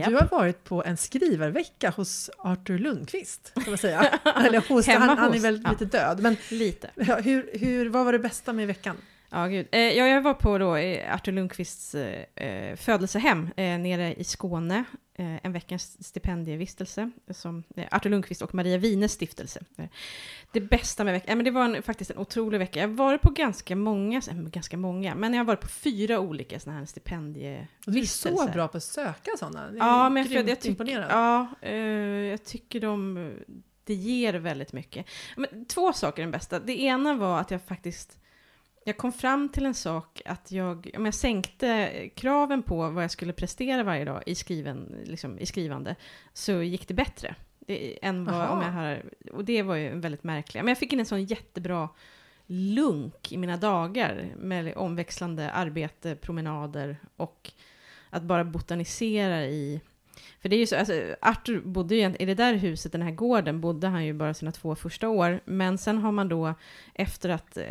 Japp. 0.00 0.10
Du 0.10 0.16
har 0.16 0.28
varit 0.38 0.64
på 0.64 0.84
en 0.84 0.96
skrivarvecka 0.96 1.90
hos 1.90 2.30
Arthur 2.38 2.78
Lundqvist, 2.78 3.52
kan 3.54 3.64
man 3.66 3.78
säga. 3.78 4.00
Eller 4.46 4.68
hos, 4.68 4.86
han, 4.86 5.18
han 5.18 5.34
är 5.34 5.38
väl 5.38 5.60
ja. 5.64 5.70
lite 5.70 5.84
död. 5.84 6.20
Men 6.20 6.36
Lite. 6.50 6.90
hur, 6.96 7.58
hur, 7.58 7.88
vad 7.88 8.04
var 8.04 8.12
det 8.12 8.18
bästa 8.18 8.52
med 8.52 8.66
veckan? 8.66 8.96
Ja, 9.32 9.46
gud. 9.46 9.66
Eh, 9.72 9.80
ja, 9.80 10.06
jag 10.06 10.22
var 10.22 10.34
på 10.34 10.58
då 10.58 10.76
eh, 10.76 11.14
Artur 11.14 11.32
Lundqvists 11.32 11.94
eh, 11.94 12.24
eh, 12.46 12.76
födelsehem 12.76 13.50
eh, 13.56 13.78
nere 13.78 14.14
i 14.14 14.24
Skåne. 14.24 14.84
Eh, 15.14 15.36
en 15.46 15.52
veckas 15.52 16.04
stipendievistelse 16.06 17.10
som 17.30 17.62
eh, 17.76 17.84
Artur 17.90 18.10
Lundqvist 18.10 18.42
och 18.42 18.54
Maria 18.54 18.78
Wines 18.78 19.12
stiftelse. 19.12 19.60
Eh, 19.78 19.84
Det 20.52 20.60
bästa 20.60 21.04
med 21.04 21.12
veckan, 21.14 21.38
men 21.38 21.44
det 21.44 21.50
var 21.50 21.64
en, 21.64 21.82
faktiskt 21.82 22.10
en 22.10 22.18
otrolig 22.18 22.58
vecka. 22.58 22.80
Jag 22.80 22.88
har 22.88 22.94
varit 22.94 23.20
på 23.22 23.30
ganska 23.30 23.76
många, 23.76 24.20
ganska 24.30 24.76
många, 24.76 25.14
men 25.14 25.32
jag 25.32 25.40
har 25.40 25.44
varit 25.44 25.60
på 25.60 25.68
fyra 25.68 26.20
olika 26.20 26.60
sådana 26.60 26.78
här 26.78 26.86
stipendievistelser. 26.86 28.30
Du 28.30 28.42
är 28.42 28.46
så 28.46 28.52
bra 28.52 28.68
på 28.68 28.76
att 28.76 28.82
söka 28.84 29.30
sådana. 29.38 29.66
Jag 29.76 29.76
Ja, 29.86 30.08
men 30.10 30.22
jag, 30.32 30.46
tycker, 30.46 30.68
imponerad. 30.68 31.10
ja, 31.10 31.68
jag 32.30 32.44
tycker 32.44 32.80
de, 32.80 33.32
det 33.84 33.94
ger 33.94 34.34
väldigt 34.34 34.72
mycket. 34.72 35.06
Men, 35.36 35.64
två 35.64 35.92
saker 35.92 36.22
är 36.22 36.26
den 36.26 36.32
bästa. 36.32 36.58
Det 36.60 36.80
ena 36.80 37.14
var 37.14 37.40
att 37.40 37.50
jag 37.50 37.62
faktiskt, 37.62 38.18
jag 38.84 38.96
kom 38.96 39.12
fram 39.12 39.48
till 39.48 39.66
en 39.66 39.74
sak 39.74 40.22
att 40.24 40.52
jag, 40.52 40.90
om 40.96 41.04
jag 41.04 41.14
sänkte 41.14 41.90
kraven 42.14 42.62
på 42.62 42.90
vad 42.90 43.04
jag 43.04 43.10
skulle 43.10 43.32
prestera 43.32 43.82
varje 43.82 44.04
dag 44.04 44.22
i, 44.26 44.34
skriven, 44.34 45.04
liksom, 45.04 45.38
i 45.38 45.46
skrivande, 45.46 45.96
så 46.32 46.52
gick 46.52 46.88
det 46.88 46.94
bättre. 46.94 47.34
Det, 47.58 48.04
än 48.04 48.24
vad 48.24 48.34
Aha. 48.34 48.52
om 48.52 48.62
jag 48.62 48.72
har, 48.72 49.02
och 49.32 49.44
det 49.44 49.62
var 49.62 49.74
ju 49.74 50.00
väldigt 50.00 50.24
märkligt. 50.24 50.64
Men 50.64 50.68
jag 50.68 50.78
fick 50.78 50.92
in 50.92 51.00
en 51.00 51.06
sån 51.06 51.24
jättebra 51.24 51.88
lunk 52.46 53.32
i 53.32 53.36
mina 53.36 53.56
dagar 53.56 54.34
med 54.36 54.76
omväxlande 54.76 55.50
arbete, 55.50 56.16
promenader 56.16 56.96
och 57.16 57.50
att 58.10 58.22
bara 58.22 58.44
botanisera 58.44 59.44
i 59.44 59.80
för 60.40 60.48
det 60.48 60.56
är 60.56 60.60
ju 60.60 60.66
så, 60.66 60.76
alltså, 60.76 60.92
Arthur 61.22 61.60
bodde 61.60 61.94
ju, 61.94 62.14
i 62.18 62.24
det 62.26 62.34
där 62.34 62.54
huset, 62.54 62.92
den 62.92 63.02
här 63.02 63.10
gården, 63.10 63.60
bodde 63.60 63.86
han 63.86 64.04
ju 64.04 64.12
bara 64.12 64.34
sina 64.34 64.52
två 64.52 64.74
första 64.74 65.08
år. 65.08 65.40
Men 65.44 65.78
sen 65.78 65.98
har 65.98 66.12
man 66.12 66.28
då, 66.28 66.54
efter 66.94 67.28
att 67.28 67.56
eh, 67.56 67.64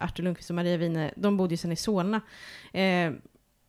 Arthur 0.00 0.24
Lundqvist 0.24 0.50
och 0.50 0.56
Maria 0.56 0.76
Wine, 0.76 1.12
de 1.16 1.36
bodde 1.36 1.52
ju 1.54 1.56
sen 1.56 1.72
i 1.72 1.76
Solna. 1.76 2.20
Eh, 2.72 3.12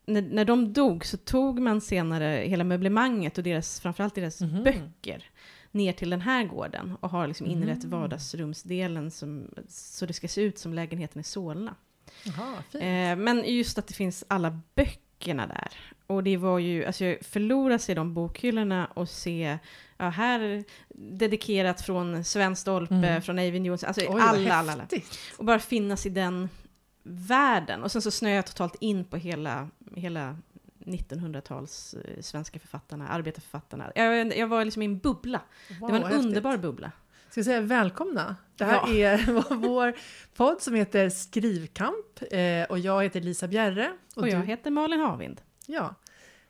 när, 0.09 0.21
när 0.21 0.45
de 0.45 0.73
dog 0.73 1.05
så 1.05 1.17
tog 1.17 1.59
man 1.59 1.81
senare 1.81 2.25
hela 2.47 2.63
möblemanget 2.63 3.37
och 3.37 3.43
deras, 3.43 3.79
framförallt 3.81 4.15
deras 4.15 4.41
Mhm. 4.41 4.63
böcker 4.63 5.23
ner 5.71 5.93
till 5.93 6.09
den 6.09 6.21
här 6.21 6.43
gården 6.43 6.97
och 6.99 7.09
har 7.09 7.27
liksom 7.27 7.47
inrett 7.47 7.83
Mm. 7.83 7.99
vardagsrumsdelen 7.99 9.11
som, 9.11 9.47
så 9.69 10.05
det 10.05 10.13
ska 10.13 10.27
se 10.27 10.41
ut 10.41 10.57
som 10.57 10.73
lägenheten 10.73 11.19
i 11.19 11.23
Solna. 11.23 11.75
Fint. 12.23 12.83
Eh, 12.83 13.15
men 13.15 13.43
just 13.45 13.77
att 13.77 13.87
det 13.87 13.93
finns 13.93 14.23
alla 14.27 14.59
böckerna 15.19 15.47
där. 15.47 15.71
Och 16.07 16.23
det 16.23 16.37
var 16.37 16.59
ju, 16.59 16.85
alltså 16.85 17.05
jag 17.05 17.17
förlorar 17.25 17.77
sig 17.77 17.91
i 17.93 17.95
de 17.95 18.13
bokhyllorna 18.13 18.85
och 18.85 19.09
se, 19.09 19.57
ja 19.97 20.09
här 20.09 20.63
dedikerat 20.95 21.81
från 21.81 22.23
Sven 22.23 22.55
Stolpe, 22.55 22.93
Mm. 22.95 23.21
från 23.21 23.39
Eivind 23.39 23.65
Johnson, 23.65 23.87
alltså 23.87 24.01
Oj, 24.09 24.21
alla, 24.21 24.53
alla, 24.53 24.71
alla. 24.73 24.87
Och 25.37 25.45
bara 25.45 25.59
finnas 25.59 26.05
i 26.05 26.09
den 26.09 26.49
världen. 27.03 27.83
Och 27.83 27.91
sen 27.91 28.01
så 28.01 28.11
snöade 28.11 28.35
jag 28.35 28.45
totalt 28.45 28.75
in 28.79 29.05
på 29.05 29.17
hela, 29.17 29.69
hela 29.95 30.37
1900-tals 30.85 31.93
eh, 31.93 32.21
svenska 32.21 32.59
författarna, 32.59 33.07
arbetarförfattarna. 33.07 33.91
Jag, 33.95 34.37
jag 34.37 34.47
var 34.47 34.65
liksom 34.65 34.81
i 34.81 34.85
en 34.85 34.97
bubbla. 34.99 35.41
Wow, 35.79 35.87
det 35.89 35.93
var 35.93 35.99
en 35.99 36.03
häftigt. 36.05 36.25
underbar 36.25 36.57
bubbla. 36.57 36.91
Ska 37.37 37.41
vi 37.41 37.45
säga 37.45 37.61
välkomna? 37.61 38.35
Det 38.55 38.65
här 38.65 38.73
Ja. 38.87 38.93
är 39.17 39.55
vår- 39.55 39.93
podd 40.35 40.61
som 40.61 40.73
heter 40.73 41.09
Skrivkamp 41.09 42.05
eh, 42.31 42.63
och 42.69 42.79
jag 42.79 43.03
heter 43.03 43.21
Lisa 43.21 43.47
Bjerre. 43.47 43.91
Och, 44.15 44.29
jag 44.29 44.41
du, 44.41 44.45
heter 44.45 44.71
Malin 44.71 44.99
Havind. 44.99 45.41
Ja, 45.67 45.95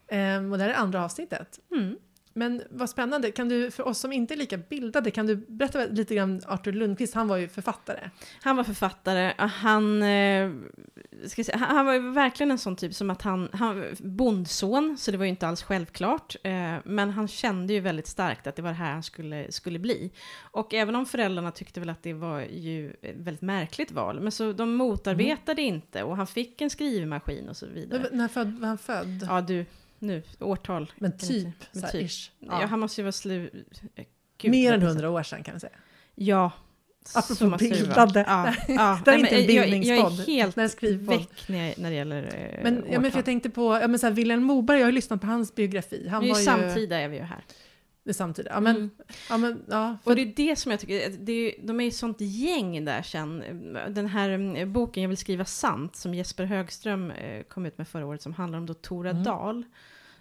Ehm, 0.07 0.51
och 0.51 0.57
det 0.57 0.63
här 0.63 0.71
är 0.71 0.75
andra 0.75 1.05
avsnittet. 1.05 1.59
Mm. 1.71 1.97
Men 2.37 2.63
vad 2.69 2.89
spännande, 2.89 3.31
kan 3.31 3.49
du, 3.49 3.71
för 3.71 3.87
oss 3.87 3.99
som 3.99 4.13
inte 4.13 4.33
är 4.33 4.35
lika 4.35 4.57
bildade, 4.57 5.11
kan 5.11 5.27
du 5.27 5.35
berätta 5.35 5.85
lite 5.85 6.15
grann 6.15 6.31
om 6.31 6.41
Arthur 6.53 6.71
Lundqvist? 6.71 7.13
Han 7.13 7.27
var 7.27 7.37
ju 7.37 7.47
författare. 7.47 8.09
Han 8.41 8.55
var 8.55 8.63
författare, 8.63 9.33
han, 9.37 10.03
eh, 10.03 10.51
ska 11.25 11.43
säga, 11.43 11.57
han 11.57 11.85
var 11.85 11.93
ju 11.93 12.11
verkligen 12.11 12.51
en 12.51 12.57
sån 12.57 12.75
typ 12.75 12.93
som 12.93 13.09
att 13.09 13.21
han, 13.21 13.49
han 13.53 13.85
bondson, 13.99 14.97
så 14.99 15.11
det 15.11 15.17
var 15.17 15.25
ju 15.25 15.29
inte 15.29 15.47
alls 15.47 15.63
självklart, 15.63 16.35
eh, 16.43 16.75
men 16.83 17.09
han 17.09 17.27
kände 17.27 17.73
ju 17.73 17.79
väldigt 17.79 18.07
starkt 18.07 18.47
att 18.47 18.55
det 18.55 18.61
var 18.61 18.69
det 18.69 18.75
här 18.75 18.91
han 18.91 19.03
skulle, 19.03 19.51
skulle 19.51 19.79
bli. 19.79 20.11
Och 20.39 20.73
även 20.73 20.95
om 20.95 21.05
föräldrarna 21.05 21.51
tyckte 21.51 21.79
väl 21.79 21.89
att 21.89 22.03
det 22.03 22.13
var 22.13 22.39
ju 22.41 22.89
ett 23.01 23.15
väldigt 23.15 23.41
märkligt 23.41 23.91
val, 23.91 24.19
men 24.19 24.31
så 24.31 24.53
de 24.53 24.75
motarbetade 24.75 25.61
inte 25.61 26.03
och 26.03 26.17
han 26.17 26.27
fick 26.27 26.61
en 26.61 26.69
skrivmaskin 26.69 27.49
och 27.49 27.57
så 27.57 27.65
vidare. 27.65 28.07
När 28.11 28.27
född, 28.27 28.59
var 28.59 28.67
han 28.67 28.77
född? 28.77 29.27
Ja, 29.29 29.41
du, 29.41 29.65
nu, 29.99 30.23
årtal. 30.39 30.91
Men 30.97 31.17
typ. 31.17 31.47
Men 31.71 31.91
typ. 31.91 32.09
ish. 32.11 32.31
Ja. 32.39 32.61
Ja. 32.61 32.67
han 32.67 32.79
måste 32.79 33.01
ju 33.01 33.03
vara 33.03 33.11
slu... 33.11 33.49
eh, 33.95 34.05
Gud, 34.37 34.51
Mer 34.51 34.73
än 34.73 34.81
hundra 34.81 35.09
år 35.09 35.23
sedan 35.23 35.43
kan 35.43 35.53
vi 35.53 35.59
säga. 35.59 35.73
Ja. 36.15 36.51
Apropå 37.15 37.57
bildade. 37.57 38.25
Ja, 38.27 38.53
ja. 38.67 39.01
Det 39.05 39.11
är 39.11 39.17
inte 39.17 39.35
en 39.35 39.45
men 39.45 39.55
jag- 39.55 39.65
bildningspodd. 39.69 40.11
Jag 40.13 40.19
är 40.19 40.25
helt 40.25 40.55
är 40.57 40.97
väck 40.97 41.49
när, 41.49 41.73
när 41.77 41.89
det 41.89 41.95
gäller 41.95 42.23
eh, 42.23 42.63
Men, 42.63 42.75
ja, 42.75 42.81
men 42.81 42.91
för 42.91 42.97
årtal. 43.07 43.11
jag 43.15 43.25
tänkte 43.25 43.49
på, 43.49 43.79
ja, 43.81 43.87
men 43.87 43.99
så 43.99 44.05
här, 44.05 44.13
Vilhelm 44.13 44.43
Moberg, 44.43 44.77
jag 44.79 44.85
har 44.85 44.91
ju 44.91 44.95
lyssnat 44.95 45.21
på 45.21 45.27
hans 45.27 45.55
biografi. 45.55 46.07
Han 46.07 46.23
Vi 46.23 46.29
var 46.31 46.39
ju 46.39 46.45
samtida 46.45 46.97
är 46.99 47.07
vi 47.07 47.17
ju 47.17 47.23
här. 47.23 47.43
Det 48.07 48.13
samtida. 48.13 48.49
Ja, 48.53 48.59
men, 48.59 48.75
Mm. 48.75 48.89
ja, 49.29 49.37
men, 49.37 49.63
ja, 49.69 49.97
för, 50.03 50.09
Och 50.11 50.15
det 50.15 50.21
är 50.21 50.33
det 50.35 50.55
som 50.55 50.71
jag 50.71 50.79
tycker, 50.79 51.09
det 51.19 51.31
är, 51.31 51.67
de 51.67 51.79
är 51.79 51.83
ju 51.83 51.91
sånt 51.91 52.17
gäng 52.21 52.85
där 52.85 53.01
sen. 53.01 53.43
Den 53.89 54.07
här 54.07 54.29
mm, 54.29 54.73
boken 54.73 55.03
Jag 55.03 55.07
vill 55.07 55.17
skriva 55.17 55.45
sant, 55.45 55.95
som 55.95 56.13
Jesper 56.13 56.45
Högström 56.45 57.11
eh, 57.11 57.43
kom 57.43 57.65
ut 57.65 57.77
med 57.77 57.87
förra 57.87 58.05
året, 58.05 58.21
som 58.21 58.33
handlar 58.33 58.59
om 58.59 58.65
då 58.65 58.73
Tora 58.73 59.09
Mm. 59.09 59.23
Dahl, 59.23 59.65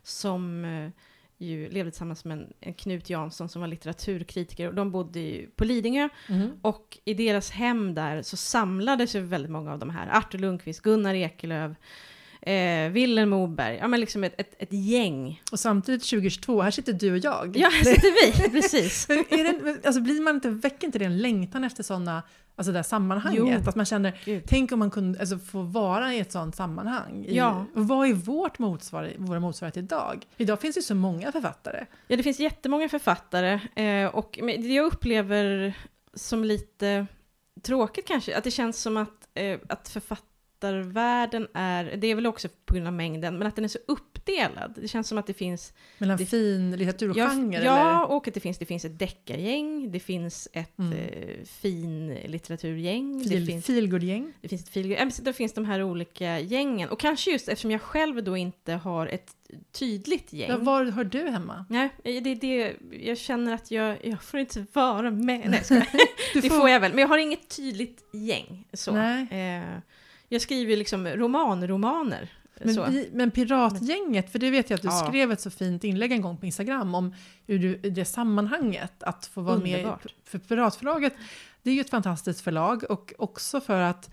som 0.03 0.65
eh, 0.65 0.91
ju 1.39 1.69
levde 1.71 1.91
tillsammans 1.91 2.25
med 2.25 2.39
en, 2.39 2.53
en 2.61 2.75
Knut 2.75 3.11
Jansson 3.11 3.49
som 3.49 3.61
var 3.61 3.69
litteraturkritiker. 3.69 4.69
Och 4.69 4.75
de 4.75 4.91
bodde 4.91 5.21
ju 5.21 5.47
på 5.57 5.65
Lidingö, 5.65 6.09
Mhm. 6.29 6.51
och 6.63 6.99
i 7.05 7.15
deras 7.15 7.51
hem 7.51 7.95
där 7.95 8.23
så 8.23 8.37
samlades 8.37 9.15
ju 9.17 9.21
väldigt 9.21 9.51
många 9.51 9.73
av 9.73 9.79
de 9.79 9.91
här. 9.91 10.09
Artur 10.19 10.39
Lundqvist, 10.39 10.83
Gunnar 10.83 11.15
Ekelöf, 11.15 11.73
eh, 12.47 12.91
Vilhelm 12.91 13.31
Moberg, 13.31 13.77
ja 13.77 13.89
men 13.89 14.01
liksom 14.01 14.25
ett, 14.25 14.41
ett, 14.41 14.55
ett 14.59 14.73
gäng. 14.73 15.43
Och 15.53 15.61
samtidigt 15.61 16.03
2022, 16.03 16.63
här 16.63 16.71
sitter 16.71 16.93
du 16.93 17.13
och 17.13 17.19
jag. 17.19 17.57
Ja, 17.57 17.69
här 17.73 17.85
sitter 17.85 18.43
vi, 18.43 18.51
precis. 18.61 19.11
Är 19.11 19.45
det, 19.65 19.87
alltså 19.87 20.01
blir 20.01 20.21
man 20.21 20.35
inte, 20.35 20.51
väcker 20.51 20.87
inte 20.87 20.99
det 20.99 21.05
en 21.05 21.19
längtan 21.19 21.65
efter 21.65 21.83
sådana, 21.83 22.23
alltså 22.57 22.73
det 22.73 22.79
här 22.79 22.83
sammanhanget? 22.83 23.61
Jo. 23.63 23.69
Att 23.69 23.77
man 23.77 23.87
känner, 23.87 24.21
Gud. 24.25 24.43
tänk 24.47 24.73
om 24.73 24.79
man 24.79 24.91
kunde 24.91 25.21
alltså, 25.21 25.39
få 25.39 25.63
vara 25.63 26.15
i 26.15 26.19
ett 26.21 26.33
sådant 26.33 26.57
sammanhang. 26.57 27.25
I, 27.25 27.37
Ja. 27.37 27.67
och 27.75 27.89
vad 27.89 28.09
är 28.09 28.15
vårt 28.15 28.59
motsvar, 28.59 29.13
våra 29.19 29.41
motsvarigheter 29.41 29.81
idag? 29.81 30.27
Idag 30.37 30.61
finns 30.61 30.75
det 30.75 30.79
ju 30.79 30.83
så 30.85 30.95
många 30.95 31.33
författare. 31.33 31.87
Ja, 32.07 32.17
det 32.17 32.23
finns 32.23 32.41
jättemånga 32.41 32.89
författare 32.89 33.61
eh, 33.75 34.07
och 34.15 34.39
det 34.43 34.75
jag 34.75 34.87
upplever 34.87 35.75
som 36.15 36.45
lite 36.45 37.07
tråkigt 37.63 38.07
kanske, 38.07 38.37
att 38.37 38.45
det 38.45 38.51
känns 38.51 38.83
som 38.83 38.97
att, 38.97 39.29
eh, 39.35 39.59
att 39.69 39.89
författarvärlden 40.73 41.49
är, 41.55 41.85
det 41.97 42.07
är 42.07 42.15
väl 42.15 42.27
också 42.27 42.49
på 42.67 42.75
grund 42.75 42.87
av 42.87 42.93
mängden, 42.93 43.39
men 43.39 43.47
att 43.49 43.57
den 43.57 43.65
är 43.65 43.69
så 43.69 43.79
uppdelad. 43.87 44.73
Det 44.83 44.89
känns 44.89 45.09
som 45.09 45.19
att 45.19 45.27
det 45.27 45.35
finns 45.35 45.73
Mellan 45.99 46.17
Det- 46.17 46.27
fin 46.27 46.71
litteratur 46.77 47.11
och 47.11 47.17
Ja, 47.17 47.29
genre? 47.31 47.65
ja 47.65 47.91
eller? 48.05 48.11
och 48.17 48.29
att 48.29 48.35
det 48.35 48.41
finns, 48.41 48.59
det 48.59 48.65
finns 48.67 48.85
ett 48.85 48.99
deckargäng, 48.99 49.93
det 49.93 50.01
finns 50.01 50.49
ett 50.53 50.79
Mm. 50.79 50.93
eh, 50.93 51.45
fin 51.45 52.15
litteraturgäng, 52.27 53.19
det 53.23 53.29
Feel, 53.29 53.47
finns, 53.47 53.67
feelgood-gäng? 53.67 54.33
det 54.41 54.49
finns 54.49 54.63
ett 54.63 54.69
fil, 54.69 54.93
äh, 54.93 55.07
det 55.23 55.33
finns 55.33 55.53
de 55.53 55.65
här 55.65 55.83
olika 55.83 56.41
gängen. 56.41 56.89
Och 56.89 57.01
kanske 57.01 57.31
just 57.31 57.49
eftersom 57.49 57.71
jag 57.71 57.81
själv 57.83 58.25
då 58.25 58.37
inte 58.37 58.73
har 58.73 59.07
ett 59.07 59.31
tydligt 59.73 60.33
gäng. 60.33 60.51
Ja, 60.51 60.57
var 60.59 60.85
hör 60.85 61.05
du 61.05 61.19
hemma? 61.31 61.65
Nej, 61.69 61.91
det 62.03 62.11
är 62.11 62.35
det, 62.35 62.75
jag 63.07 63.19
känner 63.19 63.55
att 63.55 63.71
jag, 63.71 63.97
jag 64.07 64.23
får 64.23 64.41
inte 64.41 64.65
vara 64.73 65.11
med. 65.11 65.51
Nej, 65.51 65.63
jag 65.71 65.87
det 66.43 66.51
får 66.51 66.69
jag 66.69 66.81
väl, 66.81 66.91
men 66.93 67.01
jag 67.01 67.09
har 67.09 67.19
inget 67.19 67.57
tydligt 67.57 68.05
gäng. 68.13 68.65
Så. 68.73 68.93
Nej. 68.93 69.27
Eh, 69.31 69.79
jag 70.29 70.43
skriver 70.43 70.77
liksom 70.77 71.07
romanromaner. 71.09 72.33
Men, 72.65 72.93
vi, 72.93 73.09
men 73.13 73.31
Piratgänget, 73.31 74.33
för 74.33 74.39
det 74.39 74.51
vet 74.51 74.71
jag 74.71 74.75
att 74.77 74.83
du 74.83 74.89
Ja. 74.89 75.07
skrev 75.09 75.33
ett 75.33 75.41
så 75.41 75.51
fint 75.51 75.85
inlägg 75.85 76.13
en 76.13 76.21
gång 76.21 76.37
på 76.37 76.47
Instagram 76.47 76.95
om 76.95 77.15
hur 77.47 77.59
du, 77.59 77.77
det 77.91 78.05
sammanhanget, 78.05 79.03
att 79.03 79.27
få 79.27 79.41
vara 79.41 79.57
Underbart. 79.57 80.05
med. 80.05 80.13
För 80.25 80.39
Piratförlaget, 80.39 81.13
det 81.63 81.71
är 81.71 81.75
ju 81.75 81.81
ett 81.81 81.91
fantastiskt 81.91 82.41
förlag 82.41 82.85
och 82.91 83.13
också 83.19 83.61
för 83.61 83.81
att 83.81 84.11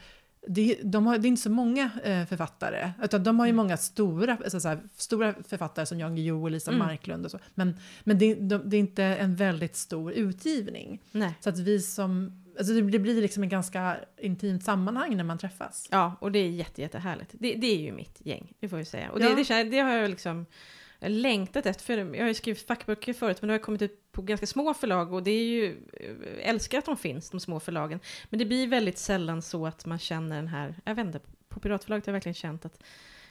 det, 0.48 0.78
de 0.84 1.08
har, 1.08 1.18
det 1.18 1.28
är 1.28 1.30
inte 1.30 1.42
så 1.42 1.50
många 1.50 1.90
eh, 2.04 2.26
författare, 2.26 2.92
utan 3.04 3.24
de 3.24 3.40
har 3.40 3.46
ju 3.46 3.50
Mm. 3.50 3.58
många 3.66 3.78
stora, 3.78 4.38
alltså 4.44 4.60
så 4.60 4.68
här, 4.68 4.80
stora 4.96 5.34
författare 5.48 5.86
som 5.86 6.00
Jan 6.00 6.16
Guillou 6.16 6.42
och 6.44 6.52
Lisa 6.52 6.72
Mm. 6.72 6.88
Marklund 6.88 7.26
och 7.26 7.32
så. 7.32 7.40
Men, 7.56 7.76
men 8.04 8.18
det, 8.20 8.36
de, 8.36 8.62
det 8.70 8.78
är 8.78 8.80
inte 8.80 9.04
en 9.04 9.36
väldigt 9.36 9.76
stor 9.76 10.12
utgivning. 10.14 11.02
Nej. 11.12 11.34
Så 11.40 11.50
att 11.50 11.60
vi 11.60 11.80
som, 11.82 12.43
alltså 12.58 12.74
det 12.74 12.82
blir- 12.82 13.16
det 13.16 13.22
liksom 13.22 13.44
ett 13.44 13.50
ganska 13.50 13.98
intimt 14.18 14.64
sammanhang 14.64 15.18
när 15.18 15.24
man 15.24 15.38
träffas. 15.38 15.88
Ja, 15.92 16.16
och 16.22 16.32
det 16.32 16.40
är 16.40 16.50
jätte, 16.50 16.82
jättehärligt. 16.82 17.30
Det, 17.40 17.54
det 17.54 17.68
är 17.68 17.78
ju 17.80 17.92
mitt 17.92 18.22
gäng, 18.26 18.54
det 18.60 18.70
får 18.70 18.80
jag 18.80 18.88
säga. 18.88 19.12
Och 19.12 19.22
Ja. 19.22 19.36
det, 19.36 19.44
det, 19.44 19.64
det 19.64 19.80
har 19.80 19.92
jag 19.94 20.10
liksom 20.10 20.46
längtat 21.00 21.66
efter. 21.66 21.84
För 21.86 21.98
jag 22.16 22.22
har 22.24 22.28
ju 22.28 22.34
skrivit 22.34 22.68
fackböcker 22.68 23.14
förut, 23.14 23.38
men 23.42 23.48
det 23.48 23.54
har 23.54 23.60
kommit 23.60 23.82
ut 23.82 24.12
på 24.12 24.22
ganska 24.22 24.48
små 24.48 24.74
förlag. 24.74 25.14
Och 25.14 25.24
det 25.24 25.32
är 25.32 25.44
ju, 25.46 25.76
jag 26.38 26.42
älskar 26.42 26.78
att 26.78 26.86
de 26.86 26.98
finns, 26.98 27.30
de 27.30 27.40
små 27.40 27.60
förlagen. 27.60 28.00
Men 28.30 28.40
det 28.40 28.46
blir 28.46 28.68
väldigt 28.68 28.98
sällan 28.98 29.42
så 29.42 29.68
att 29.68 29.86
man 29.86 30.00
känner 30.00 30.36
den 30.36 30.48
här, 30.48 30.76
jag 30.86 30.96
vet 30.96 31.06
inte, 31.06 31.20
på 31.50 31.60
Piratförlaget 31.60 32.06
har 32.06 32.12
jag 32.12 32.16
verkligen 32.16 32.34
känt 32.34 32.66
att 32.66 32.84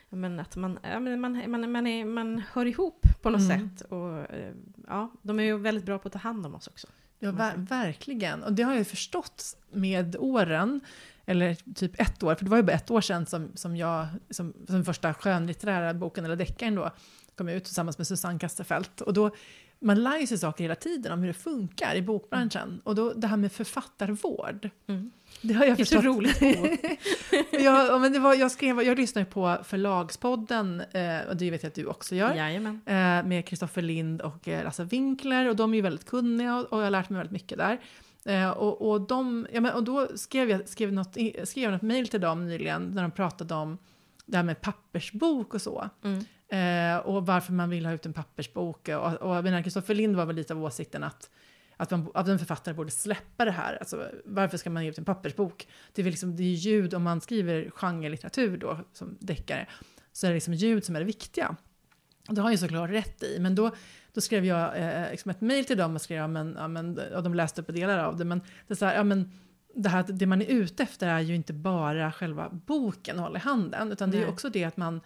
Men 0.09 0.41
att 0.41 0.57
man, 0.57 0.79
ja, 0.83 1.01
men 1.01 1.21
man, 1.21 1.51
man, 1.51 1.73
man, 1.73 1.87
är, 1.87 2.05
man 2.05 2.43
hör 2.53 2.67
ihop 2.67 3.07
på 3.23 3.31
något 3.31 3.41
Mm. 3.41 3.71
sätt. 3.77 3.91
Och 3.91 4.19
eh, 4.19 4.53
ja, 4.89 5.11
de 5.23 5.39
är 5.41 5.45
ju 5.45 5.59
väldigt 5.59 5.85
bra 5.85 5.99
på 5.99 6.09
att 6.09 6.13
ta 6.13 6.19
hand 6.19 6.47
om 6.47 6.55
oss 6.55 6.69
också. 6.69 6.89
Ja, 7.25 7.31
ver- 7.31 7.67
verkligen. 7.69 8.43
Och 8.43 8.53
det 8.53 8.63
har 8.63 8.73
jag 8.73 8.79
ju 8.79 8.85
förstått 8.85 9.57
med 9.73 10.17
åren, 10.19 10.81
eller 11.27 11.57
typ 11.75 12.01
ett 12.01 12.23
år, 12.23 12.35
för 12.35 12.45
det 12.45 12.51
var 12.51 12.57
ju 12.57 12.63
bara 12.63 12.73
ett 12.73 12.91
år 12.91 13.01
sedan 13.01 13.27
som, 13.27 13.51
som 13.55 13.77
jag, 13.77 14.07
som, 14.31 14.53
som 14.69 14.85
första 14.85 15.15
skönlitterära 15.15 15.95
boken, 15.95 16.25
eller 16.25 16.37
deckaren 16.37 16.75
då, 16.75 16.91
kom 17.37 17.49
ut 17.49 17.65
tillsammans 17.65 17.99
med 17.99 18.07
Susanne 18.07 18.39
Kasterfelt. 18.39 19.01
Och 19.01 19.13
då, 19.15 19.31
man 19.83 20.03
lär 20.03 20.27
sig 20.27 20.39
saker 20.39 20.65
hela 20.65 20.75
tiden 20.75 21.13
om 21.13 21.21
hur 21.21 21.27
det 21.27 21.33
funkar 21.35 21.95
i 21.95 22.03
bokbranschen. 22.03 22.81
Och 22.85 22.95
då 22.95 23.13
det 23.13 23.27
här 23.27 23.37
med 23.37 23.53
författarvård, 23.53 24.71
Mm. 24.87 25.11
det 25.43 25.55
har 25.55 25.65
jag 25.65 25.77
Det 25.77 25.85
förstått. 25.85 26.05
roligt 26.05 26.43
jag, 27.53 27.87
ja, 27.89 27.99
men 27.99 28.13
det 28.13 28.19
var, 28.19 28.35
jag, 28.35 28.51
skrev, 28.51 28.83
jag 28.83 28.99
lyssnade 28.99 29.25
på 29.25 29.57
Förlagspodden, 29.65 30.81
eh, 30.81 31.29
och 31.29 31.37
det 31.37 31.51
vet 31.51 31.63
jag 31.63 31.69
att 31.71 31.75
du 31.75 31.87
också 31.87 32.15
gör. 32.15 32.35
Jajamän. 32.35 32.81
eh, 32.87 33.27
med 33.29 33.47
Kristoffer 33.47 33.83
Lind 33.83 34.21
och 34.21 34.49
eh, 34.49 34.65
Lasse 34.65 34.85
Winkler 34.85 35.49
och 35.49 35.57
de 35.57 35.73
är 35.73 35.77
ju 35.77 35.83
väldigt 35.83 36.07
kunniga 36.07 36.57
och, 36.57 36.65
och 36.73 36.79
jag 36.79 36.85
har 36.85 36.91
lärt 36.91 37.11
mig 37.11 37.17
väldigt 37.19 37.33
mycket 37.33 37.59
där. 37.59 37.81
Eh, 38.25 38.51
och, 38.51 38.91
och, 38.91 39.01
de, 39.01 39.47
ja, 39.53 39.61
men, 39.61 39.73
och 39.75 39.85
då 39.85 40.09
skrev 40.15 40.51
jag 40.51 40.69
skrev 40.69 40.93
något, 40.93 41.17
skrev 41.45 41.71
något 41.73 41.83
mejl 41.83 42.09
till 42.09 42.21
dem 42.21 42.47
nyligen 42.47 42.91
när 42.95 43.03
de 43.03 43.11
pratade 43.11 43.55
om 43.55 43.79
det 44.27 44.37
här 44.37 44.45
med 44.45 44.61
pappersbok 44.61 45.55
och 45.55 45.63
så. 45.63 45.89
Mm. 46.05 46.25
Eh, 46.53 46.97
och 46.97 47.27
varför 47.27 47.53
man 47.53 47.71
vill 47.71 47.87
ha 47.87 47.93
ut 47.93 48.07
en 48.07 48.13
pappersbok. 48.13 48.89
Och, 48.89 49.13
och 49.15 49.37
jag 49.37 49.45
menar, 49.45 49.63
Kristoffer 49.63 49.95
Lind 49.95 50.17
var 50.17 50.27
väl 50.27 50.37
lite 50.37 50.55
av 50.55 50.65
åsikten 50.65 51.05
att, 51.05 51.31
att, 51.77 51.91
man, 51.91 52.11
att 52.15 52.29
en 52.29 52.39
författare 52.39 52.75
borde 52.75 52.91
släppa 52.91 53.45
det 53.45 53.51
här. 53.51 53.77
Alltså, 53.77 54.09
varför 54.25 54.57
ska 54.57 54.71
man 54.71 54.85
ge 54.85 54.91
ut 54.91 54.99
en 54.99 55.05
pappersbok? 55.05 55.69
Det 55.93 56.03
är, 56.03 56.07
liksom, 56.07 56.37
det 56.37 56.43
är 56.43 56.55
ljud, 56.55 56.95
om 56.95 57.03
man 57.03 57.21
skriver 57.21 57.71
genrelitteratur 57.71 58.57
då, 58.57 58.79
som 58.93 59.17
deckare, 59.21 59.67
så 60.13 60.27
är 60.27 60.31
det 60.31 60.35
liksom 60.35 60.55
ljud 60.55 60.85
som 60.85 60.97
är 60.97 61.01
det 61.01 61.07
viktiga. 61.07 61.57
Det 62.29 62.41
har 62.41 62.51
jag 62.51 62.59
såklart 62.59 62.91
rätt 62.91 63.23
i, 63.23 63.39
men 63.41 63.55
då, 63.55 63.71
då 64.13 64.21
skrev 64.21 64.45
jag 64.45 64.79
eh, 64.79 65.11
liksom 65.11 65.31
ett 65.31 65.41
mejl 65.41 65.65
till 65.65 65.77
dem 65.77 65.95
och 65.95 66.03
skrev, 66.03 66.19
ja, 66.19 66.27
men, 66.27 66.57
ja, 66.59 66.69
men, 66.69 66.99
och 66.99 67.23
de 67.23 67.35
läste 67.35 67.63
på 67.63 67.73
delar 67.73 67.99
av 67.99 68.17
det, 68.17 68.25
men 68.25 68.39
det 68.39 68.75
är 68.75 68.77
så 68.77 68.85
här, 68.85 68.95
ja, 68.95 69.05
men 69.05 69.33
det, 69.75 69.89
här, 69.89 70.05
det 70.09 70.27
man 70.27 70.43
är 70.43 70.47
ute 70.47 70.83
efter 70.83 71.09
är 71.09 71.21
ju 71.21 71.35
inte 71.35 71.53
bara 71.53 72.13
själva 72.13 72.49
boken 72.51 73.19
hålla 73.19 73.39
i 73.39 73.43
handen, 73.43 73.93
utan 73.93 74.11
det 74.11 74.17
är 74.17 74.21
Nej. 74.21 74.31
också 74.31 74.49
det 74.49 74.65
att 74.65 74.77
man 74.77 75.01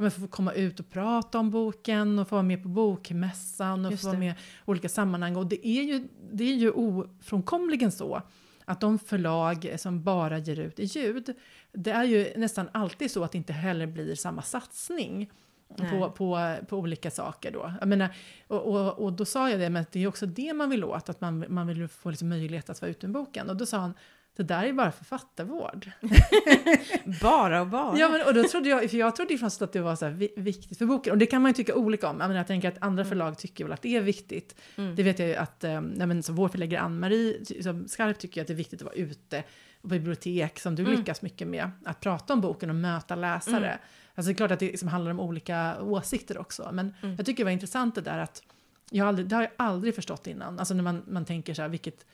men 0.00 0.10
får 0.10 0.26
komma 0.26 0.52
ut 0.52 0.80
och 0.80 0.90
prata 0.90 1.38
om 1.38 1.50
boken 1.50 2.18
och 2.18 2.28
få 2.28 2.34
vara 2.34 2.42
med 2.42 2.62
på 2.62 2.68
bokmässan 2.68 3.84
och 3.84 3.92
Just 3.92 4.02
få 4.02 4.08
vara 4.08 4.18
med 4.18 4.32
i 4.32 4.36
olika 4.64 4.88
sammanhang. 4.88 5.36
Och 5.36 5.46
det 5.46 5.66
är 5.66 5.82
ju, 5.82 6.08
det 6.32 6.44
är 6.44 6.54
ju 6.54 6.70
ofrånkomligen 6.70 7.92
så 7.92 8.22
att 8.64 8.80
de 8.80 8.98
förlag 8.98 9.74
som 9.76 10.02
bara 10.02 10.38
ger 10.38 10.58
ut 10.58 10.80
i 10.80 10.84
ljud, 10.84 11.34
det 11.72 11.90
är 11.90 12.04
ju 12.04 12.32
nästan 12.36 12.68
alltid 12.72 13.10
så 13.10 13.24
att 13.24 13.32
det 13.32 13.38
inte 13.38 13.52
heller 13.52 13.86
blir 13.86 14.14
samma 14.14 14.42
satsning 14.42 15.30
Nej. 15.76 15.90
på, 15.90 16.10
på, 16.10 16.56
på 16.68 16.78
olika 16.78 17.10
saker 17.10 17.50
då. 17.50 17.72
Jag 17.80 17.88
menar, 17.88 18.08
och, 18.46 18.66
och, 18.66 18.98
och 18.98 19.12
då 19.12 19.24
sa 19.24 19.50
jag 19.50 19.60
det, 19.60 19.70
men 19.70 19.84
det 19.92 20.02
är 20.02 20.06
också 20.06 20.26
det 20.26 20.52
man 20.52 20.70
vill 20.70 20.84
åt, 20.84 21.08
att 21.08 21.20
man, 21.20 21.44
man 21.48 21.66
vill 21.66 21.88
få 21.88 22.10
liksom 22.10 22.28
möjlighet 22.28 22.70
att 22.70 22.80
vara 22.80 22.90
ute 22.90 23.06
med 23.06 23.14
boken. 23.14 23.50
Och 23.50 23.56
då 23.56 23.66
sa 23.66 23.78
han, 23.78 23.94
det 24.40 24.54
där 24.54 24.64
är 24.64 24.72
bara 24.72 24.92
författarvård. 24.92 25.90
Bara 27.22 27.60
och 27.60 27.66
bara. 27.66 27.98
Ja, 27.98 28.08
men, 28.08 28.26
och 28.26 28.34
då 28.34 28.44
trodde 28.44 28.68
jag, 28.68 28.90
för 28.90 28.96
jag 28.96 29.16
trodde 29.16 29.34
ju 29.34 29.46
att 29.46 29.72
det 29.72 29.80
var 29.80 29.96
så 29.96 30.08
viktigt 30.36 30.78
för 30.78 30.86
boken. 30.86 31.12
Och 31.12 31.18
det 31.18 31.26
kan 31.26 31.42
man 31.42 31.48
ju 31.50 31.54
tycka 31.54 31.74
olika 31.74 32.08
om. 32.08 32.20
Jag, 32.20 32.28
menar, 32.28 32.40
jag 32.40 32.46
tänker 32.46 32.68
att 32.68 32.76
andra 32.80 33.04
förlag 33.04 33.38
tycker 33.38 33.64
väl 33.64 33.72
att 33.72 33.82
det 33.82 33.96
är 33.96 34.00
viktigt. 34.00 34.56
Mm. 34.76 34.96
Det 34.96 35.02
vet 35.02 35.18
jag 35.18 35.28
ju 35.28 35.34
att, 35.34 35.64
eh, 35.64 35.80
men, 35.80 36.22
som 36.22 36.34
vår 36.34 36.48
förläggare 36.48 36.80
Ann-Marie 36.80 37.44
som 37.62 37.88
Skarp 37.88 38.18
tycker 38.18 38.40
att 38.40 38.46
det 38.46 38.52
är 38.52 38.56
viktigt 38.56 38.80
att 38.80 38.86
vara 38.86 38.94
ute 38.94 39.44
på 39.82 39.88
bibliotek 39.88 40.60
som 40.60 40.74
du 40.76 40.82
Mm. 40.82 40.98
lyckas 40.98 41.22
mycket 41.22 41.48
med. 41.48 41.70
Att 41.84 42.00
prata 42.00 42.32
om 42.32 42.40
boken 42.40 42.70
och 42.70 42.76
möta 42.76 43.14
läsare. 43.14 43.66
Mm. 43.68 43.78
Alltså 44.14 44.28
det 44.28 44.32
är 44.32 44.36
klart 44.36 44.50
att 44.50 44.58
det 44.60 44.66
liksom 44.66 44.88
handlar 44.88 45.10
om 45.10 45.20
olika 45.20 45.82
åsikter 45.82 46.38
också. 46.38 46.68
Men 46.72 46.94
Mm. 47.02 47.16
jag 47.16 47.26
tycker 47.26 47.36
det 47.40 47.44
var 47.44 47.50
intressant 47.52 47.94
det 47.94 48.00
där 48.00 48.18
att 48.18 48.42
jag 48.90 49.08
aldrig, 49.08 49.28
det 49.28 49.34
har 49.36 49.42
jag 49.42 49.52
aldrig 49.56 49.94
förstått 49.94 50.26
innan. 50.26 50.58
Alltså 50.58 50.74
när 50.74 50.82
man, 50.82 51.02
man 51.08 51.24
tänker 51.24 51.54
så 51.54 51.62
här, 51.62 51.68
vilket 51.68 52.06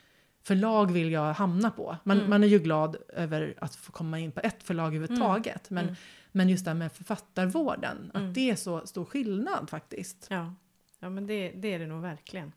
förlag 0.47 0.91
vill 0.91 1.13
jag 1.13 1.33
hamna 1.35 1.71
på? 1.71 1.97
Man, 2.05 2.17
Mm. 2.19 2.31
man 2.31 2.43
är 2.45 2.49
ju 2.49 2.59
glad 2.59 2.97
över 3.09 3.55
att 3.59 3.77
få 3.77 3.93
komma 3.93 4.19
in 4.19 4.33
på 4.33 4.41
ett 4.41 4.63
förlag 4.63 4.87
överhuvudtaget. 4.97 5.71
Men, 5.71 5.85
Mm. 5.85 5.97
men 6.33 6.49
just 6.49 6.65
det 6.65 6.71
här 6.71 6.79
med 6.79 6.93
författarvården, 6.93 8.11
Mm. 8.15 8.29
att 8.29 8.35
det 8.35 8.51
är 8.51 8.57
så 8.57 8.87
stor 8.87 9.05
skillnad 9.05 9.71
faktiskt. 9.71 10.27
Ja, 10.31 10.55
ja 11.01 11.09
men 11.11 11.27
det, 11.27 11.51
det 11.51 11.75
är 11.75 11.79
det 11.79 11.87
nog 11.87 12.03
verkligen. 12.03 12.53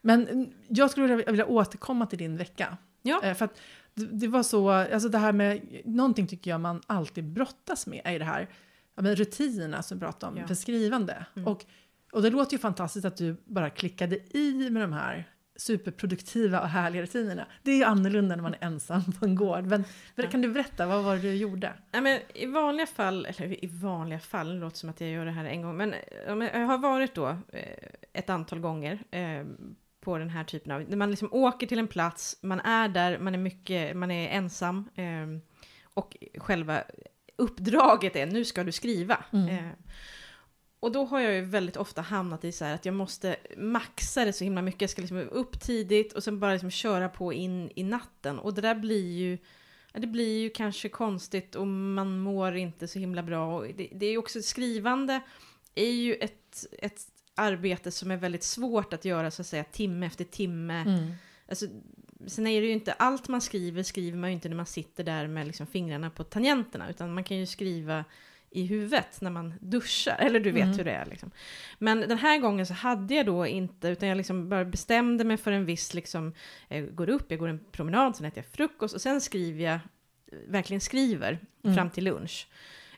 Men 0.00 0.28
mm, 0.28 0.50
jag 0.68 0.90
skulle 0.90 1.16
vilja, 1.16 1.46
återkomma 1.46 2.06
till 2.06 2.18
din 2.18 2.36
vecka. 2.36 2.76
Ja. 3.02 3.20
Eh, 3.24 3.34
för 3.34 3.44
att 3.44 3.60
det, 3.94 4.06
det 4.06 4.28
var 4.28 4.42
så, 4.42 4.70
alltså 4.70 5.08
det 5.08 5.18
här 5.18 5.32
med, 5.32 5.60
någonting 5.84 6.26
tycker 6.26 6.50
jag 6.50 6.60
man 6.60 6.80
alltid 6.86 7.24
brottas 7.24 7.86
med 7.86 8.00
är 8.04 8.18
det 8.18 8.24
här, 8.24 8.48
ja, 8.94 9.02
men 9.02 9.16
rutinerna 9.16 9.82
som 9.82 9.98
vi 9.98 10.00
pratade 10.04 10.32
om 10.32 10.38
Ja. 10.38 10.46
för 10.46 10.54
skrivande. 10.54 11.26
Mm. 11.36 11.48
Och, 11.48 11.64
och 12.12 12.22
det 12.22 12.30
låter 12.30 12.52
ju 12.52 12.58
fantastiskt 12.58 13.04
att 13.06 13.16
du 13.16 13.36
bara 13.44 13.70
klickade 13.70 14.36
i 14.36 14.70
med 14.70 14.82
de 14.82 14.92
här 14.92 15.30
superproduktiva 15.56 16.60
och 16.60 16.68
härliga 16.68 17.02
rutinerna. 17.02 17.46
Det 17.62 17.70
är 17.70 17.76
ju 17.76 17.84
annorlunda 17.84 18.36
när 18.36 18.42
man 18.42 18.54
är 18.54 18.64
ensam 18.64 19.12
på 19.20 19.24
en 19.24 19.34
gård. 19.34 19.64
Men 19.64 19.84
Ja. 20.14 20.30
kan 20.30 20.42
du 20.42 20.48
berätta, 20.52 20.86
vad 20.86 21.04
var 21.04 21.14
det 21.16 21.22
du 21.22 21.34
gjorde? 21.34 21.72
Nej, 21.92 22.02
men 22.02 22.20
I 22.34 22.46
vanliga 22.46 22.86
fall, 22.86 23.26
eller 23.26 23.64
i 23.64 23.66
vanliga 23.66 24.18
fall, 24.18 24.48
det 24.54 24.60
låter 24.60 24.76
som 24.76 24.90
att 24.90 25.00
jag 25.00 25.10
gör 25.10 25.24
det 25.24 25.30
här 25.30 25.44
en 25.44 25.62
gång, 25.62 25.76
men 25.76 25.94
ja, 26.26 26.34
men 26.34 26.60
jag 26.60 26.66
har 26.66 26.78
varit 26.78 27.14
då 27.14 27.28
eh, 27.28 27.88
ett 28.12 28.30
antal 28.30 28.60
gånger 28.60 28.98
eh, 29.10 29.44
på 30.00 30.18
den 30.18 30.30
här 30.30 30.44
typen 30.44 30.72
av, 30.72 30.82
när 30.88 30.96
man 30.96 31.10
liksom 31.10 31.28
åker 31.32 31.66
till 31.66 31.78
en 31.78 31.88
plats, 31.88 32.38
man 32.42 32.60
är 32.60 32.88
där, 32.88 33.18
man 33.18 33.34
är 33.34 33.38
mycket, 33.38 33.96
man 33.96 34.10
är 34.10 34.28
ensam 34.28 34.88
eh, 34.94 35.40
och 35.84 36.16
själva 36.38 36.82
uppdraget 37.38 38.16
är 38.16 38.26
nu 38.26 38.44
ska 38.44 38.64
du 38.64 38.72
skriva. 38.72 39.24
Mm. 39.32 39.68
Och 40.80 40.92
då 40.92 41.04
har 41.04 41.20
jag 41.20 41.34
ju 41.34 41.40
väldigt 41.40 41.76
ofta 41.76 42.02
hamnat 42.02 42.44
i 42.44 42.52
så 42.52 42.64
här 42.64 42.74
att 42.74 42.84
jag 42.84 42.94
måste 42.94 43.36
maxa 43.56 44.24
det 44.24 44.32
så 44.32 44.44
himla 44.44 44.62
mycket. 44.62 44.80
Jag 44.80 44.90
ska 44.90 45.00
liksom 45.02 45.28
upp 45.30 45.60
tidigt 45.60 46.12
och 46.12 46.24
sen 46.24 46.40
bara 46.40 46.52
liksom 46.52 46.70
köra 46.70 47.08
på 47.08 47.32
in 47.32 47.70
i 47.74 47.82
natten. 47.82 48.38
Och 48.38 48.54
det 48.54 48.60
där 48.60 48.74
blir 48.74 49.12
ju, 49.12 49.38
det 49.92 50.06
blir 50.06 50.38
ju 50.38 50.50
kanske 50.50 50.88
konstigt 50.88 51.54
och 51.54 51.66
man 51.66 52.18
mår 52.18 52.56
inte 52.56 52.88
så 52.88 52.98
himla 52.98 53.22
bra. 53.22 53.56
Och 53.56 53.66
det, 53.76 53.88
det 53.92 54.06
är 54.06 54.10
ju 54.10 54.18
också 54.18 54.42
skrivande 54.42 55.20
är 55.74 55.90
ju 55.90 56.14
ett, 56.14 56.66
ett 56.78 57.00
arbete 57.34 57.90
som 57.90 58.10
är 58.10 58.16
väldigt 58.16 58.42
svårt 58.42 58.92
att 58.92 59.04
göra 59.04 59.30
så 59.30 59.42
att 59.42 59.46
säga 59.46 59.64
timme 59.64 60.06
efter 60.06 60.24
timme. 60.24 60.74
Mm. 60.74 61.12
Alltså, 61.48 61.66
sen 62.26 62.46
är 62.46 62.60
det 62.60 62.66
ju 62.66 62.72
inte 62.72 62.92
allt 62.92 63.28
man 63.28 63.40
skriver, 63.40 63.82
skriver 63.82 64.18
man 64.18 64.30
ju 64.30 64.34
inte 64.34 64.48
när 64.48 64.56
man 64.56 64.66
sitter 64.66 65.04
där 65.04 65.26
med 65.26 65.46
liksom 65.46 65.66
fingrarna 65.66 66.10
på 66.10 66.24
tangenterna, 66.24 66.90
utan 66.90 67.14
man 67.14 67.24
kan 67.24 67.36
ju 67.36 67.46
skriva 67.46 68.04
i 68.56 68.66
huvudet 68.66 69.20
när 69.20 69.30
man 69.30 69.54
duschar, 69.60 70.16
eller 70.18 70.40
du 70.40 70.50
vet 70.50 70.62
Mm. 70.64 70.76
hur 70.76 70.84
det 70.84 70.90
är. 70.92 71.06
Liksom. 71.06 71.30
Men 71.78 72.00
den 72.00 72.18
här 72.18 72.38
gången 72.38 72.66
så 72.66 72.74
hade 72.74 73.14
jag 73.14 73.26
då 73.26 73.46
inte, 73.46 73.88
utan 73.88 74.08
jag 74.08 74.16
liksom 74.16 74.48
bara 74.48 74.64
bestämde 74.64 75.24
mig 75.24 75.36
för 75.36 75.52
en 75.52 75.64
viss, 75.64 75.94
liksom, 75.94 76.32
jag 76.68 76.94
går 76.94 77.08
upp, 77.08 77.26
jag 77.30 77.38
går 77.38 77.48
en 77.48 77.60
promenad, 77.72 78.16
sen 78.16 78.26
äter 78.26 78.38
jag 78.38 78.52
frukost 78.56 78.94
och 78.94 79.00
sen 79.00 79.20
skriver 79.20 79.64
jag, 79.64 79.78
verkligen 80.48 80.80
skriver, 80.80 81.38
Mm. 81.64 81.76
fram 81.76 81.90
till 81.90 82.04
lunch. 82.04 82.48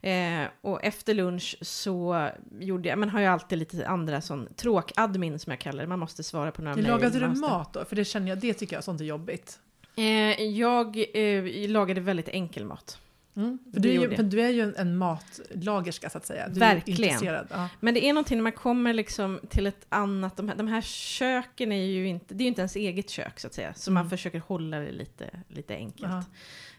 Eh, 0.03 0.43
och 0.61 0.85
efter 0.85 1.15
lunch 1.15 1.57
så 1.61 2.29
gjorde 2.61 2.89
jag, 2.89 2.99
man 2.99 3.09
har 3.11 3.21
ju 3.21 3.27
alltid 3.27 3.59
lite 3.59 3.89
andra 3.89 4.21
sån 4.21 4.49
tråkadmin 4.57 5.39
som 5.39 5.51
jag 5.51 5.61
kallar 5.61 5.83
det, 5.83 5.89
man 5.89 5.99
måste 5.99 6.23
svara 6.23 6.51
på 6.53 6.63
några 6.63 6.77
mejl. 6.77 6.89
Lagade 6.89 7.19
du 7.21 7.27
mat 7.29 7.73
då? 7.73 7.85
För 7.85 7.97
det 7.97 8.05
känner 8.05 8.29
jag, 8.29 8.39
det 8.39 8.55
tycker 8.55 8.77
jag 8.77 8.85
sånt 8.85 9.01
är 9.01 9.05
jobbigt. 9.05 9.59
Eh, 9.97 10.43
jag 10.43 10.97
eh, 11.15 11.69
lagade 11.71 12.01
väldigt 12.01 12.29
enkel 12.29 12.65
mat. 12.65 12.99
Mm. 13.39 13.59
För 13.73 13.81
du, 13.81 13.89
är 13.89 13.93
ju, 13.93 14.17
för 14.17 14.23
du 14.23 14.41
är 14.43 14.49
ju 14.49 14.75
en, 14.77 14.97
matlagerska 14.97 16.11
så 16.11 16.19
att 16.19 16.27
säga. 16.27 16.49
Du 16.49 16.61
Verkligen. 16.61 17.25
Ja. 17.51 17.69
Men 17.81 17.95
det 17.95 18.05
är 18.05 18.13
någonting 18.13 18.39
när 18.39 18.43
man 18.43 18.53
kommer 18.53 18.93
liksom 18.93 19.41
till 19.49 19.67
ett 19.67 19.87
annat, 19.89 20.37
de 20.37 20.49
här, 20.49 20.57
de 20.57 20.69
här 20.69 20.81
köken 20.81 21.73
är 21.73 21.85
ju 21.85 22.09
inte, 22.09 22.35
det 22.35 22.43
är 22.43 22.45
ju 22.45 22.49
inte 22.49 22.61
ens 22.61 22.77
eget 22.77 23.11
kök 23.11 23.41
så 23.41 23.47
att 23.47 23.55
säga. 23.55 23.75
Så 23.75 23.91
Mm. 23.91 24.03
man 24.03 24.11
försöker 24.11 24.39
hålla 24.39 24.79
det 24.79 24.93
lite, 24.93 25.31
lite 25.49 25.75
enkelt. 25.75 26.07
Aha. 26.09 26.25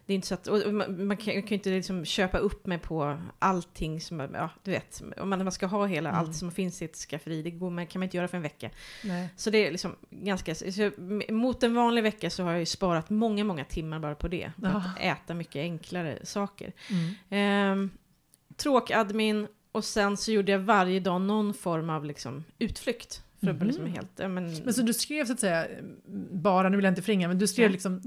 Det 0.09 0.13
är 0.13 0.15
inte 0.15 0.27
så 0.27 0.33
att, 0.33 0.47
och 0.47 0.73
man, 0.73 1.07
man 1.07 1.17
kan, 1.17 1.33
ju 1.33 1.41
inte 1.49 1.69
liksom 1.69 2.05
köpa 2.05 2.37
upp 2.37 2.65
mig 2.65 2.77
på 2.77 3.17
allting 3.39 4.01
som, 4.01 4.19
ja 4.19 4.49
du 4.63 4.71
vet, 4.71 5.01
om 5.17 5.29
man, 5.29 5.43
man 5.43 5.51
ska 5.51 5.65
ha 5.65 5.85
hela 5.85 6.09
Mm. 6.09 6.19
allt 6.21 6.35
som 6.35 6.51
finns 6.51 6.81
i 6.81 6.85
ett 6.85 6.95
skafferi, 6.95 7.41
det 7.41 7.51
går, 7.51 7.69
man, 7.69 7.87
kan 7.87 7.99
man 7.99 8.03
inte 8.03 8.17
göra 8.17 8.27
för 8.27 8.37
en 8.37 8.43
vecka. 8.43 8.69
Nej. 9.03 9.29
Så 9.35 9.49
det 9.49 9.67
är 9.67 9.71
liksom 9.71 9.95
ganska, 10.09 10.55
så, 10.55 10.91
mot 11.29 11.63
en 11.63 11.73
vanlig 11.75 12.03
vecka 12.03 12.29
så 12.29 12.43
har 12.43 12.51
jag 12.51 12.59
ju 12.59 12.65
sparat 12.65 13.09
många, 13.09 13.43
många 13.43 13.65
timmar 13.65 13.99
bara 13.99 14.15
på 14.15 14.27
det. 14.27 14.51
På 14.55 14.65
Ja. 14.67 14.69
att 14.95 14.99
äta 14.99 15.33
mycket 15.33 15.55
enklare 15.55 16.19
saker. 16.25 16.73
Mm. 16.89 17.13
Ehm, 17.29 17.89
tråkadmin 18.55 19.47
och 19.71 19.83
sen 19.85 20.17
så 20.17 20.31
gjorde 20.31 20.51
jag 20.51 20.59
varje 20.59 20.99
dag 20.99 21.21
någon 21.21 21.53
form 21.53 21.89
av 21.89 22.05
liksom 22.05 22.43
utflykt. 22.59 23.23
För 23.39 23.53
Mhm. 23.53 23.67
liksom 23.67 23.85
helt, 23.85 24.17
men, 24.17 24.33
Men 24.33 24.73
så 24.73 24.81
du 24.81 24.93
skrev 24.93 25.25
så 25.25 25.33
att 25.33 25.39
säga, 25.39 25.67
bara, 26.31 26.69
nu 26.69 26.75
vill 26.77 26.83
jag 26.83 26.91
inte 26.91 27.01
förringa, 27.01 27.27
men 27.27 27.39
du 27.39 27.47
skrev 27.47 27.65
Ja. 27.65 27.71
liksom, 27.71 28.01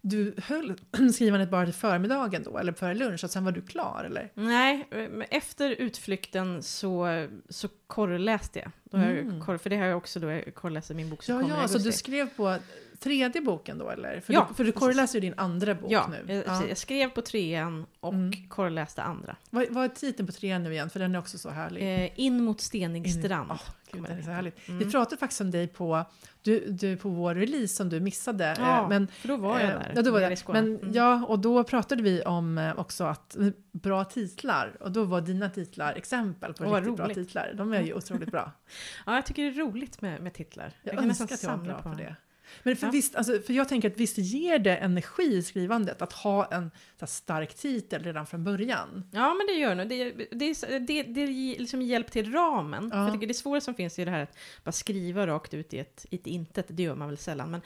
du 0.00 0.34
höll 0.42 0.74
skrivandet 1.14 1.50
bara 1.50 1.64
till 1.64 1.74
förmiddagen 1.74 2.42
då, 2.42 2.58
eller 2.58 2.72
före 2.72 2.94
lunch, 2.94 3.24
och 3.24 3.30
sen 3.30 3.44
var 3.44 3.52
du 3.52 3.62
klar, 3.62 4.02
eller? 4.06 4.30
Nej, 4.34 4.88
efter 5.30 5.70
utflykten 5.70 6.62
så, 6.62 7.26
så 7.48 7.68
korrläste 7.86 8.58
jag. 8.58 8.70
Då 8.84 8.98
har 8.98 9.04
Mm. 9.04 9.34
jag 9.36 9.46
korr, 9.46 9.56
för 9.58 9.70
det 9.70 9.76
har 9.76 9.86
jag 9.86 9.96
också 9.96 10.20
då, 10.20 10.30
jag 10.30 10.54
korrläste 10.54 10.94
min 10.94 11.10
bok 11.10 11.22
som 11.22 11.34
Ja, 11.34 11.40
kommer 11.42 11.56
ja, 11.62 11.68
så 11.68 11.78
du 11.78 11.92
skrev 11.92 12.28
på 12.36 12.56
tredje 12.98 13.40
boken 13.40 13.78
då 13.78 13.90
eller? 13.90 14.20
För 14.20 14.32
Ja, 14.32 14.46
du, 14.48 14.54
för 14.54 14.64
du 14.64 14.72
korreläser 14.72 15.14
ju 15.14 15.20
din 15.20 15.34
andra 15.36 15.74
bok 15.74 15.90
Ja, 15.92 16.10
nu. 16.26 16.34
jag, 16.34 16.44
precis. 16.44 16.68
jag 16.68 16.78
skrev 16.78 17.08
på 17.10 17.22
trean 17.22 17.86
och 18.00 18.14
Mm. 18.14 18.48
korreläste 18.48 19.02
andra. 19.02 19.36
Vad, 19.50 19.66
vad 19.70 19.84
är 19.84 19.88
titeln 19.88 20.26
på 20.26 20.32
trean 20.32 20.62
nu 20.62 20.72
igen? 20.72 20.90
För 20.90 21.00
den 21.00 21.14
är 21.14 21.18
också 21.18 21.38
så 21.38 21.50
härlig. 21.50 22.04
Eh, 22.04 22.10
in 22.20 22.44
mot 22.44 22.60
stenig 22.60 23.06
In- 23.06 23.22
strand. 23.22 23.50
Gud, 23.92 24.02
den 24.02 24.18
är 24.18 24.22
så 24.22 24.30
härligt. 24.30 24.68
Mm. 24.68 24.78
Vi 24.78 24.90
pratade 24.90 25.16
faktiskt 25.16 25.40
om 25.40 25.50
dig 25.50 25.68
på, 25.68 26.04
du, 26.42 26.70
du, 26.70 26.96
på 26.96 27.08
vår 27.08 27.34
release 27.34 27.74
som 27.74 27.88
du 27.88 28.00
missade. 28.00 28.54
Ja, 28.58 28.82
eh, 28.82 28.88
men, 28.88 29.06
för 29.08 29.28
då 29.28 29.36
var 29.36 29.60
jag 29.60 29.70
eh, 29.70 29.78
där. 29.78 29.92
Ja, 29.96 30.02
då 30.02 30.10
var 30.10 30.20
det. 30.20 30.36
Skåne. 30.36 30.62
Men, 30.62 30.76
Mm. 30.76 30.92
ja, 30.94 31.24
och 31.26 31.38
då 31.38 31.64
pratade 31.64 32.02
vi 32.02 32.22
om 32.22 32.58
eh, 32.58 32.78
också 32.78 33.04
att 33.04 33.36
bra 33.72 34.04
titlar. 34.04 34.76
Och 34.80 34.92
då 34.92 35.04
var 35.04 35.20
dina 35.20 35.50
titlar 35.50 35.94
exempel 35.94 36.54
på 36.54 36.64
vad 36.64 36.74
riktigt 36.74 36.96
bra 36.96 37.04
roligt. 37.04 37.14
titlar. 37.14 37.52
De 37.54 37.72
är 37.72 37.82
ju 37.82 37.94
otroligt 37.94 38.30
bra. 38.30 38.52
ja, 39.06 39.14
jag 39.14 39.26
tycker 39.26 39.42
det 39.42 39.48
är 39.48 39.64
roligt 39.64 40.00
med, 40.00 40.22
med 40.22 40.34
titlar. 40.34 40.72
Jag, 40.82 41.06
nästan 41.06 41.08
önskar 41.08 41.34
att 41.34 41.42
jag 41.42 41.56
var 41.56 41.64
bra 41.64 41.82
på 41.82 41.88
dem. 41.88 41.96
det. 41.98 42.16
Men 42.62 42.76
för, 42.76 42.86
Ja. 42.86 42.90
visst, 42.90 43.14
alltså, 43.14 43.40
för 43.40 43.52
jag 43.52 43.68
tänker 43.68 43.90
att 43.90 43.96
visst 43.96 44.18
ger 44.18 44.58
det 44.58 44.76
energi 44.76 45.22
i 45.36 45.42
skrivandet 45.42 46.02
att 46.02 46.12
ha 46.12 46.44
en 46.52 46.70
här, 47.00 47.06
stark 47.06 47.54
titel 47.54 48.02
redan 48.02 48.26
från 48.26 48.44
början. 48.44 49.04
Ja, 49.12 49.34
men 49.34 49.46
det 49.46 49.52
gör 49.52 49.74
nog. 49.74 49.88
Det, 49.88 50.10
det, 50.30 50.78
det, 50.86 51.02
det 51.02 51.20
är 51.20 51.58
liksom 51.58 51.82
hjälp 51.82 52.10
till 52.10 52.32
ramen. 52.32 52.90
För 52.90 52.96
Ja. 52.98 53.04
jag 53.04 53.12
tycker 53.14 53.26
det 53.26 53.34
svåra 53.34 53.60
som 53.60 53.74
finns 53.74 53.98
är 53.98 54.04
det 54.04 54.10
här 54.10 54.22
att 54.22 54.36
bara 54.64 54.72
skriva 54.72 55.26
rakt 55.26 55.54
ut 55.54 55.74
i 55.74 55.78
ett, 55.78 56.06
i 56.10 56.16
ett 56.16 56.26
intet. 56.26 56.66
Det 56.68 56.82
gör 56.82 56.94
man 56.94 57.08
väl 57.08 57.18
sällan. 57.18 57.50
Men, 57.50 57.60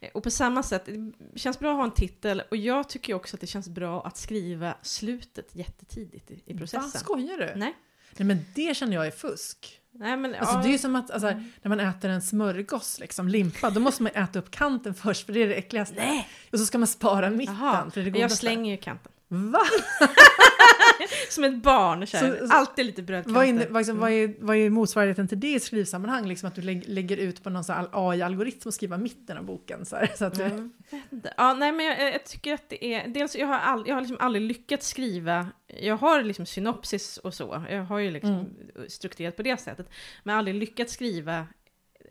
eh, 0.00 0.10
och 0.14 0.22
på 0.22 0.30
samma 0.30 0.62
sätt, 0.62 0.86
det 1.32 1.38
känns 1.38 1.58
bra 1.58 1.70
att 1.70 1.76
ha 1.76 1.84
en 1.84 1.90
titel. 1.90 2.42
Och 2.50 2.56
jag 2.56 2.88
tycker 2.88 3.14
också 3.14 3.36
att 3.36 3.40
det 3.40 3.46
känns 3.46 3.68
bra 3.68 4.02
att 4.06 4.16
skriva 4.16 4.74
slutet 4.82 5.54
jättetidigt 5.56 6.30
i, 6.30 6.42
i 6.46 6.52
Va, 6.52 6.58
processen. 6.58 7.00
skojar 7.00 7.38
du? 7.38 7.52
Nej. 7.60 7.74
Nej, 8.16 8.26
men 8.26 8.38
det 8.54 8.76
känner 8.76 8.94
jag 8.94 9.06
är 9.06 9.10
fusk. 9.10 9.80
Nej, 9.98 10.16
men, 10.16 10.34
Alltså, 10.34 10.54
ja, 10.54 10.62
Det 10.62 10.68
är 10.68 10.72
ju 10.72 10.78
som 10.78 10.96
att 10.96 11.10
alltså, 11.10 11.28
när 11.62 11.68
man 11.68 11.80
äter 11.80 12.10
en 12.10 12.22
smörgås, 12.22 12.98
liksom, 13.00 13.28
limpa, 13.28 13.70
då 13.70 13.80
måste 13.80 14.02
man 14.02 14.12
äta 14.14 14.38
upp 14.38 14.50
kanten 14.50 14.94
först 14.94 15.26
för 15.26 15.32
det 15.32 15.42
är 15.42 15.48
det 15.48 15.54
äckligaste. 15.54 15.94
Nej. 15.96 16.28
Och 16.52 16.58
så 16.58 16.66
ska 16.66 16.78
man 16.78 16.86
spara 16.86 17.30
mitten 17.30 17.90
för 17.94 18.00
det 18.00 18.06
är 18.06 18.10
det 18.10 18.18
jag 18.18 18.32
slänger 18.32 18.70
ju 18.70 18.76
kanten. 18.76 19.12
Va? 19.28 19.60
Som 21.44 21.54
ett 21.54 21.62
barn, 21.62 22.06
så. 22.06 22.16
Så- 22.16 22.36
alltid 22.50 22.86
lite 22.86 23.02
brödkanter. 23.02 23.34
Vad 23.40 23.48
är, 23.48 23.68
vad, 23.70 23.80
liksom, 23.80 23.98
vad, 23.98 24.10
är, 24.10 24.34
vad 24.38 24.56
är 24.56 24.70
motsvarigheten 24.70 25.28
till 25.28 25.40
det 25.40 25.54
i 25.54 25.60
skrivsammanhang? 25.60 26.26
Liksom 26.28 26.48
att 26.48 26.54
du 26.54 26.62
lägg, 26.62 26.88
lägger 26.88 27.16
ut 27.16 27.42
på 27.42 27.50
någon 27.50 27.64
AI-algoritm 27.92 28.66
och 28.68 28.74
skriver 28.74 28.98
mitten 28.98 29.38
av 29.38 29.44
boken. 29.44 29.84
Så, 29.84 29.96
här, 29.96 30.10
så 30.16 30.24
att 30.24 30.38
Mm. 30.40 30.72
Ja, 31.36 31.54
nej, 31.54 31.72
men 31.72 31.86
jag, 31.86 32.14
jag 32.14 32.24
tycker 32.24 32.54
att 32.54 32.68
det 32.68 32.84
är... 32.94 33.08
Dels, 33.08 33.36
jag 33.36 33.46
har, 33.46 33.58
all, 33.58 33.84
jag 33.86 33.94
har 33.94 34.00
liksom 34.00 34.16
aldrig 34.20 34.42
lyckats 34.42 34.88
skriva... 34.88 35.46
Jag 35.66 35.96
har 35.96 36.22
liksom 36.22 36.46
synopsis 36.46 37.16
och 37.16 37.34
så. 37.34 37.64
Jag 37.70 37.84
har 37.84 37.98
ju 37.98 38.10
liksom 38.10 38.30
Mm. 38.32 38.88
strukturerat 38.88 39.36
på 39.36 39.42
det 39.42 39.60
sättet. 39.60 39.88
Men 40.22 40.36
aldrig 40.36 40.54
lyckats 40.56 40.92
skriva 40.92 41.46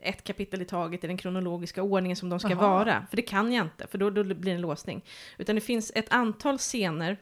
ett 0.01 0.23
kapitel 0.23 0.61
i 0.61 0.65
taget 0.65 1.03
i 1.03 1.07
den 1.07 1.17
kronologiska 1.17 1.83
ordningen 1.83 2.15
som 2.15 2.29
de 2.29 2.39
ska 2.39 2.53
Aha. 2.53 2.69
vara. 2.69 3.05
För 3.09 3.15
det 3.15 3.21
kan 3.21 3.53
jag 3.53 3.65
inte, 3.65 3.87
för 3.87 3.97
då, 3.97 4.09
då 4.09 4.23
blir 4.23 4.35
det 4.41 4.51
en 4.51 4.61
låsning. 4.61 5.05
Utan 5.37 5.55
det 5.55 5.61
finns 5.61 5.91
ett 5.95 6.13
antal 6.13 6.57
scener 6.57 7.17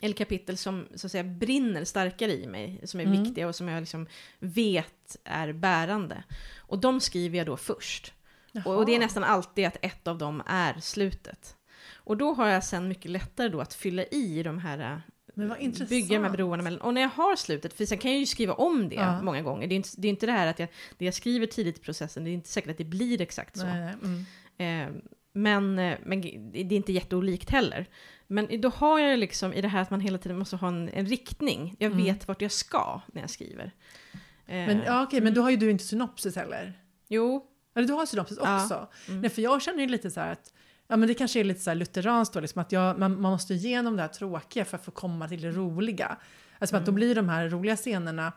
eller 0.00 0.14
kapitel 0.14 0.56
som 0.56 0.86
så 0.94 1.06
att 1.06 1.10
säga 1.12 1.24
brinner 1.24 1.84
starkare 1.84 2.32
i 2.32 2.46
mig, 2.46 2.80
som 2.84 3.00
är 3.00 3.04
Mm. 3.04 3.22
viktiga 3.22 3.48
och 3.48 3.54
som 3.54 3.68
jag 3.68 3.80
liksom 3.80 4.06
vet 4.38 5.16
är 5.24 5.52
bärande. 5.52 6.24
Och 6.56 6.78
de 6.78 7.00
skriver 7.00 7.38
jag 7.38 7.46
då 7.46 7.56
först. 7.56 8.12
Och, 8.64 8.76
och 8.76 8.86
det 8.86 8.94
är 8.94 8.98
nästan 8.98 9.24
alltid 9.24 9.66
att 9.66 9.76
ett 9.82 10.08
av 10.08 10.18
dem 10.18 10.42
är 10.46 10.80
slutet. 10.80 11.56
Och 11.94 12.16
då 12.16 12.34
har 12.34 12.48
jag 12.48 12.64
sen 12.64 12.88
mycket 12.88 13.10
lättare 13.10 13.48
då 13.48 13.60
att 13.60 13.74
fylla 13.74 14.04
i 14.04 14.42
de 14.42 14.58
här, 14.58 14.78
äh, 14.92 14.98
Men 15.34 15.48
vad 15.48 15.58
intressant. 15.60 15.90
bygga 15.90 16.20
här 16.22 16.30
broarna 16.30 16.62
mellan. 16.62 16.80
Och 16.80 16.94
när 16.94 17.00
jag 17.00 17.08
har 17.08 17.36
slutet, 17.36 17.72
för 17.74 17.84
sen 17.86 17.98
kan 17.98 18.10
jag 18.10 18.20
ju 18.20 18.26
skriva 18.26 18.52
om 18.54 18.88
det 18.88 18.94
Ja. 18.94 19.22
många 19.22 19.42
gånger. 19.42 19.66
Det 19.66 19.74
är, 19.74 19.76
inte, 19.76 19.88
det 19.98 20.08
är 20.08 20.10
inte 20.10 20.26
det 20.26 20.32
här 20.32 20.46
att 20.46 20.58
jag, 20.58 20.68
det 20.98 21.04
jag 21.04 21.14
skriver 21.14 21.46
tidigt 21.46 21.78
i 21.78 21.80
processen, 21.80 22.24
det 22.24 22.30
är 22.30 22.32
inte 22.32 22.48
säkert 22.48 22.70
att 22.70 22.78
det 22.78 22.84
blir 22.84 23.20
exakt 23.20 23.58
så. 23.58 23.66
Nej, 23.66 23.80
nej, 23.80 23.94
mm. 24.58 24.96
Eh, 24.96 25.02
men, 25.32 25.78
eh, 25.78 25.98
men 26.04 26.20
det 26.52 26.58
är 26.60 26.72
inte 26.72 26.92
jätteolikt 26.92 27.50
heller. 27.50 27.86
Men 28.26 28.60
då 28.60 28.68
har 28.68 28.98
jag 28.98 29.18
liksom 29.18 29.52
i 29.52 29.60
det 29.60 29.68
här 29.68 29.82
att 29.82 29.90
man 29.90 30.00
hela 30.00 30.18
tiden 30.18 30.38
måste 30.38 30.56
ha 30.56 30.68
en, 30.68 30.88
en 30.88 31.06
riktning. 31.06 31.76
Jag 31.78 31.92
Mm. 31.92 32.04
vet 32.04 32.28
vart 32.28 32.42
jag 32.42 32.52
ska 32.52 33.00
när 33.12 33.20
jag 33.20 33.30
skriver. 33.30 33.64
Eh, 34.46 34.66
Men, 34.66 34.82
ja, 34.86 35.02
okej, 35.02 35.20
men 35.20 35.34
då 35.34 35.42
har 35.42 35.50
ju 35.50 35.56
du 35.56 35.70
inte 35.70 35.84
synopsis 35.84 36.36
heller. 36.36 36.72
Jo. 37.08 37.46
Eller 37.74 37.86
du 37.88 37.92
har 37.92 38.06
synopsis 38.06 38.38
Ja. 38.42 38.62
också. 38.62 38.88
Mm. 39.08 39.20
Nej, 39.20 39.30
för 39.30 39.42
jag 39.42 39.62
känner 39.62 39.80
ju 39.80 39.88
lite 39.88 40.10
så 40.10 40.20
här 40.20 40.32
att 40.32 40.52
Ja 40.88 40.96
men 40.96 41.08
det 41.08 41.14
kanske 41.14 41.40
är 41.40 41.44
lite 41.44 41.60
så 41.60 41.70
här 41.70 41.74
lutheranskt 41.74 42.34
då, 42.34 42.40
liksom 42.40 42.60
att 42.62 42.72
jag, 42.72 42.98
man, 42.98 43.20
man 43.20 43.32
måste 43.32 43.54
igenom 43.54 43.96
det 43.96 44.02
här 44.02 44.08
tråkiga 44.08 44.64
för 44.64 44.76
att 44.76 44.84
få 44.84 44.90
komma 44.90 45.28
till 45.28 45.40
det 45.42 45.50
roliga. 45.50 46.16
Alltså 46.58 46.76
att 46.76 46.82
då 46.86 46.90
Mm. 46.90 46.94
blir 46.94 47.14
de 47.14 47.28
här 47.28 47.48
roliga 47.48 47.76
scenerna 47.76 48.32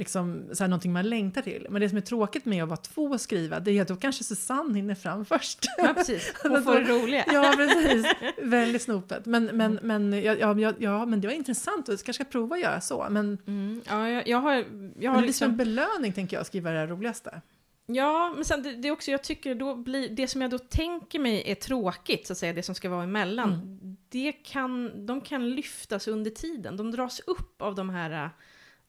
liksom 0.00 0.42
så 0.52 0.64
här 0.64 0.68
någonting 0.68 0.92
man 0.92 1.08
längtar 1.08 1.42
till. 1.42 1.66
Men 1.70 1.80
det 1.80 1.88
som 1.88 1.98
är 1.98 2.02
tråkigt 2.02 2.44
med 2.44 2.62
att 2.62 2.68
vara 2.68 2.76
två 2.80 3.04
och 3.04 3.20
skriva 3.20 3.60
det 3.60 3.70
är 3.78 3.82
att 3.82 3.88
då 3.88 3.96
kanske 3.96 4.24
Susanne 4.24 4.74
hinner 4.78 4.94
fram 4.94 5.24
först. 5.24 5.58
Ja, 5.78 5.92
precis. 5.96 6.32
Och 6.44 6.64
få 6.64 6.72
det 6.74 6.80
roliga. 6.84 7.24
ja 7.32 7.52
precis, 7.56 8.06
väldigt 8.42 8.82
snopet. 8.82 9.26
Men, 9.26 9.44
men, 9.44 9.78
Mm. 9.78 10.10
men, 10.10 10.22
ja, 10.22 10.34
ja, 10.58 10.72
ja, 10.78 11.06
men 11.06 11.20
det 11.20 11.28
var 11.28 11.34
intressant 11.34 11.88
och 11.88 11.92
jag 11.92 12.00
kanske 12.00 12.24
ska 12.24 12.30
prova 12.30 12.56
att 12.56 12.62
göra 12.62 12.80
så. 12.80 13.06
Men, 13.10 13.38
Mm, 13.46 13.80
ja, 13.88 14.08
jag, 14.08 14.28
jag 14.28 14.38
har, 14.38 14.52
jag 14.54 14.64
men 14.98 15.08
har 15.08 15.16
det 15.16 15.22
blir 15.22 15.32
som 15.32 15.44
en 15.50 15.50
liksom... 15.50 15.56
belöning 15.56 16.12
tänker 16.12 16.36
jag 16.36 16.40
att 16.40 16.46
skriva 16.46 16.70
det 16.70 16.78
här 16.78 16.86
roligaste. 16.86 17.40
Ja, 17.86 18.32
men 18.36 18.44
sen 18.44 18.62
det, 18.62 18.72
det 18.72 18.88
är 18.88 18.92
också, 18.92 19.10
jag 19.10 19.22
tycker 19.22 19.54
då 19.54 19.74
blir, 19.74 20.08
det 20.08 20.28
som 20.28 20.42
jag 20.42 20.50
då 20.50 20.58
tänker 20.58 21.18
mig 21.18 21.42
är 21.50 21.54
tråkigt, 21.54 22.26
så 22.26 22.32
att 22.32 22.38
säga, 22.38 22.52
det 22.52 22.62
som 22.62 22.74
ska 22.74 22.88
vara 22.88 23.04
emellan, 23.04 23.52
Mm. 23.52 23.96
det 24.08 24.32
kan, 24.32 25.06
de 25.06 25.20
kan 25.20 25.50
lyftas 25.50 26.08
under 26.08 26.30
tiden. 26.30 26.76
De 26.76 26.90
dras 26.90 27.20
upp 27.26 27.62
av 27.62 27.74
de 27.74 27.90
här, 27.90 28.30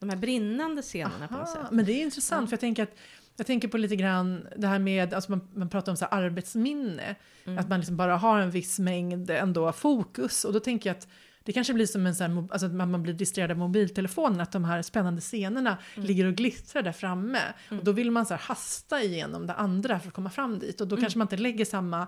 de 0.02 0.08
här 0.10 0.16
brinnande 0.16 0.82
scenerna 0.82 1.28
på 1.28 1.34
något 1.34 1.48
Aha, 1.48 1.62
sätt. 1.62 1.70
Men 1.72 1.84
det 1.84 1.92
är 1.92 2.02
intressant 2.02 2.42
Ja. 2.42 2.46
för 2.46 2.52
jag 2.52 2.60
tänker 2.60 2.82
att 2.82 2.94
jag 3.36 3.46
tänker 3.46 3.68
på 3.68 3.76
lite 3.78 3.96
grann 3.96 4.46
det 4.56 4.66
här 4.66 4.78
med, 4.78 5.14
alltså 5.14 5.30
man, 5.30 5.48
man 5.54 5.68
pratar 5.68 5.92
om 5.92 5.96
så 5.96 6.04
här 6.10 6.18
arbetsminne, 6.24 7.14
Mm. 7.44 7.58
att 7.58 7.68
man 7.68 7.80
liksom 7.80 7.96
bara 7.96 8.16
har 8.16 8.38
en 8.40 8.50
viss 8.50 8.78
mängd 8.78 9.30
ändå 9.30 9.72
fokus 9.72 10.44
och 10.44 10.52
då 10.52 10.60
tänker 10.60 10.90
jag 10.90 10.96
att 10.96 11.08
det 11.44 11.52
kanske 11.52 11.72
blir 11.74 11.86
som 11.86 12.06
en 12.06 12.14
sån 12.14 12.30
här, 12.36 12.46
alltså 12.52 12.66
att 12.66 12.72
man 12.74 13.02
blir 13.02 13.14
distraherad 13.14 13.50
av 13.50 13.58
mobiltelefonen, 13.58 14.40
att 14.40 14.52
de 14.52 14.64
här 14.64 14.82
spännande 14.82 15.20
scenerna 15.20 15.78
Mm. 15.96 16.06
ligger 16.06 16.24
och 16.26 16.34
glittrar 16.34 16.82
där 16.82 16.92
framme. 16.92 17.38
Mm. 17.68 17.78
Och 17.78 17.84
då 17.84 17.92
vill 17.92 18.10
man 18.10 18.26
så 18.26 18.34
hasta 18.34 19.02
igenom 19.02 19.46
det 19.46 19.54
andra 19.54 20.00
för 20.00 20.08
att 20.08 20.14
komma 20.14 20.30
fram 20.30 20.58
dit 20.58 20.80
och 20.80 20.88
då 20.88 20.94
Mm. 20.96 21.02
kanske 21.02 21.18
man 21.18 21.24
inte 21.24 21.36
lägger 21.36 21.64
samma 21.64 22.06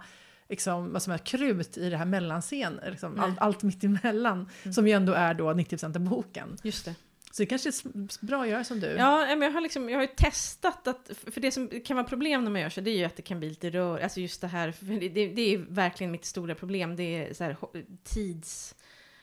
liksom, 0.49 0.93
vad 0.93 1.03
som 1.03 1.13
är 1.13 1.19
krut 1.19 1.79
i 1.79 1.91
det 1.91 1.97
här 1.97 2.05
mellanscen, 2.05 2.81
liksom, 2.91 3.21
allt, 3.21 3.39
allt 3.39 3.63
mitt 3.63 3.85
emellan, 3.85 4.49
Mm. 4.63 4.73
som 4.75 4.87
ju 4.89 4.93
ändå 4.93 5.13
är 5.13 5.35
då 5.35 5.53
90% 5.53 5.97
av 5.97 6.03
boken. 6.03 6.57
Just 6.63 6.85
det. 6.85 6.95
Så 7.37 7.43
det 7.43 7.47
kanske 7.47 7.69
är 7.69 8.27
bra 8.27 8.43
att 8.43 8.49
göra 8.49 8.65
som 8.65 8.81
du. 8.81 8.87
Ja, 8.87 9.27
men 9.29 9.43
jag 9.43 9.51
har, 9.51 9.61
liksom, 9.61 9.89
jag 9.89 9.97
har 9.99 10.03
ju 10.03 10.09
testat 10.17 10.89
att, 10.89 11.11
för 11.33 11.41
det 11.41 11.51
som 11.51 11.69
kan 11.85 11.97
vara 11.97 12.07
problem 12.07 12.45
när 12.45 12.51
man 12.51 12.61
gör 12.61 12.69
så, 12.69 12.81
det 12.81 12.91
är 12.91 12.99
ju 12.99 13.05
att 13.05 13.17
det 13.17 13.23
kan 13.23 13.39
bli 13.39 13.49
lite 13.49 13.71
rör, 13.71 13.99
alltså 13.99 14.21
just 14.21 14.41
det 14.41 14.47
här, 14.47 14.73
för 14.73 14.87
det, 14.87 15.09
det, 15.09 15.29
det 15.29 15.55
är 15.55 15.59
verkligen 15.59 16.11
mitt 16.11 16.25
stora 16.25 16.55
problem, 16.55 16.97
det 16.97 17.03
är 17.03 17.35
så 17.35 17.45
här 17.45 17.57
tids, 18.05 18.75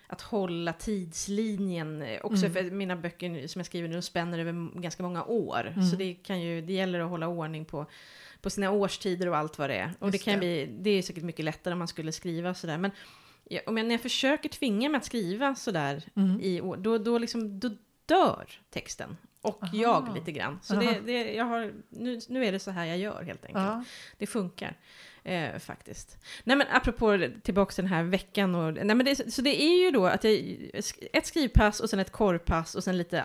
att 0.08 0.22
hålla 0.22 0.74
tidslinjen, 0.74 2.02
eh, 2.02 2.20
också 2.26 2.46
Mm. 2.46 2.54
för 2.54 2.72
mina 2.76 2.96
böcker 2.96 3.48
som 3.48 3.60
jag 3.60 3.66
skriver 3.66 3.90
nu, 3.90 4.02
spänner 4.02 4.40
över 4.40 4.82
ganska 4.82 5.04
många 5.04 5.24
år, 5.24 5.68
Mm. 5.76 5.84
så 5.90 5.96
det 5.96 6.14
kan 6.14 6.42
ju, 6.42 6.62
det 6.62 6.74
gäller 6.74 7.00
att 7.00 7.10
hålla 7.10 7.28
ordning 7.28 7.66
på 7.66 7.86
på 8.42 8.50
sina 8.50 8.72
årstider 8.72 9.28
och 9.30 9.38
allt 9.38 9.58
vad 9.58 9.70
det 9.70 9.76
är. 9.76 9.94
Och 10.00 10.08
Just 10.08 10.12
det 10.12 10.32
kan 10.32 10.34
det. 10.34 10.40
bli, 10.40 10.70
det 10.80 10.90
är 10.90 11.02
säkert 11.02 11.24
mycket 11.24 11.46
lättare 11.46 11.72
om 11.74 11.80
man 11.80 11.88
skulle 11.88 12.12
skriva 12.12 12.54
sådär, 12.54 12.78
men 12.78 12.92
om 13.66 13.78
jag, 13.78 13.86
när 13.86 13.92
jag 13.96 14.02
försöker 14.02 14.50
tvinga 14.50 14.90
mig 14.90 14.98
att 14.98 15.06
skriva 15.06 15.56
sådär 15.56 16.04
Mm. 16.16 16.40
i 16.42 16.62
år, 16.62 16.78
då, 16.78 16.98
då, 16.98 17.18
liksom, 17.18 17.60
då 17.60 17.70
dör 18.06 18.50
texten. 18.70 19.18
Och 19.42 19.64
Aha. 19.64 19.72
jag 19.76 20.16
lite 20.16 20.32
grann. 20.32 20.60
Så 20.64 20.74
Aha. 20.74 20.84
det, 20.84 21.00
det, 21.00 21.34
jag 21.34 21.46
har, 21.46 21.74
nu, 21.90 22.20
nu 22.30 22.46
är 22.46 22.52
det 22.52 22.60
så 22.60 22.72
här 22.72 22.86
jag 22.86 22.98
gör 22.98 23.24
helt 23.24 23.46
enkelt. 23.46 23.66
Ja. 23.66 23.84
Det 24.18 24.28
funkar 24.28 24.78
eh, 25.24 25.58
faktiskt. 25.60 26.18
Nej 26.44 26.56
men 26.58 26.68
apropå 26.72 27.28
tillbaka 27.44 27.74
till 27.74 27.84
den 27.84 27.94
här 27.94 28.04
veckan. 28.04 28.56
Och, 28.56 28.74
nej, 28.74 28.96
men 28.96 29.06
det, 29.06 29.34
så 29.34 29.42
det 29.42 29.62
är 29.64 29.84
ju 29.86 29.92
då 29.92 30.06
att 30.06 30.24
jag, 30.24 30.58
ett 31.14 31.26
skrivpass 31.26 31.80
och 31.80 31.90
sen 31.90 32.00
ett 32.00 32.12
korvpass 32.12 32.76
och 32.76 32.84
sen 32.84 32.98
lite 32.98 33.24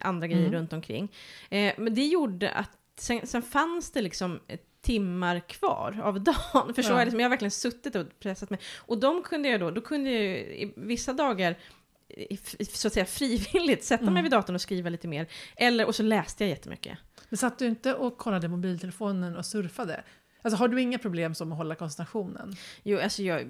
andra 0.00 0.26
grejer 0.26 0.46
Mm. 0.46 0.52
runt 0.58 0.72
omkring. 0.72 1.12
Eh, 1.50 1.72
men 1.78 1.94
det 1.94 2.04
gjorde 2.06 2.50
att 2.50 2.70
sen, 2.96 3.26
sen 3.26 3.42
fanns 3.42 3.92
det 3.92 4.02
liksom 4.02 4.40
timmar 4.80 5.40
kvar 5.40 6.00
av 6.04 6.20
dagen. 6.24 6.74
Förstår 6.74 6.94
Ja. 6.94 6.98
jag? 7.00 7.04
Liksom, 7.06 7.20
jag 7.20 7.24
har 7.24 7.30
verkligen 7.30 7.50
suttit 7.50 7.94
och 7.96 8.06
pressat 8.20 8.50
mig. 8.50 8.58
Och 8.78 8.98
de 8.98 9.22
kunde 9.22 9.48
jag 9.48 9.60
då, 9.60 9.70
då 9.70 9.80
kunde 9.80 10.10
jag 10.10 10.22
ju 10.22 10.36
i 10.36 10.72
vissa 10.76 11.12
dagar 11.12 11.58
så 12.72 12.86
att 12.86 12.92
säga 12.92 13.06
frivilligt 13.06 13.84
sätta 13.84 14.04
mig 14.04 14.10
Mm. 14.10 14.22
vid 14.22 14.32
datorn 14.32 14.54
och 14.54 14.60
skriva 14.60 14.90
lite 14.90 15.08
mer. 15.08 15.26
Eller, 15.56 15.86
och 15.86 15.94
så 15.94 16.02
läste 16.02 16.44
jag 16.44 16.48
jättemycket. 16.48 16.98
Men 17.28 17.38
satt 17.38 17.58
du 17.58 17.66
inte 17.66 17.94
och 17.94 18.18
kollade 18.18 18.48
mobiltelefonen 18.48 19.36
och 19.36 19.46
surfade? 19.46 20.04
Alltså 20.42 20.56
har 20.58 20.68
du 20.68 20.80
inga 20.80 20.98
problem 20.98 21.34
som 21.34 21.52
att 21.52 21.58
hålla 21.58 21.74
koncentrationen? 21.74 22.52
Jo, 22.82 22.98
alltså 22.98 23.22
jag, 23.22 23.46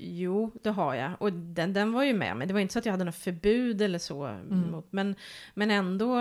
jo, 0.00 0.50
det 0.62 0.70
har 0.70 0.94
jag. 0.94 1.10
Och 1.18 1.32
den, 1.32 1.72
den 1.72 1.92
var 1.92 2.02
ju 2.04 2.12
med 2.14 2.36
mig. 2.36 2.46
Det 2.46 2.52
var 2.54 2.60
inte 2.60 2.72
så 2.72 2.78
att 2.78 2.84
jag 2.86 2.92
hade 2.92 3.04
något 3.04 3.16
förbud 3.16 3.82
eller 3.82 3.98
så. 3.98 4.24
Mm. 4.24 4.70
Mot, 4.70 4.86
men, 4.92 5.14
men 5.54 5.70
ändå 5.70 6.16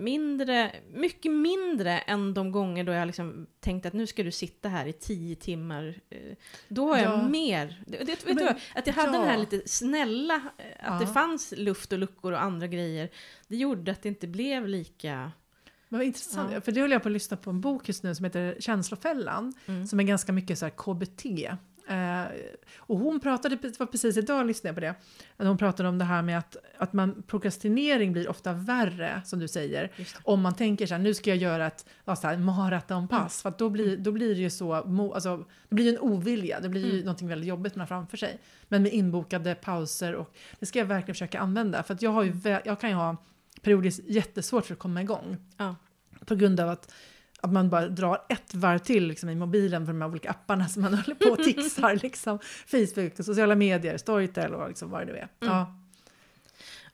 mindre, 0.00 0.72
mycket 0.92 1.32
mindre 1.32 1.98
än 1.98 2.34
de 2.34 2.52
gånger 2.52 2.84
då 2.84 2.92
jag 2.92 3.06
liksom 3.06 3.46
tänkte 3.60 3.88
att 3.88 3.94
nu 3.94 4.06
ska 4.06 4.22
du 4.22 4.30
sitta 4.30 4.68
här 4.68 4.86
i 4.86 4.92
tio 4.92 5.36
timmar. 5.36 5.94
Eh, 6.10 6.18
Då 6.68 6.86
har 6.88 6.98
jag 6.98 7.12
Ja. 7.18 7.28
mer, 7.28 7.82
det, 7.86 8.04
vet 8.04 8.26
Men- 8.26 8.36
du, 8.36 8.48
att 8.74 8.86
jag 8.86 8.94
hade 8.94 9.12
ja. 9.12 9.18
den 9.18 9.28
här 9.28 9.38
lite 9.38 9.62
snälla, 9.68 10.34
att 10.80 11.00
Ja. 11.00 11.06
det 11.06 11.12
fanns 11.12 11.54
luft 11.56 11.92
och 11.92 11.98
luckor 11.98 12.32
och 12.32 12.42
andra 12.42 12.66
grejer. 12.66 13.08
Det 13.48 13.56
gjorde 13.56 13.92
att 13.92 14.02
det 14.02 14.08
inte 14.08 14.26
blev 14.26 14.68
lika 14.68 15.32
Men 15.98 16.02
intressant, 16.02 16.52
Ja. 16.52 16.60
för 16.60 16.72
det 16.72 16.80
håller 16.80 16.94
jag 16.94 17.02
på 17.02 17.08
att 17.08 17.12
lyssna 17.12 17.36
på 17.36 17.50
en 17.50 17.60
bok 17.60 17.88
just 17.88 18.02
nu 18.02 18.14
som 18.14 18.24
heter 18.24 18.56
Känslofällan, 18.60 19.52
Mm. 19.66 19.86
som 19.86 20.00
är 20.00 20.04
ganska 20.04 20.32
mycket 20.32 20.58
så 20.58 20.64
här 20.64 20.70
KBT. 20.70 21.26
Eh, 21.88 22.22
och 22.76 22.98
hon 22.98 23.20
pratade, 23.20 23.56
det 23.56 23.78
var 23.78 23.86
precis 23.86 24.16
idag 24.16 24.46
lyssnade 24.46 24.68
jag 24.68 24.74
på 24.74 24.80
det, 24.80 24.94
att 25.42 25.46
hon 25.48 25.58
pratade 25.58 25.88
om 25.88 25.98
det 25.98 26.04
här 26.04 26.22
med 26.22 26.38
att, 26.38 26.56
att 26.78 26.92
man, 26.92 27.22
prokrastinering 27.26 28.12
blir 28.12 28.28
ofta 28.30 28.52
värre, 28.52 29.22
som 29.24 29.38
du 29.38 29.48
säger, 29.48 29.90
om 30.24 30.40
man 30.40 30.54
tänker 30.54 30.86
så 30.86 30.94
här, 30.94 30.98
nu 31.02 31.14
ska 31.14 31.30
jag 31.30 31.36
göra 31.36 31.66
ett 31.66 31.86
så 32.04 32.26
här, 32.26 32.36
maratonpass, 32.36 33.42
för 33.42 33.48
att 33.48 33.58
då 33.58 33.70
blir, 33.70 33.96
då 33.96 34.12
blir 34.12 34.34
det 34.34 34.40
ju 34.40 34.50
så, 34.50 34.74
alltså, 34.74 35.44
det 35.68 35.74
blir 35.74 35.92
en 35.92 35.98
ovilja, 35.98 36.60
det 36.60 36.68
blir 36.68 36.84
ju 36.84 36.90
Mm. 36.92 37.00
någonting 37.04 37.28
väldigt 37.28 37.48
jobbigt 37.48 37.74
man 37.76 37.80
har 37.80 37.86
framför 37.86 38.16
sig. 38.16 38.38
Men 38.68 38.82
med 38.82 38.92
inbokade 38.92 39.54
pauser 39.54 40.14
och 40.14 40.34
det 40.60 40.66
ska 40.66 40.78
jag 40.78 40.86
verkligen 40.86 41.14
försöka 41.14 41.40
använda, 41.40 41.82
för 41.82 41.94
att 41.94 42.02
jag, 42.02 42.10
har 42.10 42.22
ju, 42.22 42.32
vä- 42.32 42.60
jag 42.64 42.80
kan 42.80 42.90
ju 42.90 42.96
ha 42.96 43.16
periodiskt 43.62 44.00
jättesvårt 44.08 44.66
för 44.66 44.72
att 44.72 44.78
komma 44.78 45.02
igång. 45.02 45.36
Ja. 45.56 45.76
På 46.26 46.34
grund 46.34 46.60
av 46.60 46.68
att, 46.68 46.94
att 47.40 47.52
man 47.52 47.70
bara 47.70 47.88
drar 47.88 48.24
ett 48.28 48.54
varv 48.54 48.78
till 48.78 49.06
liksom, 49.06 49.28
i 49.28 49.34
mobilen 49.34 49.86
för 49.86 49.92
de 49.92 50.02
här 50.02 50.08
olika 50.08 50.30
apparna 50.30 50.68
som 50.68 50.82
man 50.82 50.94
håller 50.98 51.14
på 51.14 51.30
och 51.30 51.38
tixar. 51.44 51.96
liksom, 52.02 52.38
Facebook, 52.66 53.18
och 53.18 53.24
sociala 53.24 53.54
medier, 53.54 53.96
Storytel 53.98 54.54
och 54.54 54.68
liksom 54.68 54.90
vad 54.90 55.00
det 55.00 55.04
nu 55.06 55.12
är. 55.12 55.28
Mm. 55.40 55.54
Ja. 55.54 55.78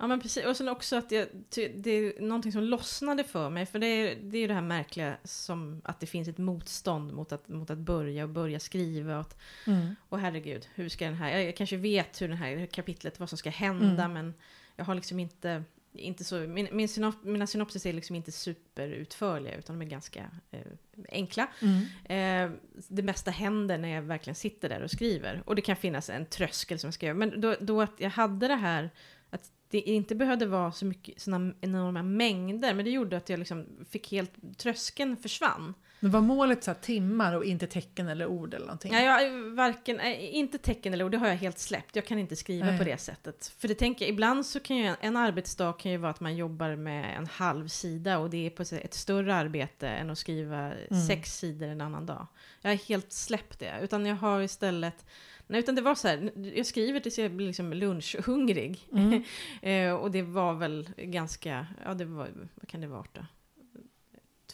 Ja 0.01 0.07
men 0.07 0.21
precis, 0.21 0.47
och 0.47 0.57
sen 0.57 0.69
också 0.69 0.97
att 0.97 1.11
jag, 1.13 1.27
det 1.75 1.91
är 1.91 2.23
någonting 2.23 2.53
som 2.53 2.63
lossnade 2.63 3.25
för 3.25 3.51
mig, 3.51 3.67
för 3.67 3.79
det 3.79 3.87
är, 3.87 4.17
det 4.23 4.39
är 4.39 4.49
det 4.49 4.55
här 4.55 4.61
märkliga 4.63 5.17
som 5.25 5.81
att 5.85 6.01
det 6.01 6.07
finns 6.07 6.29
ett 6.29 6.39
motstånd 6.39 7.13
mot 7.13 7.33
att, 7.33 7.49
mot 7.49 7.71
att 7.71 7.79
börja 7.79 8.23
och 8.23 8.29
börja 8.29 8.61
skriva. 8.61 9.15
Och, 9.15 9.21
att, 9.21 9.39
Mm. 9.67 9.95
och 10.09 10.21
herregud, 10.21 10.69
hur 10.75 10.89
ska 10.89 11.05
den 11.05 11.15
här, 11.15 11.31
jag, 11.31 11.45
jag 11.45 11.57
kanske 11.57 11.77
vet 11.77 12.23
hur 12.23 12.29
det 12.29 12.35
här 12.35 12.67
kapitlet, 12.67 13.21
vad 13.21 13.29
som 13.29 13.39
ska 13.39 13.51
hända, 13.51 14.05
Mm. 14.05 14.13
men 14.13 14.35
jag 14.77 14.85
har 14.85 14.95
liksom 14.95 15.19
inte, 15.21 15.63
inte 15.93 16.25
så, 16.25 16.39
min, 16.39 16.69
min 16.73 16.89
synop, 16.89 17.25
mina 17.25 17.47
synopsis 17.47 17.87
är 17.87 17.93
liksom 17.93 18.17
inte 18.17 18.33
superutförliga, 18.33 19.57
utan 19.57 19.79
de 19.79 19.87
är 19.87 19.91
ganska 19.91 20.31
eh, 20.51 20.61
enkla. 21.09 21.49
Mm. 21.63 21.83
Eh, 22.05 22.59
det 22.89 23.03
mesta 23.03 23.31
händer 23.31 23.79
när 23.79 23.89
jag 23.89 24.03
verkligen 24.03 24.35
sitter 24.35 24.69
där 24.69 24.83
och 24.83 24.91
skriver. 24.91 25.43
Och 25.47 25.55
det 25.55 25.63
kan 25.63 25.77
finnas 25.77 26.11
en 26.11 26.27
tröskel 26.27 26.79
som 26.79 26.89
jag 26.89 26.95
ska 26.95 27.07
göra. 27.07 27.17
Men 27.17 27.41
då, 27.41 27.57
då 27.61 27.83
att 27.83 27.95
jag 27.99 28.11
hade 28.11 28.49
det 28.49 28.55
här, 28.55 28.91
att 29.31 29.53
det 29.71 29.81
inte 29.81 30.15
behövde 30.15 30.47
vara 30.47 30.73
så 30.73 30.87
mycket 30.87 31.21
såna 31.21 31.55
enorma 31.61 32.03
mängder, 32.03 32.75
men 32.75 32.85
det 32.85 32.91
gjorde 32.91 33.17
att 33.17 33.29
jag 33.29 33.39
liksom 33.39 33.67
fick 33.91 34.11
helt, 34.11 34.59
tröskeln 34.59 35.17
försvann. 35.17 35.75
Men 36.01 36.11
var 36.11 36.21
målet 36.21 36.65
så 36.65 36.75
timmar 36.75 37.33
och 37.33 37.45
inte 37.45 37.67
tecken 37.67 38.09
eller 38.09 38.27
ord 38.27 38.55
eller 38.55 38.67
någonting? 38.67 38.93
Ja, 38.93 39.01
jag, 39.01 39.41
varken, 39.41 40.01
inte 40.21 40.59
tecken 40.59 40.95
eller 40.95 41.05
ord, 41.05 41.11
det 41.11 41.19
har 41.19 41.29
jag 41.29 41.37
helt 41.37 41.59
släppt. 41.59 41.97
Jag 41.97 42.07
kan 42.07 42.19
inte 42.19 42.37
skriva 42.37 42.67
Nej. 42.67 42.79
på 42.79 42.85
det 42.85 42.99
sättet. 42.99 43.55
För 43.59 43.69
det 43.69 43.75
tänker 43.75 44.05
jag, 44.05 44.13
ibland 44.13 44.47
så 44.47 44.61
kan 44.61 44.77
ju 44.77 44.95
en 45.01 45.17
arbetsdag 45.17 45.73
kan 45.73 45.93
ju 45.93 45.99
vara 45.99 46.11
att 46.11 46.21
man 46.21 46.37
jobbar 46.37 46.77
med 46.77 47.17
en 47.19 47.27
halv 47.27 47.69
sida 47.69 48.19
och 48.19 48.31
det 48.31 48.47
är 48.47 48.51
på 48.51 48.63
ett 48.63 48.95
större 48.95 49.35
arbete 49.35 49.89
än 49.89 50.11
att 50.11 50.19
skriva 50.19 50.59
Mm. 50.59 51.07
sex 51.07 51.39
sidor 51.39 51.69
en 51.69 51.81
annan 51.81 52.07
dag. 52.07 52.27
Jag 52.61 52.71
har 52.71 52.77
helt 52.77 53.13
släppt 53.13 53.59
det, 53.59 53.75
utan 53.83 54.07
jag 54.07 54.17
har 54.17 54.41
istället 54.41 55.07
Nej, 55.51 55.61
utan 55.61 55.75
det 55.75 55.83
var 55.83 55.95
så 55.95 56.09
här, 56.09 56.33
jag 56.55 56.67
skriver 56.67 57.01
tills 57.01 57.19
jag 57.19 57.31
blir 57.31 57.47
liksom 57.47 57.73
lunchhungrig. 57.73 58.89
Mm. 58.93 59.25
eh, 59.63 59.93
och 59.95 60.11
det 60.11 60.23
var 60.23 60.55
väl 60.55 60.91
ganska, 60.97 61.67
ja 61.85 61.95
det 61.95 62.05
var, 62.05 62.29
vad 62.55 62.69
kan 62.69 62.81
det 62.81 62.87
vara 62.87 63.05
då? 63.13 63.21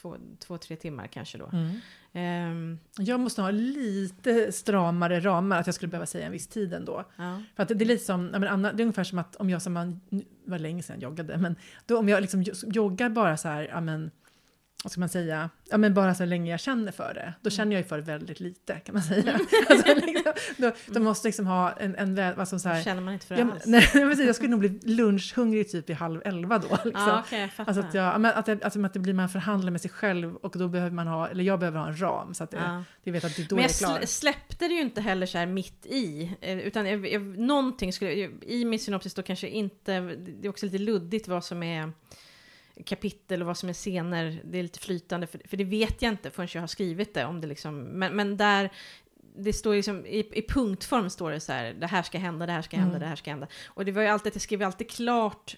Två, 0.04 0.16
två, 0.38 0.58
tre 0.58 0.76
timmar 0.76 1.06
kanske 1.06 1.38
då. 1.38 1.50
Mm. 1.52 1.70
Ehm, 2.12 2.78
Jag 2.98 3.20
måste 3.20 3.42
ha 3.42 3.50
lite 3.50 4.52
stramare 4.52 5.20
ramar, 5.20 5.58
att 5.60 5.66
jag 5.66 5.74
skulle 5.74 5.90
behöva 5.90 6.06
säga 6.06 6.26
en 6.26 6.32
viss 6.32 6.46
tid 6.46 6.74
ändå. 6.74 7.04
ja. 7.16 7.42
För 7.56 7.62
att 7.62 7.68
det 7.68 7.74
är 7.74 7.86
lite 7.86 8.04
som, 8.04 8.26
men 8.26 8.44
Anna, 8.44 8.72
det 8.72 8.80
är 8.82 8.84
ungefär 8.84 9.04
som 9.04 9.18
att 9.18 9.36
om 9.36 9.50
jag, 9.50 9.62
som 9.62 9.72
man, 9.72 10.00
var 10.44 10.58
länge 10.58 10.82
sedan 10.82 10.96
jag 11.00 11.10
joggade, 11.10 11.36
men 11.38 11.56
då 11.86 11.98
om 11.98 12.08
jag 12.08 12.20
liksom 12.20 12.42
jo- 12.42 12.54
joggar 12.72 13.08
bara 13.08 13.36
så 13.36 13.48
här, 13.48 13.68
ja 13.72 13.80
men, 13.80 14.10
vad 14.84 14.92
ska 14.92 15.00
man 15.00 15.08
säga, 15.08 15.50
ja 15.70 15.76
men 15.78 15.94
bara 15.94 16.14
så 16.14 16.24
länge 16.24 16.50
jag 16.50 16.60
känner 16.60 16.92
för 16.92 17.14
det, 17.14 17.34
då 17.42 17.50
känner 17.50 17.72
jag 17.72 17.82
ju 17.82 17.88
för 17.88 17.96
det 17.96 18.02
väldigt 18.02 18.40
lite 18.40 18.74
kan 18.74 18.92
man 18.94 19.02
säga. 19.02 19.32
alltså, 19.68 19.94
liksom, 19.94 20.32
då, 20.56 20.72
då 20.86 21.00
måste 21.00 21.26
jag 21.26 21.30
liksom 21.30 21.46
ha 21.46 21.72
en, 21.72 22.16
en 22.18 22.46
som 22.46 22.60
så 22.60 22.68
här, 22.68 22.82
känner 22.82 23.00
man 23.02 23.14
inte 23.14 23.26
för 23.26 23.34
det 23.34 23.40
ja, 23.40 23.44
men- 23.44 23.54
alls. 23.54 23.66
nej, 23.66 23.88
men 24.04 24.26
jag 24.26 24.34
skulle 24.36 24.50
nog 24.50 24.60
bli 24.60 24.80
lunchhungrig 24.84 25.70
typ 25.70 25.90
i 25.90 25.92
halv 25.92 26.22
elva 26.24 26.58
då. 26.58 26.68
Liksom. 26.70 26.90
Ja, 26.94 27.22
okej, 27.26 27.40
jag 27.40 27.52
fattar. 27.52 27.70
Alltså 27.72 27.86
att, 27.88 27.94
jag, 27.94 28.04
ja, 28.04 28.18
men 28.18 28.32
att, 28.34 28.46
det, 28.46 28.64
alltså 28.64 28.84
att 28.84 28.92
det 28.92 28.98
blir 28.98 29.14
man 29.14 29.28
förhandlar 29.28 29.70
med 29.70 29.80
sig 29.80 29.90
själv 29.90 30.36
och 30.36 30.54
då 30.58 30.68
behöver 30.68 30.90
man 30.90 31.06
ha, 31.06 31.28
eller 31.28 31.44
jag 31.44 31.58
behöver 31.58 31.78
ha 31.78 31.88
en 31.88 32.00
ram 32.00 32.34
så 32.34 32.44
att 32.44 32.50
det, 32.50 32.56
Ja. 32.56 32.84
det 33.04 33.10
vet 33.10 33.24
att 33.24 33.36
det 33.36 33.42
är 33.42 33.48
då 33.48 33.56
Men 33.56 33.62
jag 33.62 33.70
jag 33.80 33.90
är 33.90 33.94
klar. 33.94 33.98
sl- 34.00 34.06
släppte 34.06 34.68
det 34.68 34.74
ju 34.74 34.80
inte 34.80 35.00
heller 35.00 35.26
så 35.26 35.38
här 35.38 35.46
mitt 35.46 35.86
i, 35.86 36.36
eh, 36.40 36.58
utan 36.58 36.86
jag, 36.86 37.08
jag, 37.08 37.22
någonting 37.38 37.92
skulle, 37.92 38.12
i 38.46 38.64
min 38.64 38.78
synopsis 38.80 39.14
då 39.14 39.22
kanske 39.22 39.48
inte, 39.48 40.00
det 40.00 40.46
är 40.46 40.50
också 40.50 40.66
lite 40.66 40.78
luddigt 40.78 41.28
vad 41.28 41.44
som 41.44 41.62
är 41.62 41.92
kapitel 42.86 43.40
och 43.40 43.46
vad 43.46 43.56
som 43.56 43.68
är 43.68 43.72
scener, 43.72 44.40
det 44.44 44.58
är 44.58 44.62
lite 44.62 44.78
flytande, 44.78 45.26
för, 45.26 45.40
för 45.48 45.56
det 45.56 45.64
vet 45.64 46.02
jag 46.02 46.12
inte 46.12 46.30
förrän 46.30 46.48
jag 46.54 46.62
har 46.62 46.66
skrivit 46.66 47.14
det, 47.14 47.24
om 47.24 47.40
det 47.40 47.46
liksom, 47.46 47.82
men, 47.82 48.16
men 48.16 48.36
där, 48.36 48.70
det 49.36 49.52
står 49.52 49.74
liksom, 49.74 50.06
i, 50.06 50.18
i 50.18 50.46
punktform 50.48 51.10
står 51.10 51.30
det 51.30 51.40
så 51.40 51.52
här, 51.52 51.74
det 51.74 51.86
här 51.86 52.02
ska 52.02 52.18
hända, 52.18 52.46
det 52.46 52.52
här 52.52 52.62
ska 52.62 52.76
hända, 52.76 52.90
Mm. 52.90 53.00
det 53.00 53.06
här 53.06 53.16
ska 53.16 53.30
hända. 53.30 53.46
Och 53.66 53.84
det 53.84 53.92
var 53.92 54.02
ju 54.02 54.08
alltid 54.08 54.30
att 54.30 54.34
jag 54.34 54.42
skrev 54.42 54.62
alltid 54.62 54.90
klart 54.90 55.56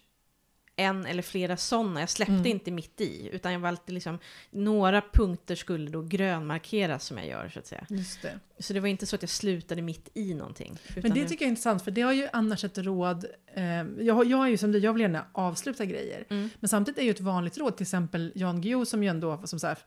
en 0.76 1.06
eller 1.06 1.22
flera 1.22 1.56
sådana, 1.56 2.00
jag 2.00 2.10
släppte 2.10 2.32
Mm. 2.32 2.46
inte 2.46 2.70
mitt 2.70 3.00
i, 3.00 3.28
utan 3.32 3.52
jag 3.52 3.66
alltid 3.66 3.94
liksom, 3.94 4.18
några 4.50 5.02
punkter 5.12 5.54
skulle 5.54 5.90
då 5.90 6.02
grönmarkeras 6.02 7.04
som 7.04 7.18
jag 7.18 7.26
gör 7.26 7.48
så 7.48 7.58
att 7.58 7.66
säga. 7.66 7.86
Just 7.88 8.22
det. 8.22 8.38
Så 8.58 8.72
det 8.72 8.80
var 8.80 8.88
inte 8.88 9.06
så 9.06 9.16
att 9.16 9.22
jag 9.22 9.28
slutade 9.30 9.82
mitt 9.82 10.08
i 10.14 10.34
någonting. 10.34 10.78
Men 11.02 11.14
det 11.14 11.28
tycker 11.28 11.44
jag 11.44 11.46
är 11.46 11.50
intressant 11.50 11.84
för 11.84 11.90
det 11.90 12.00
har 12.02 12.12
ju 12.12 12.28
annars 12.32 12.64
ett 12.64 12.78
råd, 12.78 13.24
eh, 13.54 13.64
jag, 13.98 14.24
jag 14.26 14.44
är 14.46 14.48
ju 14.50 14.56
som 14.56 14.72
du, 14.72 14.78
jag 14.78 14.92
vill 14.92 15.02
gärna 15.02 15.24
avsluta 15.32 15.84
grejer. 15.84 16.24
Mm. 16.30 16.50
Men 16.60 16.68
samtidigt 16.68 16.98
är 16.98 17.02
ju 17.02 17.10
ett 17.10 17.20
vanligt 17.20 17.58
råd, 17.58 17.76
till 17.76 17.84
exempel 17.84 18.32
Jan 18.34 18.60
Guillou 18.60 18.84
som 18.84 19.02
ju 19.02 19.08
ändå, 19.08 19.42
som 19.44 19.58
så 19.58 19.66
här, 19.66 19.78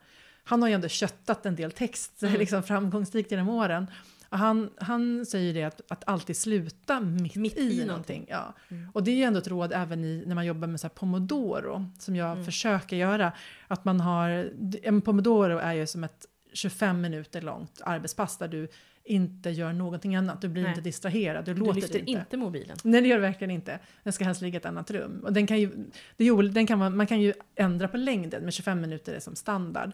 han 0.43 0.61
har 0.61 0.69
ju 0.69 0.75
ändå 0.75 0.87
köttat 0.87 1.45
en 1.45 1.55
del 1.55 1.71
text 1.71 2.23
Mm. 2.23 2.33
liksom 2.39 2.63
framgångsrikt 2.63 3.31
genom 3.31 3.49
åren. 3.49 3.87
Han, 4.29 4.69
han 4.77 5.25
säger 5.25 5.53
det 5.53 5.63
att, 5.63 5.81
att 5.91 6.03
alltid 6.07 6.37
sluta 6.37 6.99
mitt, 6.99 7.35
Mitt 7.35 7.57
i, 7.57 7.61
i 7.61 7.65
någonting. 7.65 7.87
någonting. 7.87 8.25
Ja. 8.29 8.53
Mm. 8.69 8.89
Och 8.93 9.03
det 9.03 9.11
är 9.11 9.15
ju 9.15 9.23
ändå 9.23 9.39
ett 9.39 9.47
råd 9.47 9.71
även 9.75 10.03
i, 10.03 10.23
när 10.25 10.35
man 10.35 10.45
jobbar 10.45 10.67
med 10.67 10.79
så 10.79 10.87
här 10.87 10.93
pomodoro, 10.95 11.85
som 11.99 12.15
jag 12.15 12.31
Mm. 12.31 12.45
försöker 12.45 12.95
göra. 12.97 13.31
Att 13.67 13.85
man 13.85 13.99
har, 13.99 14.51
en 14.83 15.01
pomodoro 15.01 15.57
är 15.57 15.73
ju 15.73 15.87
som 15.87 16.03
ett 16.03 16.25
25 16.53 17.01
minuter 17.01 17.41
långt 17.41 17.81
arbetspass 17.83 18.37
där 18.37 18.47
du 18.47 18.67
inte 19.03 19.49
gör 19.49 19.73
någonting 19.73 20.15
annat, 20.15 20.41
du 20.41 20.47
blir 20.49 20.61
Nej. 20.63 20.71
inte 20.71 20.81
distraherad, 20.81 21.45
du, 21.45 21.53
Du 21.53 21.59
låter 21.59 21.73
lyfter 21.81 21.99
inte. 21.99 22.11
inte 22.11 22.37
mobilen. 22.37 22.77
Nej 22.83 23.01
det 23.01 23.07
gör 23.07 23.15
det 23.15 23.21
verkligen 23.21 23.51
inte. 23.51 23.79
Den 24.03 24.13
ska 24.13 24.25
helst 24.25 24.41
ligga 24.41 24.55
i 24.55 24.57
ett 24.57 24.65
annat 24.65 24.91
rum. 24.91 25.19
Och 25.23 25.33
den 25.33 25.47
kan 25.47 25.59
ju, 25.59 25.69
det 26.17 26.31
den 26.53 26.67
kan 26.67 26.79
man, 26.79 26.97
man 26.97 27.07
kan 27.07 27.21
ju 27.21 27.33
ändra 27.55 27.87
på 27.87 27.97
längden, 27.97 28.41
men 28.43 28.51
25 28.51 28.81
minuter 28.81 29.13
är 29.13 29.19
som 29.19 29.35
standard. 29.35 29.91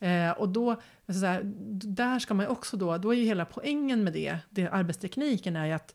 Eh, 0.00 0.30
och 0.30 0.48
då, 0.48 0.70
alltså 0.70 1.20
så 1.20 1.26
här, 1.26 1.42
d- 1.44 1.86
där 1.88 2.18
ska 2.18 2.34
man 2.34 2.46
också 2.46 2.76
då, 2.76 2.98
då 2.98 3.10
är 3.14 3.18
ju 3.18 3.24
hela 3.24 3.44
poängen 3.44 4.04
med 4.04 4.12
det, 4.12 4.38
det 4.50 4.68
arbetstekniken 4.68 5.56
är 5.56 5.66
ju 5.66 5.72
att, 5.72 5.94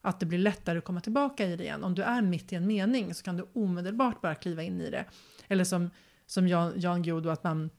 att 0.00 0.20
det 0.20 0.26
blir 0.26 0.38
lättare 0.38 0.78
att 0.78 0.84
komma 0.84 1.00
tillbaka 1.00 1.46
i 1.46 1.56
det 1.56 1.64
igen. 1.64 1.84
Om 1.84 1.94
du 1.94 2.02
är 2.02 2.22
mitt 2.22 2.52
i 2.52 2.56
en 2.56 2.66
mening 2.66 3.14
så 3.14 3.24
kan 3.24 3.36
du 3.36 3.46
omedelbart 3.52 4.20
bara 4.20 4.34
kliva 4.34 4.62
in 4.62 4.80
i 4.80 4.90
det. 4.90 5.04
Eller 5.48 5.64
som, 5.64 5.90
som 6.26 6.48
Jan, 6.48 6.72
Jan 6.76 7.02
Guillou 7.02 7.30
att 7.30 7.44
man 7.44 7.70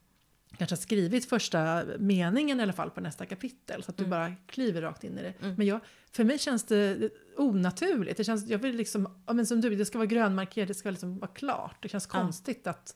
kanske 0.57 0.73
har 0.75 0.81
skrivit 0.81 1.29
första 1.29 1.83
meningen 1.99 2.59
i 2.59 2.63
alla 2.63 2.73
fall 2.73 2.89
på 2.89 3.01
nästa 3.01 3.25
kapitel 3.25 3.83
så 3.83 3.91
att 3.91 3.97
du 3.97 4.03
Mm. 4.03 4.09
bara 4.11 4.35
kliver 4.47 4.81
rakt 4.81 5.03
in 5.03 5.17
i 5.17 5.21
det. 5.21 5.33
Mm. 5.41 5.55
Men 5.55 5.67
jag, 5.67 5.79
för 6.11 6.23
mig 6.23 6.39
känns 6.39 6.63
det 6.63 7.09
onaturligt. 7.37 8.17
Det 8.17 8.23
känns, 8.23 8.47
jag 8.49 8.59
vill 8.59 8.75
liksom, 8.75 9.23
ja, 9.27 9.33
men 9.33 9.45
som 9.45 9.61
du, 9.61 9.75
det 9.75 9.85
ska 9.85 9.97
vara 9.97 10.05
grönmarkerat, 10.05 10.67
det 10.67 10.73
ska 10.73 10.89
liksom 10.91 11.19
vara 11.19 11.31
klart. 11.31 11.77
Det 11.81 11.89
känns 11.89 12.09
Ja. 12.13 12.19
konstigt 12.19 12.67
att 12.67 12.95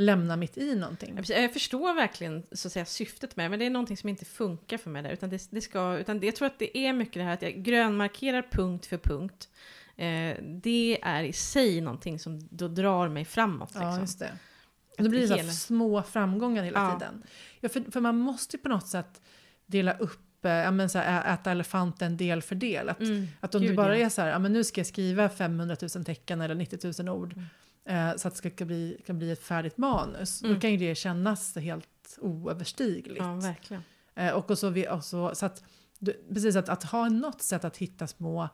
lämna 0.00 0.36
mitt 0.36 0.58
i 0.58 0.74
någonting. 0.74 1.20
Jag 1.28 1.52
förstår 1.52 1.94
verkligen 1.94 2.42
så 2.52 2.68
att 2.68 2.72
säga, 2.72 2.84
syftet 2.84 3.36
med 3.36 3.44
det, 3.46 3.50
men 3.50 3.58
det 3.58 3.66
är 3.66 3.70
någonting 3.70 3.96
som 3.96 4.08
inte 4.08 4.24
funkar 4.24 4.78
för 4.78 4.90
mig 4.90 5.02
där. 5.02 5.10
Utan, 5.10 5.30
det, 5.30 5.48
det 5.50 5.60
ska, 5.60 5.98
utan 5.98 6.20
det, 6.20 6.26
jag 6.26 6.36
tror 6.36 6.46
att 6.46 6.58
det 6.58 6.78
är 6.78 6.92
mycket 6.92 7.14
det 7.14 7.22
här 7.22 7.34
att 7.34 7.42
jag 7.42 7.52
grönmarkerar 7.62 8.42
punkt 8.50 8.86
för 8.86 8.98
punkt. 8.98 9.48
Eh, 9.96 10.36
det 10.42 10.98
är 11.02 11.22
i 11.22 11.32
sig 11.32 11.80
någonting 11.80 12.18
som 12.18 12.48
då 12.50 12.68
drar 12.68 13.08
mig 13.08 13.24
framåt. 13.24 13.70
Ja, 13.74 13.80
Liksom. 13.80 14.00
just 14.00 14.18
det. 14.18 14.32
Och 14.98 15.04
då 15.04 15.10
blir 15.10 15.20
det 15.20 15.28
så 15.28 15.34
hela- 15.34 15.52
små 15.52 16.02
framgångar 16.02 16.62
hela 16.62 16.78
Ja. 16.80 16.98
tiden. 16.98 17.22
Ja, 17.60 17.68
för, 17.68 17.90
för 17.90 18.00
man 18.00 18.18
måste 18.18 18.56
ju 18.56 18.62
på 18.62 18.68
något 18.68 18.88
sätt 18.88 19.20
dela 19.66 19.92
upp, 19.98 20.44
eh, 20.44 20.50
ja, 20.52 20.70
men 20.70 20.90
så 20.90 20.98
här, 20.98 21.34
äta 21.34 21.50
elefanten 21.50 22.16
del 22.16 22.42
för 22.42 22.54
del. 22.54 22.88
Att, 22.88 23.00
Mm, 23.00 23.26
att 23.40 23.54
om 23.54 23.60
du 23.62 23.66
gud, 23.68 23.76
bara 23.76 23.98
ja. 23.98 24.04
är 24.04 24.08
så 24.08 24.22
här, 24.22 24.28
ja, 24.28 24.38
men 24.38 24.52
nu 24.52 24.64
ska 24.64 24.80
jag 24.80 24.86
skriva 24.86 25.28
500 25.28 25.76
000 25.96 26.04
tecken 26.04 26.40
eller 26.40 26.54
90 26.54 27.02
000 27.04 27.08
ord. 27.08 27.32
Mm. 27.32 27.44
Eh, 27.88 28.16
så 28.16 28.28
att 28.28 28.42
det 28.42 28.50
ska 28.50 28.64
bli, 28.64 29.00
kan 29.06 29.18
bli 29.18 29.30
ett 29.30 29.42
färdigt 29.42 29.78
manus. 29.78 30.42
Mm. 30.42 30.54
Då 30.54 30.60
kan 30.60 30.70
ju 30.70 30.76
det 30.76 30.94
kännas 30.94 31.56
helt 31.56 32.18
oöverstigligt. 32.20 33.20
Ja, 33.20 33.34
verkligen. 33.34 33.82
Eh, 34.14 34.30
och, 34.32 34.50
och 34.50 34.58
så, 34.58 34.68
vi, 34.68 34.88
och 34.88 35.04
så, 35.04 35.34
så 35.34 35.46
att, 35.46 35.62
du, 35.98 36.12
precis 36.28 36.56
att, 36.56 36.68
att 36.68 36.84
ha 36.84 37.08
något 37.08 37.42
sätt 37.42 37.64
att 37.64 37.76
hitta 37.76 38.06
små 38.06 38.48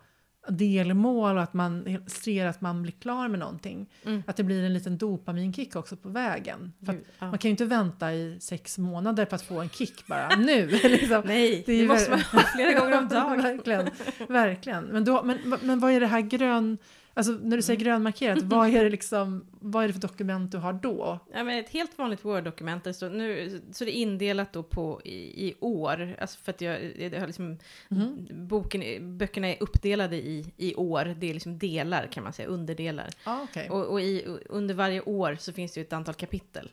delmål 0.49 1.37
och 1.37 1.43
att 1.43 1.55
man 1.55 1.99
ser 2.07 2.47
att 2.47 2.61
man 2.61 2.83
blir 2.83 2.93
klar 2.93 3.29
med 3.29 3.39
någonting. 3.41 3.91
Mm. 4.05 4.23
Att 4.27 4.37
det 4.37 4.45
blir 4.45 4.65
en 4.65 4.75
liten 4.75 4.99
dopaminkick 4.99 5.77
också 5.77 5.97
på 5.97 6.09
vägen. 6.09 6.73
Gud, 6.79 7.05
ja. 7.19 7.31
Man 7.31 7.39
kan 7.39 7.49
ju 7.49 7.51
inte 7.51 7.65
vänta 7.65 8.15
i 8.15 8.39
sex 8.41 8.79
månader 8.79 9.25
på 9.25 9.35
att 9.35 9.43
få 9.43 9.61
en 9.61 9.69
kick 9.69 10.07
bara 10.07 10.37
nu. 10.37 10.67
liksom. 10.83 11.23
Nej, 11.27 11.62
Det 11.67 11.81
det, 11.81 11.89
måste 11.89 12.11
man 12.11 12.21
ha 12.21 12.41
flera 12.41 12.81
gånger 12.81 12.99
om 12.99 13.09
dagen. 13.11 13.43
verkligen, 13.43 13.91
verkligen. 14.29 14.85
Men, 14.85 15.05
då, 15.05 15.23
men, 15.23 15.57
men 15.62 15.81
vad 15.81 15.93
är 15.93 16.01
det 16.01 16.07
här 16.07 16.21
grön... 16.21 16.79
Alltså 17.19 17.33
när 17.33 17.57
du 17.57 17.63
säger 17.63 17.81
grönmarkerat, 17.81 18.39
vad 18.43 18.69
är 18.75 18.85
det 18.85 18.91
liksom, 18.91 19.47
vad 19.51 19.85
är 19.85 19.89
det 19.89 19.93
för 19.95 20.01
dokument 20.01 20.53
du 20.53 20.59
har 20.59 20.73
då? 20.73 21.19
Ja, 21.33 21.45
men 21.45 21.59
ett 21.59 21.69
helt 21.69 21.99
vanligt 21.99 22.25
Word-dokument, 22.25 22.97
står- 22.97 23.11
nu, 23.11 23.61
så 23.73 23.85
det 23.85 23.97
är 23.97 24.01
indelat 24.01 24.53
då 24.53 24.63
på 24.63 25.01
i, 25.05 25.47
i 25.49 25.55
år, 25.61 26.17
alltså 26.21 26.39
för 26.39 26.53
att 26.53 26.61
jag, 26.61 26.93
jag 26.99 27.21
har 27.21 27.27
liksom, 27.27 27.59
Mhm. 27.89 28.27
boken, 28.31 29.19
böckerna 29.19 29.49
är 29.49 29.57
uppdelade 29.63 30.17
i, 30.17 30.53
i 30.57 30.75
år, 30.75 31.15
det 31.19 31.31
är 31.31 31.35
liksom 31.35 31.59
delar 31.59 32.07
kan 32.07 32.25
man 32.25 32.33
säga, 32.33 32.49
underdelar. 32.49 33.09
Ja, 33.25 33.47
okej. 33.51 33.71
Och, 33.71 33.87
och 33.87 34.01
i, 34.01 34.25
under 34.49 34.75
varje 34.75 35.01
år 35.01 35.37
så 35.41 35.53
finns 35.53 35.73
det 35.73 35.81
ju 35.81 35.85
ett 35.85 35.93
antal 35.93 36.15
kapitel. 36.15 36.71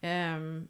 Ehm, 0.00 0.68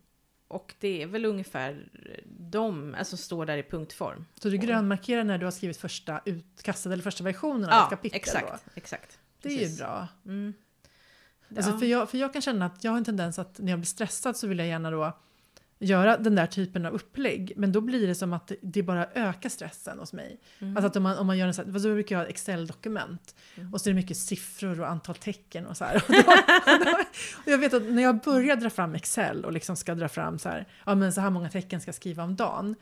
och 0.50 0.74
det 0.80 1.02
är 1.02 1.06
väl 1.06 1.24
ungefär 1.24 1.88
de, 2.26 2.94
alltså 2.98 3.16
står 3.16 3.46
där 3.46 3.56
i 3.58 3.62
punktform. 3.62 4.26
Så 4.42 4.48
du 4.48 4.56
grönmarkerar 4.58 5.24
när 5.24 5.38
du 5.38 5.46
har 5.46 5.50
skrivit 5.50 5.76
första 5.76 6.20
utkastet 6.24 6.92
eller 6.92 7.02
första 7.02 7.24
versionen 7.24 7.64
av 7.64 7.70
Ja, 7.70 7.84
ett 7.84 7.90
kapitel? 7.90 8.16
exakt, 8.16 8.48
Då. 8.64 8.70
exakt. 8.74 9.18
Det 9.42 9.48
är 9.48 9.52
ju 9.52 9.58
Precis. 9.58 9.78
bra. 9.78 10.08
Mm. 10.26 10.54
Alltså 11.56 11.70
Ja. 11.72 11.78
för, 11.78 11.86
jag, 11.86 12.10
för 12.10 12.18
jag 12.18 12.32
kan 12.32 12.42
känna 12.42 12.66
att 12.66 12.84
jag 12.84 12.90
har 12.90 12.98
en 12.98 13.04
tendens 13.04 13.38
att 13.38 13.58
när 13.58 13.72
jag 13.72 13.78
blir 13.78 13.86
stressad 13.86 14.36
så 14.36 14.46
vill 14.46 14.58
jag 14.58 14.68
gärna 14.68 14.90
då 14.90 15.18
göra 15.82 16.16
den 16.16 16.34
där 16.34 16.46
typen 16.46 16.86
av 16.86 16.92
upplägg. 16.94 17.52
Men 17.56 17.72
då 17.72 17.80
blir 17.80 18.06
det 18.06 18.14
som 18.14 18.32
att 18.32 18.52
det- 18.62 18.82
bara 18.82 19.06
ökar 19.14 19.48
stressen 19.48 19.98
hos 19.98 20.12
mig. 20.12 20.40
Mm. 20.58 20.76
Alltså 20.76 20.86
att 20.86 20.96
om 20.96 21.02
man, 21.02 21.18
om 21.18 21.26
man 21.26 21.38
gör 21.38 21.46
en 21.46 21.54
sån 21.54 21.72
här, 21.72 21.78
så 21.78 21.88
brukar 21.88 22.16
jag 22.16 22.20
ha 22.22 22.28
Excel-dokument. 22.28 23.34
Mm. 23.56 23.74
Och 23.74 23.80
så 23.80 23.88
är 23.88 23.94
det 23.94 24.00
mycket 24.00 24.16
siffror 24.16 24.80
och 24.80 24.88
antal 24.88 25.14
tecken 25.14 25.66
och 25.66 25.76
så 25.76 25.84
här. 25.84 25.96
Och, 26.08 26.12
då, 26.14 26.18
och, 26.72 26.84
då, 26.84 26.92
och 27.44 27.48
jag 27.52 27.58
vet 27.58 27.74
att 27.74 27.82
när 27.82 28.02
jag 28.02 28.18
börjar 28.20 28.56
dra 28.56 28.70
fram 28.70 28.94
Excel 28.94 29.44
och 29.44 29.52
liksom 29.52 29.76
ska 29.76 29.94
dra 29.94 30.08
fram 30.08 30.38
så 30.38 30.48
här, 30.48 30.66
ja 30.86 30.94
men 30.94 31.12
så 31.12 31.20
här 31.20 31.30
många 31.30 31.48
tecken 31.50 31.80
ska 31.80 31.88
jag 31.88 31.94
skriva 31.94 32.22
om 32.24 32.36
dagen. 32.36 32.74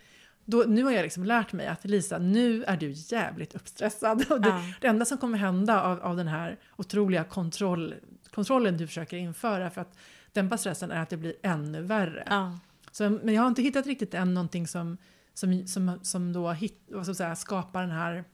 Då, 0.45 0.65
nu 0.67 0.85
har 0.85 0.91
jag 0.93 1.03
liksom 1.03 1.25
lärt 1.25 1.53
mig 1.53 1.67
att 1.67 1.85
Lisa, 1.85 2.19
nu 2.19 2.65
är 2.65 2.77
du 2.77 2.91
jävligt 2.95 3.55
uppstressad. 3.55 4.25
Och 4.31 4.41
det, 4.41 4.49
Ja. 4.49 4.63
det 4.81 4.87
enda 4.87 5.05
som 5.05 5.19
kommer 5.19 5.39
hända 5.39 5.83
av, 5.83 6.01
av 6.01 6.17
den 6.17 6.29
här 6.29 6.57
otroliga 6.77 7.25
kontroll, 7.25 7.95
kontrollen 8.31 8.77
du 8.77 8.87
försöker 8.87 9.17
införa 9.17 9.71
för 9.71 9.81
att 9.81 9.99
dämpa 10.33 10.59
stressen 10.59 10.91
är 10.91 11.03
att 11.03 11.09
det 11.11 11.17
blir 11.17 11.35
ännu 11.43 11.83
värre. 11.83 12.25
Ja. 12.27 12.59
Så, 12.91 13.11
men 13.11 13.35
jag 13.35 13.43
har 13.43 13.49
inte 13.49 13.63
hittat 13.63 13.87
riktigt 13.87 14.15
än 14.15 14.35
någonting 14.35 14.67
som, 14.67 14.97
som, 15.35 15.67
som, 15.67 15.99
som 16.03 16.33
då 16.33 16.51
hit, 16.51 16.83
vad 16.89 17.17
ska 17.17 17.35
skapar 17.35 17.83
den 17.83 17.91
här 17.91 18.25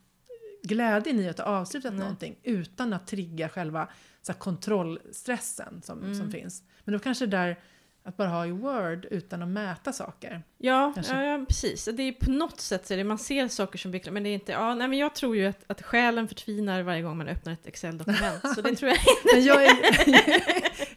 glädjen 0.63 1.21
i 1.21 1.29
att 1.29 1.39
ha 1.39 1.45
avslutat 1.47 1.93
Nej. 1.93 2.01
någonting 2.01 2.37
utan 2.43 2.93
att 2.93 3.07
trigga 3.07 3.49
själva 3.49 3.89
så 4.23 4.33
här, 4.33 4.39
kontrollstressen 4.39 5.83
som, 5.83 6.03
Mm. 6.03 6.15
som 6.15 6.31
finns. 6.31 6.63
Men 6.85 6.93
då 6.93 6.99
kanske 6.99 7.27
det 7.27 7.37
där 7.37 7.61
att 8.07 8.17
bara 8.17 8.29
ha 8.29 8.47
i 8.47 8.51
Word 8.51 9.07
utan 9.11 9.43
att 9.43 9.49
mäta 9.49 9.93
saker. 9.93 10.43
Ja, 10.59 10.93
ja, 11.09 11.25
ja, 11.25 11.45
precis. 11.49 11.89
Det 11.93 12.03
är 12.03 12.13
på 12.13 12.31
något 12.31 12.61
sätt 12.61 12.87
så 12.87 12.97
det, 12.97 13.05
man 13.05 13.19
ser 13.19 13.49
saker 13.49 13.79
som 13.79 14.01
klara, 14.01 14.13
men 14.13 14.23
det 14.23 14.29
är 14.29 14.35
inte, 14.35 14.53
ja, 14.53 14.75
nej 14.75 14.89
men 14.89 14.99
jag 14.99 15.15
tror 15.15 15.37
ju 15.37 15.47
att, 15.47 15.65
att 15.67 15.83
själen 15.83 16.29
förtvinar 16.29 16.83
varje 16.83 17.03
gång 17.03 17.17
man 17.17 17.29
öppnar 17.29 17.53
ett 17.53 17.67
Excel-dokument, 17.67 18.41
så 18.55 18.61
det 18.61 18.77
tror 18.77 18.91
jag 18.91 18.99
Men 19.35 19.45
jag, 19.45 19.65
är, 19.65 19.77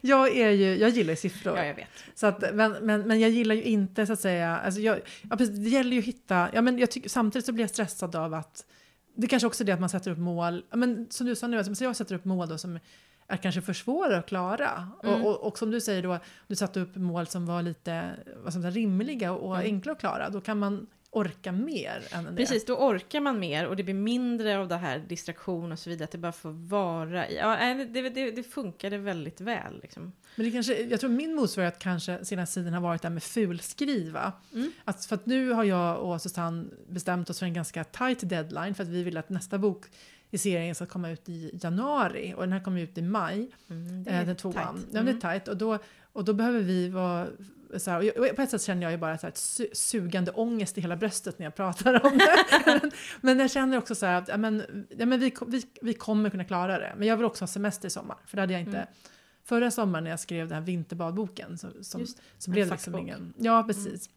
jag, 0.00 0.36
är 0.36 0.50
ju, 0.50 0.76
jag 0.76 0.90
gillar 0.90 1.10
ju 1.10 1.16
siffror. 1.16 1.56
Ja, 1.56 1.64
jag 1.64 1.74
vet. 1.74 1.88
Så 2.14 2.26
att, 2.26 2.54
men, 2.54 2.72
men, 2.72 3.00
men 3.00 3.20
jag 3.20 3.30
gillar 3.30 3.54
ju 3.54 3.62
inte 3.62 4.06
så 4.06 4.12
att 4.12 4.20
säga, 4.20 4.58
alltså 4.58 4.80
jag, 4.80 5.00
ja, 5.30 5.36
precis, 5.36 5.58
det 5.58 5.70
gäller 5.70 5.92
ju 5.92 5.98
att 5.98 6.04
hitta, 6.04 6.48
ja, 6.52 6.62
men 6.62 6.78
jag 6.78 6.90
tycker, 6.90 7.08
samtidigt 7.08 7.46
så 7.46 7.52
blir 7.52 7.62
jag 7.62 7.70
stressad 7.70 8.16
av 8.16 8.34
att, 8.34 8.64
det 9.16 9.26
kanske 9.26 9.46
också 9.46 9.62
är 9.62 9.66
det 9.66 9.72
att 9.72 9.80
man 9.80 9.88
sätter 9.88 10.10
upp 10.10 10.18
mål, 10.18 10.64
men 10.74 11.06
som 11.10 11.26
du 11.26 11.36
sa 11.36 11.46
nu, 11.46 11.58
alltså, 11.58 11.84
jag 11.84 11.96
sätter 11.96 12.14
upp 12.14 12.24
mål 12.24 12.48
då 12.48 12.58
som 12.58 12.78
är 13.28 13.36
kanske 13.36 13.60
för 13.62 13.72
svåra 13.72 14.18
att 14.18 14.26
klara. 14.26 14.88
Mm. 15.04 15.22
Och, 15.24 15.30
och, 15.30 15.46
och 15.46 15.58
som 15.58 15.70
du 15.70 15.80
säger 15.80 16.02
då, 16.02 16.18
du 16.46 16.56
satte 16.56 16.80
upp 16.80 16.96
mål 16.96 17.26
som 17.26 17.46
var 17.46 17.62
lite 17.62 18.10
vad 18.44 18.52
säga, 18.52 18.70
rimliga 18.70 19.32
och 19.32 19.56
Mm. 19.56 19.74
enkla 19.74 19.92
att 19.92 20.00
klara, 20.00 20.30
då 20.30 20.40
kan 20.40 20.58
man 20.58 20.86
orka 21.10 21.52
mer 21.52 22.02
än 22.10 22.24
det. 22.24 22.36
Precis, 22.36 22.64
då 22.64 22.74
orkar 22.76 23.20
man 23.20 23.38
mer 23.38 23.66
och 23.66 23.76
det 23.76 23.82
blir 23.82 23.94
mindre 23.94 24.58
av 24.58 24.68
det 24.68 24.76
här 24.76 24.98
distraktion 24.98 25.72
och 25.72 25.78
så 25.78 25.90
vidare, 25.90 26.04
att 26.04 26.10
det 26.10 26.18
bara 26.18 26.32
får 26.32 26.50
vara 26.50 27.28
i. 27.28 27.36
Ja, 27.36 27.74
det, 27.74 28.08
det, 28.08 28.30
det 28.30 28.42
funkade 28.42 28.98
väldigt 28.98 29.40
väl 29.40 29.80
liksom. 29.82 30.12
Men 30.36 30.46
det 30.46 30.52
kanske, 30.52 30.82
jag 30.82 31.00
tror 31.00 31.10
min 31.10 31.34
motsvarighet 31.34 31.78
kanske 31.78 32.24
senaste 32.24 32.60
tiden 32.60 32.74
har 32.74 32.80
varit 32.80 33.02
det 33.02 33.08
här 33.08 33.14
med 33.14 33.22
fulskriva. 33.22 34.32
Mm. 34.54 34.72
Att, 34.84 35.04
för 35.04 35.14
att 35.14 35.26
nu 35.26 35.50
har 35.50 35.64
jag 35.64 35.98
och 35.98 36.22
Susanne 36.22 36.64
bestämt 36.88 37.30
oss 37.30 37.38
för 37.38 37.46
en 37.46 37.54
ganska 37.54 37.84
tight 37.84 38.28
deadline 38.28 38.74
för 38.74 38.82
att 38.82 38.88
vi 38.88 39.02
vill 39.02 39.16
att 39.16 39.28
nästa 39.28 39.58
bok 39.58 39.86
i 40.30 40.38
serien 40.38 40.74
ska 40.74 40.86
komma 40.86 41.10
ut 41.10 41.28
i 41.28 41.50
januari 41.62 42.34
och 42.36 42.42
den 42.42 42.52
här 42.52 42.60
kommer 42.60 42.80
ut 42.80 42.98
i 42.98 43.02
maj, 43.02 43.50
Mm, 43.70 44.04
det 44.04 44.10
eh, 44.10 44.18
är 44.18 44.26
den 44.26 44.36
tvåan. 44.36 44.54
tajt. 44.54 44.66
Ja, 44.92 44.92
det 44.92 44.98
är 44.98 45.00
Mm. 45.00 45.20
tight 45.20 45.48
och 45.48 45.56
då, 45.56 45.78
och 46.12 46.24
då 46.24 46.32
behöver 46.32 46.60
vi 46.60 46.88
vara 46.88 47.26
så 47.78 47.90
här, 47.90 48.18
och 48.30 48.36
på 48.36 48.42
ett 48.42 48.50
sätt 48.50 48.62
känner 48.62 48.82
jag 48.82 48.92
ju 48.92 48.98
bara 48.98 49.18
så 49.18 49.22
här, 49.26 49.28
ett 49.28 49.36
su- 49.36 49.74
sugande 49.74 50.30
ångest 50.30 50.78
i 50.78 50.80
hela 50.80 50.96
bröstet 50.96 51.38
när 51.38 51.46
jag 51.46 51.54
pratar 51.54 52.06
om 52.06 52.18
det. 52.18 52.90
men, 53.20 53.38
jag 53.38 53.50
känner 53.50 53.78
också 53.78 53.94
så 53.94 54.06
här 54.06 54.14
att 54.18 54.28
ja, 54.28 54.36
men, 54.36 54.86
ja, 54.98 55.06
men 55.06 55.20
vi, 55.20 55.34
vi, 55.46 55.62
vi 55.82 55.94
kommer 55.94 56.30
kunna 56.30 56.44
klara 56.44 56.78
det. 56.78 56.94
Men 56.98 57.08
jag 57.08 57.16
vill 57.16 57.26
också 57.26 57.42
ha 57.42 57.46
semester 57.46 57.88
i 57.88 57.90
sommar, 57.90 58.16
för 58.26 58.36
det 58.36 58.40
hade 58.42 58.52
jag 58.52 58.62
inte 58.62 58.76
Mm. 58.78 58.88
Förra 59.44 59.70
sommaren 59.70 60.04
när 60.04 60.10
jag 60.10 60.20
skrev 60.20 60.48
den 60.48 60.54
här 60.58 60.64
vinterbadboken 60.64 61.58
så, 61.58 61.68
som, 61.82 62.06
så 62.38 62.50
blev 62.50 62.66
det 62.66 62.72
liksom 62.72 62.98
ingen... 62.98 63.34
Ja, 63.38 63.64
precis. 63.66 64.10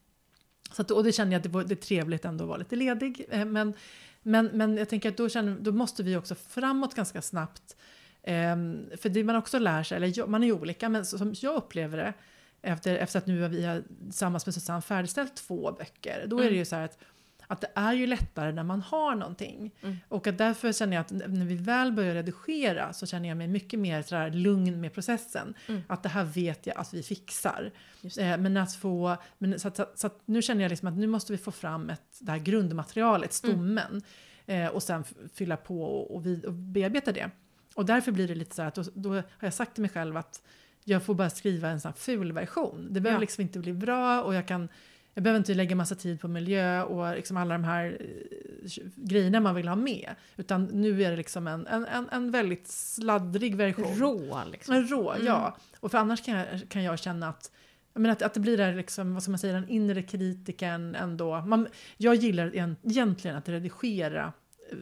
Så 0.72 0.82
att, 0.82 0.92
och 0.92 1.04
det 1.04 1.12
kände 1.12 1.34
jag 1.34 1.40
att 1.40 1.44
det, 1.44 1.50
var, 1.50 1.64
det 1.64 1.74
är 1.74 1.76
trevligt 1.76 2.26
ändå 2.26 2.44
att 2.44 2.48
vara 2.48 2.58
lite 2.58 2.76
ledig. 2.76 3.26
Eh, 3.30 3.46
Men, 3.46 3.74
men, 4.24 4.46
men 4.54 4.78
jag 4.78 4.90
tänker 4.90 5.10
att 5.10 5.18
då, 5.18 5.30
känner, 5.30 5.58
då 5.60 5.72
måste 5.72 6.04
vi 6.04 6.16
också 6.16 6.36
framåt 6.36 6.96
ganska 6.96 7.22
snabbt. 7.22 7.76
Ehm, 8.24 8.86
för 8.98 9.10
det 9.10 9.24
man 9.24 9.36
också 9.36 9.60
lär 9.60 9.84
sig, 9.84 9.96
eller 9.98 10.28
man 10.28 10.44
är 10.44 10.48
ju 10.48 10.54
olika, 10.54 10.90
men 10.90 11.06
som 11.06 11.34
jag 11.42 11.56
upplever 11.56 11.98
det 11.98 12.14
efter, 12.62 12.96
efter 12.96 13.20
att 13.20 13.28
nu 13.28 13.42
har 13.42 13.50
vi 13.50 13.66
har 13.66 13.84
tillsammans 14.04 14.46
med 14.46 14.54
Susanne 14.56 14.82
färdigställt 14.82 15.36
två 15.36 15.72
böcker, 15.72 16.24
då 16.28 16.38
är 16.38 16.42
det 16.42 16.48
Mm. 16.48 16.60
ju 16.60 16.66
så 16.66 16.76
här 16.76 16.86
att 16.86 16.98
att 17.52 17.62
det 17.62 17.72
är 17.76 17.94
ju 17.94 18.08
lättare 18.08 18.52
när 18.52 18.64
man 18.64 18.82
har 18.82 19.16
någonting. 19.16 19.72
Mm. 19.82 19.98
Och 20.08 20.28
att 20.28 20.38
därför 20.38 20.74
känner 20.74 20.96
jag 20.96 21.02
att 21.02 21.12
när 21.12 21.46
vi 21.46 21.56
väl 21.56 21.92
börjar 21.92 22.14
redigera 22.14 22.94
så 22.94 23.06
känner 23.06 23.30
jag 23.30 23.38
mig 23.38 23.48
mycket 23.48 23.80
mer 23.80 24.02
så 24.02 24.16
här 24.16 24.32
lugn 24.32 24.82
med 24.82 24.94
processen. 24.94 25.54
Mm. 25.68 25.82
Att 25.88 26.04
det 26.04 26.10
här 26.10 26.24
vet 26.24 26.68
jag 26.68 26.78
att 26.78 26.94
vi 26.94 27.04
fixar. 27.04 27.72
Eh, 28.20 28.38
men 28.38 28.58
att 28.58 28.76
få, 28.76 29.18
men 29.38 29.60
så, 29.60 29.68
att, 29.68 29.76
så, 29.76 29.82
att, 29.82 30.00
så 30.00 30.08
att 30.08 30.22
nu 30.26 30.42
känner 30.42 30.62
jag 30.62 30.70
liksom 30.70 30.88
att 30.88 30.98
nu 30.98 31.08
måste 31.08 31.32
vi 31.32 31.38
få 31.38 31.52
fram 31.52 31.90
ett, 31.90 32.18
det 32.20 32.32
här 32.32 32.40
grundmaterialet, 32.40 33.34
stommen. 33.34 34.02
Eh, 34.46 34.68
och 34.68 34.84
sen 34.84 35.04
fylla 35.34 35.58
på 35.58 35.84
och, 35.84 36.16
och, 36.16 36.26
vi, 36.26 36.44
och 36.48 36.54
bearbeta 36.54 37.12
det. 37.12 37.30
Och 37.76 37.86
därför 37.86 38.12
blir 38.12 38.28
det 38.28 38.36
lite 38.36 38.56
så 38.56 38.62
här 38.62 38.68
att 38.68 38.76
då, 38.76 38.84
då 38.94 39.10
har 39.14 39.24
jag 39.40 39.54
sagt 39.54 39.74
till 39.74 39.82
mig 39.82 39.92
själv 39.92 40.18
att 40.18 40.42
jag 40.84 41.04
får 41.04 41.14
bara 41.16 41.30
skriva 41.30 41.70
en 41.70 41.82
sån 41.82 41.90
här 41.90 41.98
ful 41.98 42.32
version. 42.32 42.88
Det 42.92 43.02
behöver 43.02 43.18
Ja. 43.18 43.22
liksom 43.22 43.42
inte 43.42 43.60
bli 43.60 43.74
bra 43.74 44.22
och 44.22 44.36
jag 44.36 44.48
kan 44.48 44.70
jag 45.14 45.24
behöver 45.24 45.38
inte 45.38 45.54
lägga 45.54 45.76
massa 45.76 45.96
tid 45.96 46.22
på 46.22 46.28
miljö 46.28 46.84
och 46.84 47.16
liksom 47.16 47.38
alla 47.38 47.54
de 47.54 47.64
här 47.64 47.98
eh, 48.00 48.84
grejerna 48.96 49.40
man 49.40 49.56
vill 49.56 49.68
ha 49.68 49.76
med. 49.76 50.10
Utan 50.38 50.64
nu 50.66 51.04
är 51.04 51.12
det 51.12 51.18
liksom 51.18 51.48
en, 51.48 51.68
en, 51.68 52.10
en, 52.12 52.32
väldigt 52.32 52.68
sladdrig 52.68 53.56
version. 53.56 53.96
Rå 54.00 54.42
liksom. 54.52 54.76
En 54.76 54.88
rå, 54.88 55.12
Mm. 55.12 55.26
ja. 55.28 55.58
Och 55.80 55.92
för 55.92 55.98
annars 55.98 56.26
kan 56.26 56.38
jag, 56.38 56.48
kan 56.70 56.84
jag 56.84 57.00
känna 57.00 57.30
att, 57.30 57.52
menar 57.94 58.10
att, 58.12 58.22
att 58.22 58.34
det 58.34 58.40
blir 58.40 58.58
där 58.58 58.74
liksom, 58.76 59.14
vad 59.14 59.24
ska 59.24 59.32
man 59.32 59.40
säga, 59.40 59.54
den 59.54 59.70
inre 59.70 60.04
kritiken 60.04 60.96
ändå. 60.96 61.42
Man, 61.42 61.68
jag 61.98 62.16
gillar 62.16 62.48
egent- 62.52 62.80
egentligen 62.84 63.38
att 63.38 63.50
redigera 63.50 64.34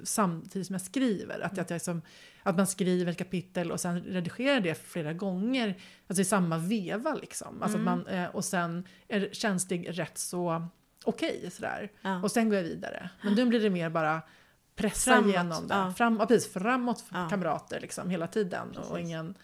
samtidigt 0.04 0.67
som 0.67 0.73
jag 0.73 0.82
skriver. 0.82 1.39
Att, 1.39 1.52
Mm. 1.52 1.62
att, 1.63 1.69
jag 1.69 1.75
liksom, 1.75 2.02
att 2.43 2.58
man 2.58 2.67
skriver 2.67 3.12
ett 3.12 3.17
kapitel 3.17 3.71
och 3.71 3.80
sen 3.80 3.99
redigerar 4.04 4.60
det 4.60 4.75
flera 4.75 5.13
gånger, 5.13 5.78
alltså 6.08 6.21
i 6.21 6.25
samma 6.25 6.58
veva 6.58 7.13
liksom. 7.13 7.62
Alltså 7.63 7.78
Mm. 7.78 7.88
att 7.88 8.06
man, 8.06 8.13
eh, 8.15 8.30
och 8.30 8.45
sen 8.45 8.88
är, 9.08 9.30
känns 9.32 9.67
det 9.67 9.78
rätt 9.78 10.17
så 10.17 10.67
okej 11.06 11.49
sådär. 11.52 11.91
Ja. 12.02 12.21
Och 12.23 12.32
sen 12.32 12.49
går 12.49 12.56
jag 12.58 12.63
vidare. 12.63 13.10
Men 13.23 13.34
nu 13.34 13.45
blir 13.45 13.60
det 13.60 13.69
mer 13.69 13.89
bara 13.89 14.21
pressa 14.75 15.12
Framåt, 15.12 15.30
igenom 15.30 15.67
det. 15.67 15.73
ja. 15.75 15.93
Fram, 15.93 16.17
ja, 16.19 16.25
precis, 16.25 16.54
framåt 16.54 17.04
Ja. 17.12 17.30
kamrater 17.30 17.80
liksom 17.80 18.10
hela 18.10 18.28
tiden. 18.28 18.67
Och 18.69 18.75
Precis. 18.75 18.97
ingen, 18.97 19.36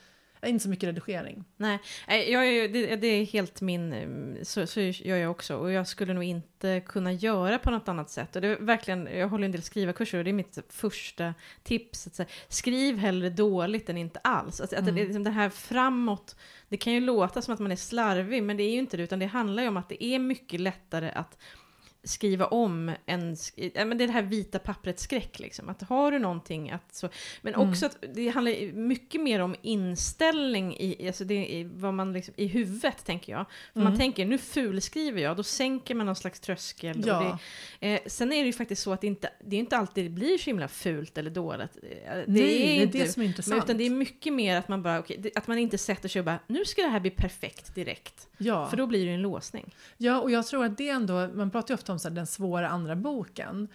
inte 0.50 0.64
så 0.64 0.70
mycket 0.70 0.88
redigering. 0.88 1.44
Nej, 1.58 1.80
jag 2.08 2.48
ju- 2.54 2.68
det, 2.68 2.96
det 2.96 3.08
är 3.08 3.26
helt 3.26 3.62
min, 3.62 3.94
eh, 3.94 4.44
så, 4.44 4.68
så 4.68 4.80
gör 4.82 5.18
jag 5.18 5.32
också. 5.32 5.56
Och 5.58 5.72
jag 5.72 5.88
skulle 5.88 6.14
nog 6.14 6.24
inte 6.24 6.82
kunna 6.86 7.12
göra 7.14 7.60
på 7.60 7.72
något 7.72 7.88
annat 7.88 8.10
sätt. 8.10 8.36
Och 8.36 8.42
det 8.42 8.48
är 8.48 8.56
verkligen, 8.60 9.08
jag 9.18 9.28
håller 9.28 9.46
en 9.46 9.52
del 9.52 9.62
skrivarkurser 9.62 10.18
och 10.18 10.24
det 10.24 10.32
är 10.32 10.34
mitt 10.34 10.60
första 10.70 11.34
tips. 11.64 12.08
Att 12.08 12.16
säga, 12.16 12.28
skriv 12.48 12.98
hellre 12.98 13.30
dåligt 13.30 13.90
än 13.90 13.98
inte 13.98 14.20
alls. 14.24 14.62
Att 14.62 14.74
Mm. 14.74 14.96
det, 14.96 15.04
liksom 15.04 15.24
det 15.24 15.30
här 15.32 15.50
framåt, 15.50 16.36
det 16.70 16.78
kan 16.78 16.94
ju 16.94 17.00
låta 17.00 17.42
som 17.42 17.54
att 17.54 17.60
man 17.60 17.72
är 17.72 17.76
slarvig, 17.76 18.44
men 18.44 18.58
det 18.58 18.64
är 18.64 18.72
ju 18.72 18.80
inte 18.80 18.98
det. 18.98 19.04
Utan 19.04 19.20
det 19.20 19.26
handlar 19.26 19.64
ju 19.64 19.70
om 19.70 19.78
att 19.78 19.90
det 19.90 20.04
är 20.04 20.20
mycket 20.20 20.60
lättare 20.60 21.10
att 21.12 21.38
skriva 22.06 22.46
om 22.46 22.92
en, 23.06 23.36
ja, 23.56 23.86
men 23.86 23.98
det 23.98 24.04
är 24.04 24.08
det 24.08 24.14
här 24.14 24.22
vita 24.22 24.60
papprets 24.60 25.04
skräck 25.04 25.40
liksom. 25.40 25.70
Att 25.70 25.82
har 25.82 26.12
du 26.12 26.20
någonting 26.20 26.72
att 26.72 26.96
så, 26.96 27.10
men 27.42 27.54
Mm. 27.56 27.70
också 27.70 27.86
att 27.86 27.98
det 28.14 28.30
handlar 28.30 28.74
mycket 28.74 29.22
mer 29.22 29.40
om 29.40 29.56
inställning 29.62 30.76
i, 30.80 31.08
alltså 31.08 31.24
det, 31.24 31.62
är 31.62 31.66
vad 31.76 31.94
man 31.94 32.14
liksom, 32.14 32.34
i 32.38 32.48
huvudet 32.48 33.06
tänker 33.06 33.34
jag. 33.34 33.46
För 33.74 33.80
Mm. 33.80 33.92
man 33.92 34.00
tänker 34.00 34.26
nu 34.26 34.38
fulskriver 34.38 35.22
jag, 35.22 35.38
då 35.38 35.44
sänker 35.44 35.96
man 35.96 36.06
någon 36.06 36.16
slags 36.16 36.40
tröskel. 36.40 37.04
Ja. 37.06 37.40
det, 37.80 37.94
eh, 37.94 38.00
sen 38.08 38.34
är 38.34 38.40
det 38.40 38.46
ju 38.48 38.54
faktiskt 38.54 38.82
så 38.82 38.94
att 38.94 39.02
det 39.02 39.08
inte, 39.08 39.30
det 39.46 39.56
är 39.56 39.60
inte 39.60 39.78
alltid 39.78 40.06
det 40.06 40.10
blir 40.10 40.38
så 40.38 40.46
himla 40.46 40.68
fult 40.68 41.18
eller 41.18 41.30
dåligt. 41.30 41.78
Eh, 41.84 41.90
Det 42.16 42.24
Nej, 42.28 42.42
är 42.44 42.48
det 42.48 42.80
är 42.80 42.84
inte, 42.84 42.98
det 42.98 43.08
som 43.08 43.22
är 43.22 43.24
men, 43.26 43.32
intressant. 43.32 43.64
utan 43.64 43.78
det 43.78 43.84
är 43.84 43.90
mycket 43.90 44.34
mer 44.34 44.58
att 44.58 44.68
man 44.68 44.84
bara, 44.84 45.04
det- 45.18 45.38
att 45.38 45.48
man 45.48 45.58
inte 45.58 45.78
sätter 45.78 46.10
sig 46.10 46.20
och 46.20 46.26
bara, 46.26 46.40
nu 46.48 46.66
ska 46.66 46.82
det 46.82 46.88
här 46.90 47.00
bli 47.00 47.12
perfekt 47.12 47.76
direkt. 47.76 48.28
ja. 48.38 48.68
För 48.70 48.78
då 48.78 48.88
blir 48.88 49.06
det 49.06 49.12
en 49.12 49.22
låsning. 49.22 49.76
ja, 49.98 50.20
och 50.22 50.32
jag 50.32 50.48
tror 50.48 50.66
att 50.66 50.78
det 50.78 50.90
ändå, 50.90 51.28
man 51.34 51.52
pratar 51.52 51.74
ju 51.74 51.76
ofta 51.76 51.92
om 51.92 51.95
så 52.00 52.08
här, 52.08 52.16
den 52.16 52.28
svåra 52.28 52.70
andra 52.70 52.96
boken. 52.96 53.68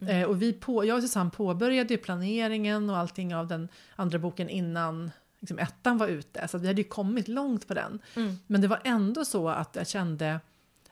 Eh, 0.00 0.22
och 0.22 0.42
vi 0.42 0.52
på, 0.52 0.84
jag 0.84 0.96
och 0.96 1.02
Susanne 1.02 1.30
påbörjade 1.30 1.94
ju 1.94 1.98
planeringen 1.98 2.90
och 2.90 2.96
allting 2.96 3.34
av 3.34 3.46
den 3.46 3.68
andra 3.96 4.18
boken 4.18 4.48
innan 4.48 5.10
liksom, 5.40 5.58
ettan 5.58 5.98
var 5.98 6.08
ute. 6.08 6.48
Så 6.48 6.58
vi 6.58 6.66
hade 6.66 6.80
ju 6.80 6.88
kommit 6.88 7.28
långt 7.28 7.68
på 7.68 7.74
den. 7.74 7.98
Mm. 8.14 8.36
Men 8.46 8.60
det 8.60 8.68
var 8.68 8.80
ändå 8.84 9.24
så 9.24 9.48
att 9.48 9.76
jag 9.76 9.88
kände, 9.88 10.40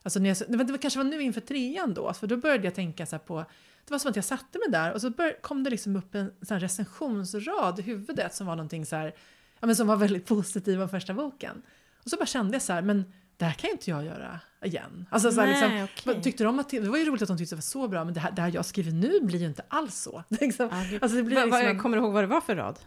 alltså 0.03 0.19
när 0.19 0.29
jag, 0.29 0.37
det, 0.67 0.73
var, 0.73 0.79
kanske 0.79 0.99
var 0.99 1.05
nu 1.05 1.23
inför 1.23 1.41
trean 1.41 1.95
då, 1.95 2.13
för 2.13 2.27
då 2.27 2.37
började 2.37 2.65
jag 2.65 2.75
tänka 2.75 3.07
så 3.07 3.19
på 3.19 3.45
det 3.87 3.95
var 3.95 3.99
som 3.99 4.11
att 4.11 4.17
jag 4.17 4.25
satte 4.25 4.59
mig 4.59 4.69
där 4.71 4.93
och 4.93 5.01
så 5.01 5.11
bör, 5.11 5.43
kom 5.43 5.65
det 5.65 5.71
liksom 5.71 5.97
upp 5.97 6.15
en 6.15 6.33
sån 6.43 6.61
recensionsrad 6.61 7.79
i 7.79 7.83
huvudet 7.83 8.35
som 8.35 8.47
var 8.47 8.57
någonting 8.57 8.87
så 8.87 8.97
här, 8.97 9.15
ja, 9.61 9.67
men 9.67 9.77
som 9.77 9.87
var 9.87 9.97
väldigt 9.97 10.27
positiv 10.27 10.83
om 10.83 10.89
första 10.89 11.15
boken. 11.15 11.63
Och 12.05 12.11
så 12.11 12.17
bara 12.17 12.27
kände 12.27 12.55
jag 12.55 12.63
så 12.63 12.73
här, 12.73 12.83
men 12.83 13.13
det 13.37 13.45
här 13.45 13.53
kan 13.53 13.71
inte 13.71 13.91
jag 13.91 14.05
göra 14.05 14.41
igen. 14.65 15.07
Alltså, 15.11 15.33
så 15.33 15.41
här, 15.41 15.49
Nej, 15.69 15.83
liksom, 15.83 16.11
okej. 16.13 16.23
tyckte 16.23 16.45
de 16.45 16.59
att, 16.59 16.69
det 16.69 16.81
var 16.81 16.99
ju 16.99 17.05
roligt 17.05 17.23
att 17.23 17.29
de 17.29 17.39
tyckte 17.39 17.55
det 17.55 17.57
var 17.57 17.63
så 17.63 17.89
bra, 17.89 18.05
men 18.05 18.15
det 18.15 18.21
här, 18.21 18.31
det 18.31 18.43
här 18.43 18.51
jag 18.55 18.65
skriver 18.65 18.91
nu 18.93 19.21
blir 19.21 19.39
ju 19.41 19.47
inte 19.47 19.63
alls 19.69 19.95
så. 19.95 20.25
Liksom. 20.41 20.71
Gud. 20.91 21.03
Alltså, 21.03 21.17
det 21.17 21.23
blir 21.23 21.37
Va- 21.37 21.45
liksom 21.45 21.61
va- 21.63 21.69
en- 21.69 21.79
Kommer 21.79 21.97
du 21.97 22.03
ihåg 22.03 22.13
vad 22.13 22.23
det 22.23 22.29
var 22.29 22.41
för 22.41 22.57
rad? 22.57 22.79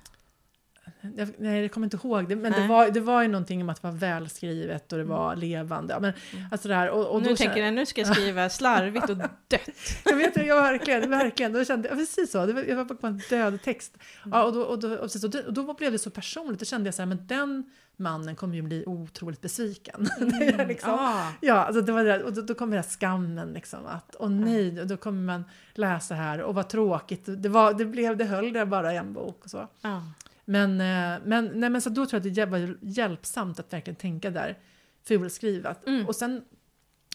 Jag, 1.17 1.29
nej, 1.37 1.61
jag 1.61 1.71
kommer 1.71 1.85
inte 1.87 1.97
ihåg 1.97 2.29
det, 2.29 2.35
men 2.35 2.51
det 2.51 2.67
var, 2.67 2.89
det 2.89 2.99
var 2.99 3.21
ju 3.21 3.27
någonting 3.27 3.61
om 3.61 3.69
att 3.69 3.81
det 3.81 3.87
var 3.87 3.97
välskrivet 3.97 4.91
och 4.91 4.97
det 4.97 5.03
var 5.03 5.35
levande. 5.35 5.93
Ja, 5.93 5.99
men, 5.99 6.13
alltså 6.51 6.67
det 6.67 6.75
här, 6.75 6.89
och, 6.89 7.07
och 7.15 7.21
nu 7.21 7.35
tänker 7.35 7.63
jag, 7.63 7.73
nu 7.73 7.85
ska 7.85 8.01
jag 8.01 8.15
skriva 8.15 8.49
slarvigt 8.59 9.09
och 9.09 9.17
dött. 9.17 9.61
Jag 10.05 10.15
vet 10.15 10.37
jag 10.47 10.61
verkligen, 10.61 11.09
verkligen. 11.09 11.53
Då 11.53 11.65
kände 11.65 11.87
jag, 11.89 11.97
precis 11.97 12.31
så, 12.31 12.45
det 12.45 12.53
var, 12.53 12.63
jag 12.63 12.75
var 12.75 12.85
på 12.85 13.07
en 13.07 13.21
död 13.29 13.61
text. 13.63 13.97
Ja, 14.31 14.43
och, 14.43 14.53
då, 14.53 14.61
och, 14.61 14.79
då, 14.79 14.93
och, 14.95 15.01
precis, 15.01 15.23
och, 15.23 15.29
då, 15.29 15.39
och 15.39 15.53
då 15.53 15.73
blev 15.73 15.91
det 15.91 15.99
så 15.99 16.09
personligt, 16.09 16.59
då 16.59 16.65
kände 16.65 16.87
jag 16.87 16.93
så 16.93 17.01
här, 17.01 17.07
men 17.07 17.27
den 17.27 17.63
mannen 17.99 18.35
kommer 18.35 18.55
ju 18.55 18.61
bli 18.61 18.83
otroligt 18.87 19.41
besviken. 19.41 20.09
det 20.39 20.45
är 20.45 20.67
liksom, 20.67 20.93
Ah. 20.93 21.27
Ja, 21.41 21.53
alltså 21.53 21.81
det 21.81 21.91
var 21.91 22.03
det, 22.03 22.09
där- 22.11 22.23
och 22.23 22.33
då, 22.33 22.41
då 22.41 22.53
kommer 22.53 22.75
den 22.77 22.83
här 22.83 22.91
skammen 22.91 23.53
liksom 23.53 23.79
att, 23.85 24.15
åh 24.19 24.29
nej, 24.29 24.81
och 24.81 24.87
då 24.87 24.97
kommer 24.97 25.21
man 25.21 25.43
läsa 25.73 26.15
här 26.15 26.41
och 26.41 26.55
vad 26.55 26.69
tråkigt, 26.69 27.23
det, 27.27 27.49
var, 27.49 27.73
det 27.73 27.85
blev, 27.85 28.17
det 28.17 28.25
höll 28.25 28.53
där 28.53 28.65
bara 28.65 28.91
en 28.93 29.13
bok 29.13 29.41
och 29.43 29.49
så. 29.49 29.67
Ja. 29.81 30.01
Men, 30.49 30.71
eh, 30.81 31.21
men, 31.25 31.51
nej, 31.55 31.69
men 31.69 31.81
så 31.81 31.89
då 31.89 32.05
tror 32.05 32.21
jag 32.23 32.29
att 32.29 32.35
det 32.35 32.45
var 32.45 32.77
hjälpsamt 32.81 33.59
att 33.59 33.73
verkligen 33.73 33.95
tänka 33.95 34.29
där 34.29 34.57
fulskrivet. 35.07 35.87
Mm. 35.87 36.07
Och 36.07 36.15
sen, 36.15 36.43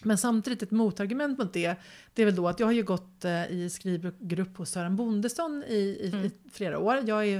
men 0.02 0.18
samtidigt 0.18 0.62
ett 0.62 0.70
motargument 0.70 1.38
mot 1.38 1.52
det, 1.52 1.74
det 2.14 2.22
är 2.22 2.26
väl 2.26 2.34
då 2.36 2.48
att 2.48 2.60
jag 2.60 2.66
har 2.66 2.72
ju 2.72 2.82
gått 2.82 3.24
eh, 3.24 3.46
i 3.52 3.70
skrivgrupp 3.70 4.56
hos 4.56 4.70
Sören 4.70 4.96
Bondesson 4.96 5.64
i, 5.66 5.74
i, 5.74 6.08
Mm. 6.12 6.24
i 6.24 6.30
flera 6.52 6.78
år. 6.78 6.98
Jag 7.06 7.18
är 7.18 7.22
ju, 7.24 7.36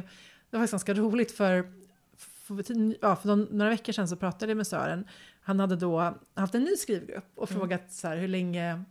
det 0.51 0.57
var 0.57 0.59
faktiskt 0.59 0.73
ganska 0.87 0.95
roligt 0.95 1.33
för, 1.33 1.73
för, 2.17 2.65
ja, 3.01 3.17
för 3.17 3.29
någon, 3.29 3.43
några 3.51 3.71
veckor 3.71 3.93
sedan 3.93 4.09
så 4.09 4.17
pratade 4.17 4.51
jag 4.51 4.57
med 4.57 4.67
Sören. 4.67 5.05
Han 5.43 5.61
hade 5.61 5.77
då 5.77 6.15
haft 6.35 6.55
en 6.55 6.63
ny 6.65 6.77
skrivgrupp 6.77 7.25
och 7.35 7.51
Mm. 7.51 7.61
frågat 7.61 7.93
så 7.93 8.09
här, 8.09 8.17
hur 8.17 8.29
länge 8.29 8.83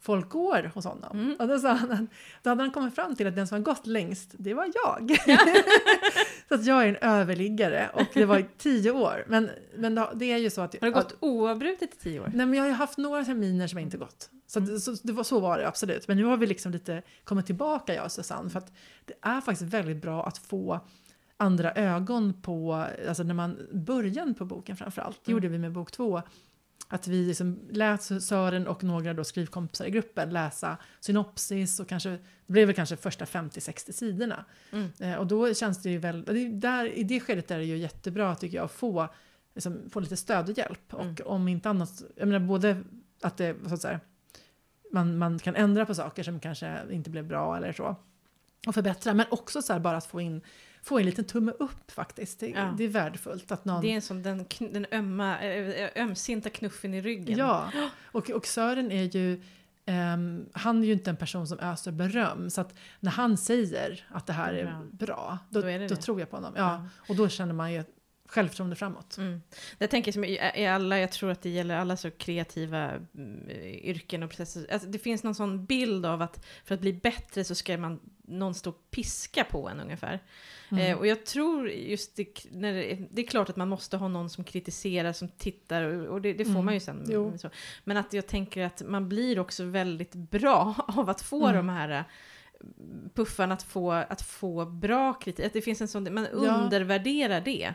folk 0.00 0.28
går 0.28 0.70
hos 0.74 0.84
honom. 0.84 1.18
Mm. 1.20 1.36
Och 1.38 1.48
då, 1.48 1.58
sa 1.58 1.72
han, 1.72 2.08
då 2.42 2.50
hade 2.50 2.62
han 2.62 2.70
kommit 2.70 2.94
fram 2.94 3.16
till 3.16 3.26
att 3.26 3.36
den 3.36 3.46
som 3.48 3.56
har 3.56 3.62
gått 3.62 3.86
längst, 3.86 4.30
det 4.38 4.54
var 4.54 4.70
jag. 4.84 5.10
så 6.48 6.54
att 6.54 6.64
jag 6.66 6.82
är 6.84 6.88
en 6.88 6.96
överliggare 6.96 7.90
och 7.94 8.06
det 8.14 8.24
var 8.24 8.38
i 8.38 8.46
tio 8.58 8.90
år. 8.90 9.24
Men, 9.28 9.50
men 9.76 9.94
det- 10.14 10.32
är 10.32 10.36
ju 10.38 10.50
så 10.50 10.60
att... 10.60 10.74
Har 10.80 10.86
det 10.88 10.94
gått 10.94 11.16
oavbrutet 11.20 11.94
i 11.94 11.96
tio 11.96 12.20
år? 12.20 12.30
Nej, 12.34 12.46
men 12.46 12.54
jag 12.54 12.62
har 12.62 12.68
ju 12.68 12.74
haft 12.74 12.98
några 12.98 13.24
terminer 13.24 13.66
som 13.66 13.78
inte 13.78 13.96
gått. 13.98 14.30
Så, 14.46 14.58
att- 14.58 14.82
så, 14.82 14.96
det 15.02 15.12
var, 15.12 15.24
så 15.24 15.40
var 15.40 15.58
det 15.58 15.68
absolut. 15.68 16.08
Men 16.08 16.16
nu 16.16 16.24
har 16.24 16.36
vi 16.36 16.46
liksom 16.46 16.72
lite 16.72 17.02
kommit 17.24 17.46
tillbaka, 17.46 17.94
jag 17.94 18.04
och 18.04 18.12
Susanne. 18.12 18.50
För 18.50 18.58
att 18.58 18.72
det 19.04 19.14
är 19.22 19.40
faktiskt 19.40 19.72
väldigt 19.74 20.02
bra 20.02 20.26
att 20.26 20.38
få 20.38 20.80
andra 21.36 21.72
ögon 21.72 22.42
på, 22.42 22.86
alltså 23.08 23.22
när 23.22 23.34
man, 23.34 23.58
början 23.72 24.34
på 24.34 24.44
boken 24.44 24.76
framförallt. 24.76 25.24
Det 25.24 25.30
Mm. 25.32 25.36
gjorde 25.36 25.48
vi 25.52 25.58
med 25.58 25.72
bok 25.72 25.92
två. 25.92 26.22
Att 26.88 27.08
vi 27.08 27.26
liksom 27.26 27.60
lät 27.70 28.02
Sören 28.02 28.66
och 28.66 28.84
några 28.84 29.14
då 29.14 29.24
skrivkompisar 29.24 29.86
i 29.86 29.90
gruppen 29.90 30.30
läsa 30.30 30.76
synopsis 31.00 31.80
och 31.80 31.88
kanske, 31.88 32.10
det 32.10 32.52
blev 32.52 32.66
väl 32.66 32.76
kanske 32.76 32.96
första 32.96 33.24
50-60 33.24 33.92
sidorna. 33.92 34.44
Mm. 34.72 34.90
Eh, 34.98 35.14
och 35.14 35.26
då 35.26 35.54
känns 35.54 35.82
det 35.82 35.90
ju 35.90 35.98
väl, 35.98 36.24
det 36.24 36.32
är 36.32 36.48
där, 36.48 36.86
i 36.86 37.02
det 37.02 37.20
skedet 37.20 37.50
är 37.50 37.58
det 37.58 37.64
ju 37.64 37.76
jättebra 37.76 38.34
tycker 38.34 38.56
jag 38.56 38.64
att 38.64 38.72
få, 38.72 39.08
liksom, 39.54 39.90
få 39.90 40.00
lite 40.00 40.16
stöd 40.16 40.48
och 40.48 40.58
hjälp. 40.58 40.92
Mm. 40.92 41.08
Och 41.08 41.20
om 41.20 41.48
inte 41.48 41.70
annat, 41.70 42.02
jag 42.16 42.28
menar 42.28 42.46
både 42.46 42.82
att 43.22 43.36
det, 43.36 43.56
så 43.68 43.74
att 43.74 43.82
säga, 43.82 44.00
man, 44.92 45.18
man 45.18 45.38
kan 45.38 45.56
ändra 45.56 45.86
på 45.86 45.94
saker 45.94 46.22
som 46.22 46.40
kanske 46.40 46.82
inte 46.90 47.10
blev 47.10 47.26
bra 47.26 47.56
eller 47.56 47.72
så. 47.72 47.96
Och 48.66 48.74
förbättra, 48.74 49.14
men 49.14 49.26
också 49.30 49.62
så 49.62 49.72
här 49.72 49.80
bara 49.80 49.96
att 49.96 50.06
få 50.06 50.20
in, 50.20 50.40
få 50.86 50.98
en 50.98 51.06
liten 51.06 51.24
tumme 51.24 51.52
upp 51.58 51.90
faktiskt. 51.90 52.40
Det, 52.40 52.48
Ja. 52.48 52.74
det 52.78 52.84
är 52.84 52.88
värdefullt 52.88 53.52
att 53.52 53.64
någon... 53.64 53.80
Det 53.82 53.88
är 53.90 53.94
en 53.94 54.02
sån, 54.02 54.22
den, 54.22 54.44
den 54.58 54.86
ömma, 54.92 55.38
ö- 55.42 55.90
ömsinta 55.96 56.50
knuffen 56.50 56.94
i 56.94 57.00
ryggen. 57.00 57.38
Ja, 57.46 57.70
och, 58.04 58.30
och 58.30 58.46
Sören 58.46 58.92
är 58.92 59.16
ju, 59.16 59.42
ehm, 59.86 60.46
han 60.52 60.82
är 60.82 60.86
ju 60.86 60.92
inte 60.92 61.10
en 61.10 61.16
person 61.16 61.46
som 61.46 61.58
öser 61.60 61.92
beröm. 61.92 62.50
Så 62.50 62.60
att 62.60 62.74
när 63.00 63.10
han 63.10 63.36
säger 63.36 64.06
att 64.10 64.26
det 64.26 64.32
här 64.32 64.54
är 64.54 64.64
Bra. 64.64 64.82
bra, 64.92 65.38
då, 65.50 65.60
Då 65.60 65.66
är 65.66 65.78
det 65.78 65.88
då 65.88 65.94
det. 65.94 66.00
tror 66.02 66.20
jag 66.20 66.30
på 66.30 66.36
honom. 66.36 66.52
Ja, 66.56 66.88
och 67.08 67.16
då 67.16 67.28
känner 67.28 67.52
man 67.54 67.72
ju 67.72 67.84
självförtroende 68.28 68.76
framåt. 68.76 69.16
Mm. 69.18 69.42
Jag 69.78 69.90
tänker 69.90 70.12
som 70.12 70.24
i, 70.24 70.38
i 70.56 70.66
alla, 70.66 70.98
jag 70.98 71.12
tror 71.12 71.30
att 71.30 71.42
det 71.42 71.50
gäller 71.50 71.76
alla 71.76 71.96
så 71.96 72.10
kreativa 72.10 72.90
mm, 73.14 73.50
yrken 73.82 74.22
och 74.22 74.30
processer. 74.30 74.66
Alltså, 74.72 74.88
det 74.88 74.98
finns 74.98 75.22
någon 75.22 75.34
sån 75.34 75.64
bild 75.66 76.06
av 76.06 76.22
att 76.22 76.46
för 76.64 76.74
att 76.74 76.80
bli 76.80 76.92
bättre 76.92 77.44
så 77.44 77.54
ska 77.54 77.78
man 77.78 78.00
någon 78.28 78.54
stå 78.54 78.70
och 78.70 78.90
piska 78.90 79.44
på 79.44 79.68
en 79.68 79.80
ungefär. 79.80 80.22
Mm. 80.70 80.86
Eh, 80.92 80.98
och 80.98 81.06
jag 81.06 81.26
tror 81.26 81.70
just 81.70 82.16
det, 82.16 82.26
när 82.50 82.72
det, 82.74 82.98
det 83.10 83.22
är 83.22 83.26
klart 83.26 83.48
att 83.50 83.56
man 83.56 83.68
måste 83.68 83.96
ha 83.96 84.08
någon 84.08 84.30
som 84.30 84.44
kritiserar, 84.44 85.12
som 85.12 85.28
tittar 85.28 85.82
och, 85.82 86.06
och 86.06 86.20
det, 86.20 86.32
det 86.32 86.44
får 86.44 86.50
Mm. 86.50 86.64
man 86.64 86.74
ju 86.74 86.80
sen. 86.80 87.38
Så. 87.38 87.50
Men 87.84 87.96
att 87.96 88.12
jag 88.12 88.26
tänker 88.26 88.64
att 88.64 88.82
man 88.86 89.08
blir 89.08 89.38
också 89.38 89.64
väldigt 89.64 90.14
bra 90.14 90.74
av 90.88 91.10
att 91.10 91.20
få 91.22 91.42
Mm. 91.46 91.56
de 91.56 91.68
här 91.68 91.88
eh, 91.90 92.02
puffarna 93.14 93.54
att 93.54 93.62
få, 93.62 93.92
att 93.92 94.22
få 94.22 94.64
bra 94.64 95.14
kritik. 95.14 95.46
Att 95.46 95.52
det 95.52 95.60
finns 95.60 95.80
en 95.80 95.88
sån, 95.88 96.14
man 96.14 96.26
Ja. 96.32 96.38
undervärderar 96.38 97.40
det. 97.40 97.74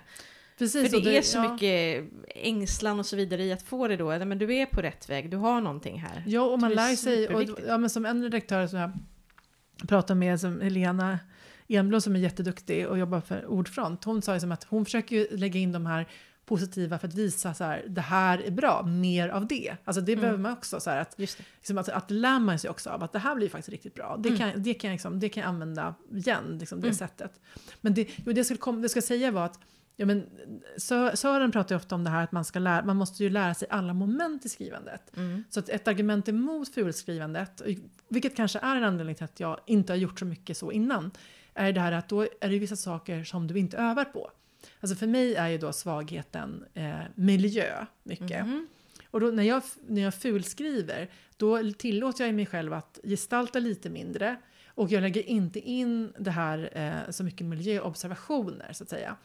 Precis, 0.57 0.89
För 0.91 0.97
och 0.97 1.03
det 1.03 1.17
är 1.17 1.21
så 1.21 1.37
ja. 1.37 1.53
mycket 1.53 2.05
ängslan 2.35 2.99
och 2.99 3.05
så 3.05 3.15
vidare 3.15 3.43
i 3.43 3.51
att 3.51 3.61
få 3.63 3.87
det 3.87 3.97
då. 3.97 4.25
Men 4.25 4.37
du 4.37 4.55
är 4.55 4.65
på 4.65 4.81
rätt 4.81 5.09
väg, 5.09 5.29
du 5.31 5.37
har 5.37 5.61
någonting 5.61 5.99
här. 5.99 6.23
Ja, 6.27 6.41
och 6.41 6.59
man 6.59 6.69
Det 6.69 6.75
är 6.75 6.89
lär 6.89 6.95
sig. 6.95 7.27
Och, 7.27 7.43
ja, 7.67 7.77
men 7.77 7.89
som 7.89 8.05
en 8.05 8.23
redaktör 8.23 8.67
som 8.67 8.79
jag 8.79 8.91
pratade 9.87 10.19
med, 10.19 10.39
som 10.39 10.61
Helena 10.61 11.19
Enblom 11.67 12.01
som 12.01 12.15
är 12.15 12.19
jätteduktig 12.19 12.87
och 12.87 12.97
jobbar 12.97 13.21
för 13.21 13.45
Ordfront, 13.45 14.03
hon 14.03 14.21
sa 14.21 14.33
ju 14.33 14.39
som 14.39 14.51
att 14.51 14.63
hon 14.63 14.85
försöker 14.85 15.37
lägga 15.37 15.59
in 15.59 15.71
de 15.71 15.85
här 15.85 16.07
positiva 16.45 16.99
för 16.99 17.07
att 17.07 17.13
visa 17.13 17.53
så 17.53 17.63
här, 17.63 17.85
det 17.87 18.01
här 18.01 18.39
är 18.39 18.51
bra, 18.51 18.83
mer 18.83 19.29
av 19.29 19.47
det. 19.47 19.75
Alltså 19.85 20.01
det 20.01 20.11
Mm. 20.11 20.21
behöver 20.21 20.39
man 20.39 20.53
också, 20.53 20.79
så 20.79 20.89
här, 20.89 21.01
att, 21.01 21.19
liksom, 21.19 21.77
att, 21.77 21.89
att 21.89 22.11
lär 22.11 22.39
man 22.39 22.59
sig 22.59 22.69
också 22.69 22.89
av 22.89 23.03
att 23.03 23.13
det 23.13 23.19
här 23.19 23.35
blir 23.35 23.49
faktiskt 23.49 23.69
riktigt 23.69 23.95
bra. 23.95 24.17
Det 24.19 24.29
Mm. 24.29 24.39
kan, 24.39 24.63
det 24.63 24.73
kan, 24.73 24.89
jag 24.89 24.95
liksom, 24.95 25.19
det 25.19 25.29
kan 25.29 25.41
jag 25.41 25.47
använda 25.49 25.95
igen, 26.11 26.57
liksom, 26.59 26.79
det 26.81 26.87
Mm. 26.87 26.95
sättet. 26.95 27.39
Men 27.81 27.93
det, 27.93 28.07
jo, 28.15 28.23
det, 28.33 28.37
jag 28.39 28.45
skulle 28.45 28.57
kom, 28.57 28.75
det 28.75 28.81
jag 28.83 28.91
ska 28.91 29.01
säga 29.01 29.31
var 29.31 29.45
att 29.45 29.59
Ja, 29.95 30.05
men 30.05 30.25
Sö- 30.77 31.15
Sören 31.15 31.51
pratar 31.51 31.75
ju 31.75 31.77
ofta 31.77 31.95
om 31.95 32.03
det 32.03 32.09
här 32.09 32.23
att 32.23 32.31
man, 32.31 32.45
ska 32.45 32.59
lära, 32.59 32.85
man 32.85 32.95
måste 32.97 33.23
ju 33.23 33.29
lära 33.29 33.53
sig 33.53 33.67
alla 33.71 33.93
moment 33.93 34.45
i 34.45 34.49
skrivandet. 34.49 35.17
Mm. 35.17 35.43
Så 35.49 35.59
att 35.59 35.69
ett 35.69 35.87
argument 35.87 36.29
emot 36.29 36.73
fulskrivandet, 36.73 37.61
vilket 38.11 38.35
kanske 38.35 38.59
är 38.59 38.75
en 38.75 38.83
anledning 38.83 39.15
till 39.15 39.25
att 39.25 39.39
jag 39.39 39.59
inte 39.65 39.93
har 39.93 39.97
gjort 39.97 40.19
så 40.19 40.25
mycket 40.25 40.57
så 40.57 40.71
innan, 40.71 41.11
är 41.53 41.73
det 41.73 41.81
här 41.81 41.91
att 41.91 42.09
då 42.09 42.21
är 42.21 42.49
det 42.49 42.59
vissa 42.59 42.75
saker 42.75 43.23
som 43.23 43.47
du 43.47 43.59
inte 43.59 43.77
övar 43.77 44.05
på. 44.05 44.31
Alltså 44.79 44.95
för 44.95 45.07
mig 45.07 45.35
är 45.35 45.47
ju 45.47 45.57
då 45.57 45.73
svagheten 45.73 46.65
eh, 46.73 46.99
miljö 47.15 47.85
mycket. 48.03 48.45
Mhm. 48.45 48.67
Och 49.05 49.19
då 49.19 49.27
när 49.27 49.43
jag, 49.43 49.63
när 49.87 50.01
jag 50.01 50.15
fulskriver, 50.15 51.09
då 51.37 51.73
tillåter 51.73 52.25
jag 52.25 52.35
mig 52.35 52.45
själv 52.45 52.73
att 52.73 52.99
gestalta 53.03 53.59
lite 53.59 53.89
mindre. 53.89 54.35
Och 54.67 54.91
jag 54.91 55.01
lägger 55.01 55.29
inte 55.29 55.59
in 55.59 56.13
det 56.19 56.31
här 56.31 56.69
eh, 56.71 57.11
så 57.11 57.23
mycket 57.23 57.47
miljöobservationer 57.47 58.73
så 58.73 58.83
att 58.83 58.89
säga. 58.89 59.17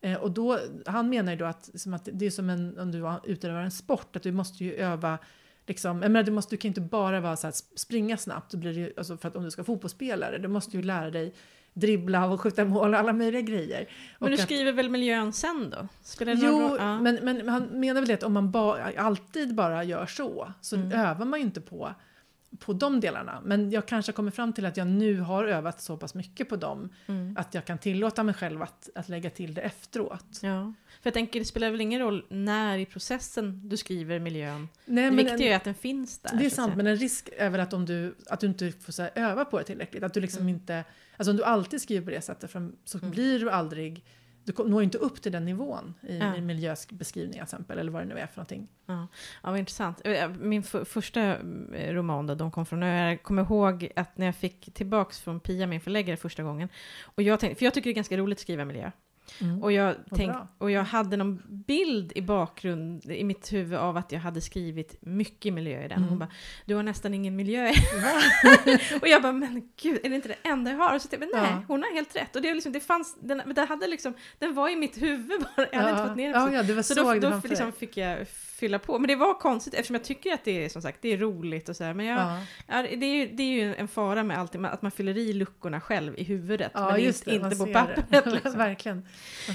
Eh, 0.00 0.14
och 0.14 0.30
då, 0.30 0.58
han 0.86 1.08
menar 1.08 1.32
ju 1.32 1.38
då 1.38 1.44
att, 1.44 1.70
som 1.74 1.94
att 1.94 2.08
det 2.12 2.26
är 2.26 2.30
som 2.30 2.50
en, 2.50 2.78
om 2.78 2.92
du 2.92 3.32
utövar 3.32 3.60
en 3.60 3.70
sport, 3.70 4.16
att 4.16 4.22
du 4.22 4.32
måste 4.32 4.64
ju 4.64 4.74
öva 4.74 5.18
Liksom, 5.68 6.02
jag 6.02 6.10
menar, 6.10 6.24
du, 6.24 6.32
måste, 6.32 6.54
du 6.56 6.58
kan 6.58 6.68
inte 6.68 6.80
bara 6.80 7.20
vara 7.20 7.36
så 7.36 7.46
här, 7.46 7.54
springa 7.78 8.16
snabbt, 8.16 8.54
blir 8.54 8.74
det 8.74 8.92
alltså 8.98 9.16
för 9.16 9.28
att 9.28 9.36
om 9.36 9.44
du 9.44 9.50
ska 9.50 9.62
vara 9.62 9.66
fotbollsspelare, 9.66 10.38
du 10.38 10.48
måste 10.48 10.76
ju 10.76 10.82
lära 10.82 11.10
dig 11.10 11.34
dribbla 11.74 12.26
och 12.26 12.40
skjuta 12.40 12.64
mål 12.64 12.94
och 12.94 13.00
alla 13.00 13.12
möjliga 13.12 13.40
grejer. 13.42 13.88
Men 14.18 14.28
du 14.30 14.34
att- 14.34 14.40
skriver 14.40 14.72
väl 14.72 14.90
miljön 14.90 15.32
sen 15.32 15.70
då? 15.70 15.88
Spelar 16.02 16.34
det 16.34 16.46
Jo? 16.46 16.76
Ja. 16.78 17.00
men, 17.00 17.14
men 17.22 17.48
han 17.48 17.62
menar 17.62 18.00
väl 18.00 18.08
det 18.08 18.14
att 18.14 18.22
om 18.22 18.32
man 18.32 18.50
ba, 18.50 18.78
alltid 18.96 19.54
bara 19.54 19.84
gör 19.84 20.06
så, 20.06 20.52
så 20.60 20.76
Mm. 20.76 20.92
övar 20.92 21.24
man 21.26 21.38
ju 21.40 21.44
inte 21.46 21.60
på, 21.60 21.94
på 22.58 22.72
de 22.72 23.00
delarna. 23.00 23.40
Men 23.44 23.70
jag 23.70 23.86
kanske 23.88 24.12
kommer 24.12 24.30
fram 24.30 24.52
till 24.52 24.66
att 24.66 24.76
jag 24.76 24.86
nu 24.86 25.20
har 25.20 25.44
övat 25.44 25.80
så 25.80 25.96
pass 25.96 26.14
mycket 26.14 26.48
på 26.48 26.56
dem 26.56 26.88
Mm. 27.06 27.36
att 27.38 27.54
jag 27.54 27.64
kan 27.64 27.78
tillåta 27.78 28.22
mig 28.22 28.34
själv 28.34 28.62
att, 28.62 28.88
att 28.94 29.08
lägga 29.08 29.30
till 29.30 29.54
det 29.54 29.60
efteråt. 29.60 30.24
Ja. 30.42 30.72
För 31.02 31.06
jag 31.06 31.14
tänker, 31.14 31.38
det 31.40 31.44
spelar 31.44 31.70
väl 31.70 31.80
ingen 31.80 32.00
roll 32.00 32.24
när 32.28 32.78
i 32.78 32.86
processen 32.86 33.68
du 33.68 33.76
skriver 33.76 34.18
miljön? 34.18 34.68
Nej, 34.84 35.04
det 35.04 35.10
men 35.10 35.16
viktiga 35.16 35.46
en, 35.46 35.52
är 35.52 35.56
att 35.56 35.64
den 35.64 35.74
finns 35.74 36.18
där. 36.18 36.36
det 36.38 36.46
är 36.46 36.50
sant, 36.50 36.76
men 36.76 36.86
en 36.86 36.96
risk 36.96 37.28
är 37.38 37.50
väl 37.50 37.60
att, 37.60 37.72
om 37.72 37.84
du, 37.86 38.14
att 38.26 38.40
du 38.40 38.46
inte 38.46 38.72
får 38.72 38.92
så 38.92 39.02
här, 39.02 39.10
öva 39.14 39.44
på 39.44 39.58
det 39.58 39.64
tillräckligt. 39.64 40.02
Att 40.02 40.14
du 40.14 40.20
liksom 40.20 40.40
Mm. 40.42 40.54
inte, 40.54 40.84
alltså 41.16 41.30
om 41.30 41.36
du 41.36 41.44
alltid 41.44 41.80
skriver 41.80 42.04
på 42.04 42.10
det 42.10 42.20
sättet 42.20 42.50
så 42.84 42.98
Mm. 42.98 43.10
blir 43.10 43.38
du 43.40 43.50
aldrig 43.50 44.04
du 44.56 44.64
når 44.68 44.82
inte 44.82 44.98
upp 44.98 45.22
till 45.22 45.32
den 45.32 45.44
nivån 45.44 45.94
i, 46.02 46.18
Ja. 46.18 46.36
i 46.36 46.40
miljöbeskrivningar 46.40 47.32
till 47.32 47.54
exempel, 47.54 47.78
eller 47.78 47.92
vad 47.92 48.02
det 48.02 48.06
nu 48.06 48.18
är 48.18 48.26
för 48.26 48.36
någonting. 48.36 48.68
Ja, 48.86 49.06
ja 49.42 49.50
vad 49.50 49.58
intressant. 49.58 50.00
Eh, 50.04 50.28
Min 50.30 50.60
f- 50.60 50.88
första 50.88 51.20
eh, 51.74 51.92
roman 51.94 52.26
då, 52.26 52.34
De 52.34 52.50
kom 52.50 52.66
från 52.66 52.82
öar, 52.82 53.08
jag 53.08 53.22
kommer 53.22 53.42
ihåg 53.42 53.88
att 53.96 54.18
när 54.18 54.26
jag 54.26 54.36
fick 54.36 54.74
tillbaks 54.74 55.20
från 55.20 55.40
Pia, 55.40 55.66
min 55.66 55.80
förläggare, 55.80 56.16
första 56.16 56.42
gången, 56.42 56.68
och 57.04 57.22
jag 57.22 57.40
tänkte, 57.40 57.58
för 57.58 57.64
jag 57.64 57.74
tycker 57.74 57.90
det 57.90 57.92
är 57.92 57.94
ganska 57.94 58.16
roligt 58.16 58.36
att 58.38 58.42
skriva 58.42 58.64
miljö, 58.64 58.90
Mm. 59.40 59.62
och 59.62 59.72
jag, 59.72 59.94
tänk, 60.16 60.32
och 60.58 60.70
jag 60.70 60.84
hade 60.84 61.16
någon 61.16 61.42
bild 61.66 62.12
i 62.14 62.22
bakgrund, 62.22 63.10
i 63.10 63.24
mitt 63.24 63.52
huvud 63.52 63.78
av 63.78 63.96
att 63.96 64.12
jag 64.12 64.20
hade 64.20 64.40
skrivit 64.40 64.96
mycket 65.00 65.54
miljö 65.54 65.84
i 65.84 65.88
den. 65.88 65.98
Mm. 65.98 66.08
Hon 66.08 66.18
bara, 66.18 66.28
du 66.64 66.74
har 66.74 66.82
nästan 66.82 67.14
ingen 67.14 67.36
miljö 67.36 67.68
i 67.68 67.74
Och 69.00 69.08
jag 69.08 69.22
bara, 69.22 69.32
men 69.32 69.68
gud, 69.82 70.00
är 70.04 70.08
det 70.08 70.14
inte 70.16 70.28
det 70.28 70.48
enda 70.48 70.70
jag 70.70 70.78
har? 70.78 70.94
Och 70.94 71.02
så 71.02 71.08
tänkte 71.08 71.28
jag, 71.32 71.42
nej, 71.42 71.50
Ja. 71.52 71.62
hon 71.68 71.82
har 71.82 71.94
helt 71.94 72.16
rätt. 72.16 72.36
Och 72.36 72.42
det, 72.42 72.54
liksom, 72.54 72.72
det 72.72 72.80
fanns, 72.80 73.16
den, 73.20 73.42
det 73.54 73.64
hade 73.64 73.86
liksom, 73.86 74.14
den 74.38 74.54
var 74.54 74.68
i 74.68 74.76
mitt 74.76 75.02
huvud 75.02 75.40
bara, 75.56 75.66
jag 75.72 75.78
hade 75.80 75.90
inte 75.90 76.08
fått 76.08 76.16
ner 76.16 76.32
det. 76.32 76.38
ja, 76.38 76.62
ja, 76.74 76.82
Så 76.82 76.94
så, 76.94 77.02
då, 77.02 77.30
då 77.30 77.40
liksom 77.44 77.72
fick 77.72 77.96
jag 77.96 78.26
fylla 78.58 78.78
på. 78.78 78.98
Men 78.98 79.08
det 79.08 79.16
var 79.16 79.34
konstigt 79.34 79.74
eftersom 79.74 79.94
jag 79.94 80.04
tycker 80.04 80.34
att 80.34 80.44
det 80.44 80.64
är 80.64 80.68
som 80.68 80.82
sagt 80.82 80.98
det 81.02 81.12
är 81.12 81.16
roligt 81.18 81.68
och 81.68 81.76
så 81.76 81.84
här. 81.84 81.94
Men 81.94 82.06
jag, 82.06 82.18
Ja. 82.18 82.40
ja, 82.66 82.82
det, 82.82 83.06
är 83.06 83.14
ju, 83.14 83.26
det 83.36 83.42
är 83.42 83.64
ju 83.64 83.74
en 83.74 83.88
fara 83.88 84.22
med 84.22 84.38
allt, 84.38 84.54
med 84.54 84.72
att 84.72 84.82
man 84.82 84.90
fyller 84.90 85.16
i 85.18 85.32
luckorna 85.32 85.80
själv 85.80 86.14
i 86.18 86.24
huvudet. 86.24 86.70
Ja, 86.74 86.92
men 86.92 87.02
just 87.04 87.26
inte, 87.26 87.48
det, 87.48 87.52
inte 87.54 87.66
på 87.66 87.72
pappret. 87.72 88.26
Liksom. 88.32 88.58
Verkligen. 88.58 89.06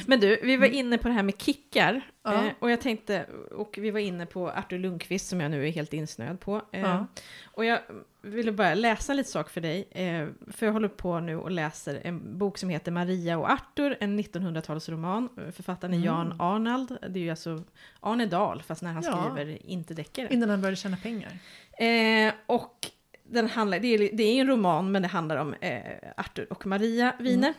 Men 0.07 0.19
du, 0.19 0.39
vi 0.43 0.57
var 0.57 0.67
inne 0.67 0.97
på 0.97 1.07
det 1.07 1.13
här 1.13 1.23
med 1.23 1.41
kickar. 1.41 2.01
Ja. 2.23 2.33
Eh, 2.33 2.51
och 2.59 2.71
jag 2.71 2.81
tänkte, 2.81 3.25
och 3.51 3.77
vi 3.81 3.91
var 3.91 3.99
inne 3.99 4.25
på 4.25 4.49
Artur 4.49 4.79
Lundqvist 4.79 5.27
som 5.29 5.41
jag 5.41 5.51
nu 5.51 5.67
är 5.67 5.71
helt 5.71 5.93
insnöad 5.93 6.39
på. 6.39 6.61
Eh. 6.71 7.03
Och 7.45 7.65
jag 7.65 7.79
ville 8.23 8.51
bara 8.51 8.73
läsa 8.75 9.13
lite 9.13 9.29
sak 9.29 9.49
för 9.49 9.61
dig. 9.61 9.87
Eh, 9.91 10.27
för 10.51 10.65
jag 10.65 10.73
håller 10.73 10.87
på 10.87 11.19
nu 11.19 11.35
och 11.37 11.51
läser 11.51 12.01
en 12.03 12.37
bok 12.37 12.57
som 12.57 12.69
heter 12.69 12.91
Maria 12.91 13.37
och 13.37 13.51
Artur, 13.51 13.97
en 13.99 14.19
1900-talsroman. 14.19 15.29
Författaren 15.51 15.93
är 15.93 15.97
Mm. 15.97 16.05
Jan 16.07 16.41
Arnald. 16.41 16.97
Det 17.09 17.19
är 17.19 17.23
ju 17.23 17.29
alltså 17.29 17.63
Arne 17.99 18.25
Dahl, 18.25 18.61
fast 18.61 18.81
när 18.81 18.93
han 18.93 19.03
Ja. 19.03 19.31
skriver 19.33 19.65
inte 19.65 19.93
deckare. 19.93 20.27
Innan 20.31 20.49
han 20.49 20.61
började 20.61 20.75
tjäna 20.75 20.97
pengar. 20.97 21.31
Eh, 21.77 22.33
och 22.45 22.77
den 23.23 23.47
handlar, 23.49 23.79
det, 23.79 23.87
är, 23.87 24.09
det 24.13 24.23
är 24.23 24.41
en 24.41 24.47
roman, 24.47 24.91
men 24.91 25.01
det 25.01 25.07
handlar 25.07 25.37
om 25.37 25.53
eh, 25.53 25.81
Arthur 26.17 26.47
och 26.53 26.65
Maria 26.65 27.13
Wiener. 27.19 27.53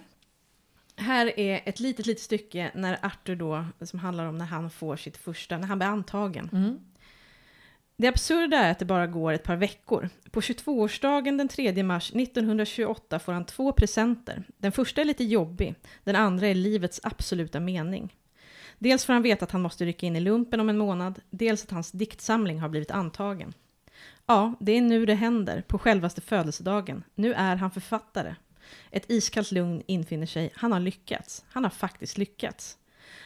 Här 0.97 1.39
är 1.41 1.61
ett 1.65 1.81
litet, 1.81 2.07
litet 2.07 2.23
stycke 2.23 2.71
när 2.75 2.99
Arthur 3.07 3.37
då, 3.37 3.65
som 3.81 3.99
handlar 3.99 4.27
om 4.27 4.39
när 4.39 4.45
han 4.45 4.71
får 4.71 4.97
sitt 4.97 5.17
första, 5.17 5.59
när 5.59 5.67
han 5.67 5.79
blir 5.79 5.89
antagen. 5.89 6.49
Mm. 6.53 6.81
Det 7.97 8.09
absurda 8.09 8.57
är 8.57 8.71
att 8.71 8.79
det 8.79 8.85
bara 8.85 9.07
går 9.07 9.33
ett 9.33 9.43
par 9.43 9.57
veckor. 9.57 10.09
På 10.31 10.41
22-årsdagen 10.41 11.39
den 11.39 11.49
3 11.49 11.83
mars 11.83 12.13
1928 12.15 13.19
får 13.19 13.33
han 13.33 13.45
två 13.45 13.73
presenter. 13.73 14.45
Den 14.59 14.73
första 14.73 15.01
är 15.01 15.05
lite 15.05 15.25
jobbig, 15.25 15.75
den 16.05 16.17
andra 16.17 16.47
är 16.47 16.55
livets 16.55 17.01
absoluta 17.03 17.61
mening. 17.61 18.17
Dels 18.79 19.05
får 19.05 19.13
han 19.13 19.23
veta 19.23 19.45
att 19.45 19.51
han 19.51 19.63
måste 19.63 19.85
rycka 19.85 20.07
in 20.07 20.17
i 20.17 20.21
lumpen 20.21 20.61
om 20.61 20.69
en 20.69 20.79
månad, 20.79 21.21
dels 21.31 21.65
att 21.65 21.71
hans 21.71 21.93
diktsamling 21.93 22.61
har 22.61 22.69
blivit 22.69 22.91
antagen. 22.91 23.53
Ja, 24.27 24.55
det 24.61 24.73
är 24.73 24.81
nu 24.81 25.07
det 25.07 25.15
händer, 25.15 25.63
på 25.69 25.79
självaste 25.79 26.21
födelsedagen. 26.21 27.03
Nu 27.15 27.35
är 27.35 27.57
han 27.57 27.71
författare. 27.71 28.35
Ett 28.91 29.11
iskallt 29.11 29.53
lugn 29.53 29.83
infinner 29.87 30.27
sig. 30.27 30.53
Han 30.55 30.73
har 30.73 30.81
lyckats. 30.81 31.45
Han 31.49 31.65
har 31.65 31.71
faktiskt 31.71 32.19
lyckats. 32.19 32.79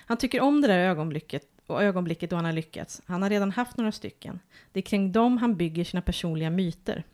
Han 0.06 0.16
tycker 0.16 0.40
om 0.40 0.60
det 0.60 0.68
där 0.68 0.78
ögonblicket 0.78 1.57
och 1.70 1.82
ögonblicket 1.82 2.30
då 2.30 2.36
han 2.36 2.44
har 2.44 2.52
lyckats. 2.52 3.02
Han 3.06 3.22
har 3.22 3.30
redan 3.30 3.50
haft 3.50 3.76
några 3.76 3.92
stycken. 3.92 4.40
Det 4.72 4.80
är 4.80 4.82
kring 4.82 5.12
dem 5.12 5.38
han 5.38 5.56
bygger 5.56 5.84
sina 5.84 6.02
personliga 6.02 6.50
myter. 6.50 7.04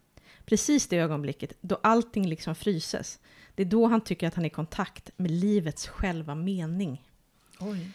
Precis 0.44 0.86
det 0.88 0.96
ögonblicket 0.98 1.52
då 1.60 1.78
allting 1.82 2.28
liksom 2.28 2.54
fryses. 2.54 3.18
Det 3.54 3.62
är 3.62 3.66
då 3.66 3.86
han 3.86 4.00
tycker 4.00 4.28
att 4.28 4.34
han 4.34 4.44
är 4.44 4.48
i 4.48 4.50
kontakt 4.50 5.10
med 5.16 5.30
livets 5.30 5.88
själva 5.88 6.34
mening. 6.34 7.02
Oj. 7.60 7.90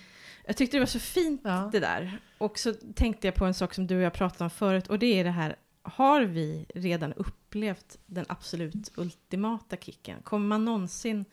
Jag 0.46 0.58
tyckte 0.58 0.78
det 0.78 0.82
var 0.82 0.86
så 0.88 1.00
fint 1.00 1.42
Ja. 1.44 1.70
det 1.72 1.80
där. 1.80 2.20
Och 2.38 2.60
så 2.60 2.74
tänkte 2.74 3.28
jag 3.28 3.36
på 3.36 3.46
en 3.46 3.54
sak 3.54 3.74
som 3.74 3.88
du 3.88 3.96
och 3.96 4.02
jag 4.02 4.14
pratade 4.14 4.44
om 4.44 4.50
förut 4.50 4.88
och 4.88 5.00
det 5.00 5.20
är 5.20 5.24
det 5.24 5.32
här, 5.32 5.56
har 5.82 6.22
vi 6.22 6.66
redan 6.76 7.14
upplevt 7.14 7.98
den 8.06 8.26
absolut 8.30 8.92
ultimata 8.96 9.78
kicken? 9.78 10.22
Kommer 10.24 10.48
man 10.48 10.66
någonsin 10.66 11.26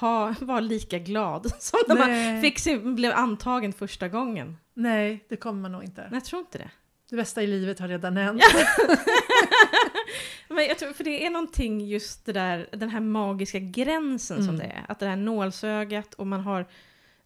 ha, 0.00 0.34
vara 0.40 0.60
lika 0.60 0.98
glad 0.98 1.52
som 1.58 1.78
när 1.88 1.96
man 1.96 2.42
fick 2.42 2.58
sin, 2.58 2.94
blev 2.94 3.12
antagen 3.12 3.72
första 3.72 4.08
gången? 4.08 4.56
Nej, 4.74 5.24
det 5.28 5.36
kommer 5.36 5.60
man 5.62 5.72
nog 5.72 5.84
inte. 5.84 6.00
Nej, 6.00 6.10
jag 6.12 6.24
tror 6.24 6.40
inte 6.40 6.58
det. 6.58 6.70
Det 7.10 7.16
bästa 7.16 7.42
i 7.42 7.46
livet 7.46 7.78
har 7.78 7.88
redan 7.88 8.16
hänt. 8.16 8.42
Men 10.48 10.64
jag 10.66 10.78
tror, 10.78 10.92
för 10.92 11.04
det 11.04 11.26
är 11.26 11.30
någonting 11.30 11.80
just 11.86 12.26
det 12.26 12.32
där, 12.32 12.68
den 12.72 12.90
här 12.90 13.00
magiska 13.00 13.58
gränsen 13.58 14.36
som 14.36 14.54
Mm. 14.54 14.58
det 14.58 14.64
är. 14.74 14.84
Att 14.88 14.98
det 14.98 15.06
här 15.06 15.16
nålsögat 15.16 16.14
och 16.14 16.26
man 16.26 16.40
har 16.40 16.66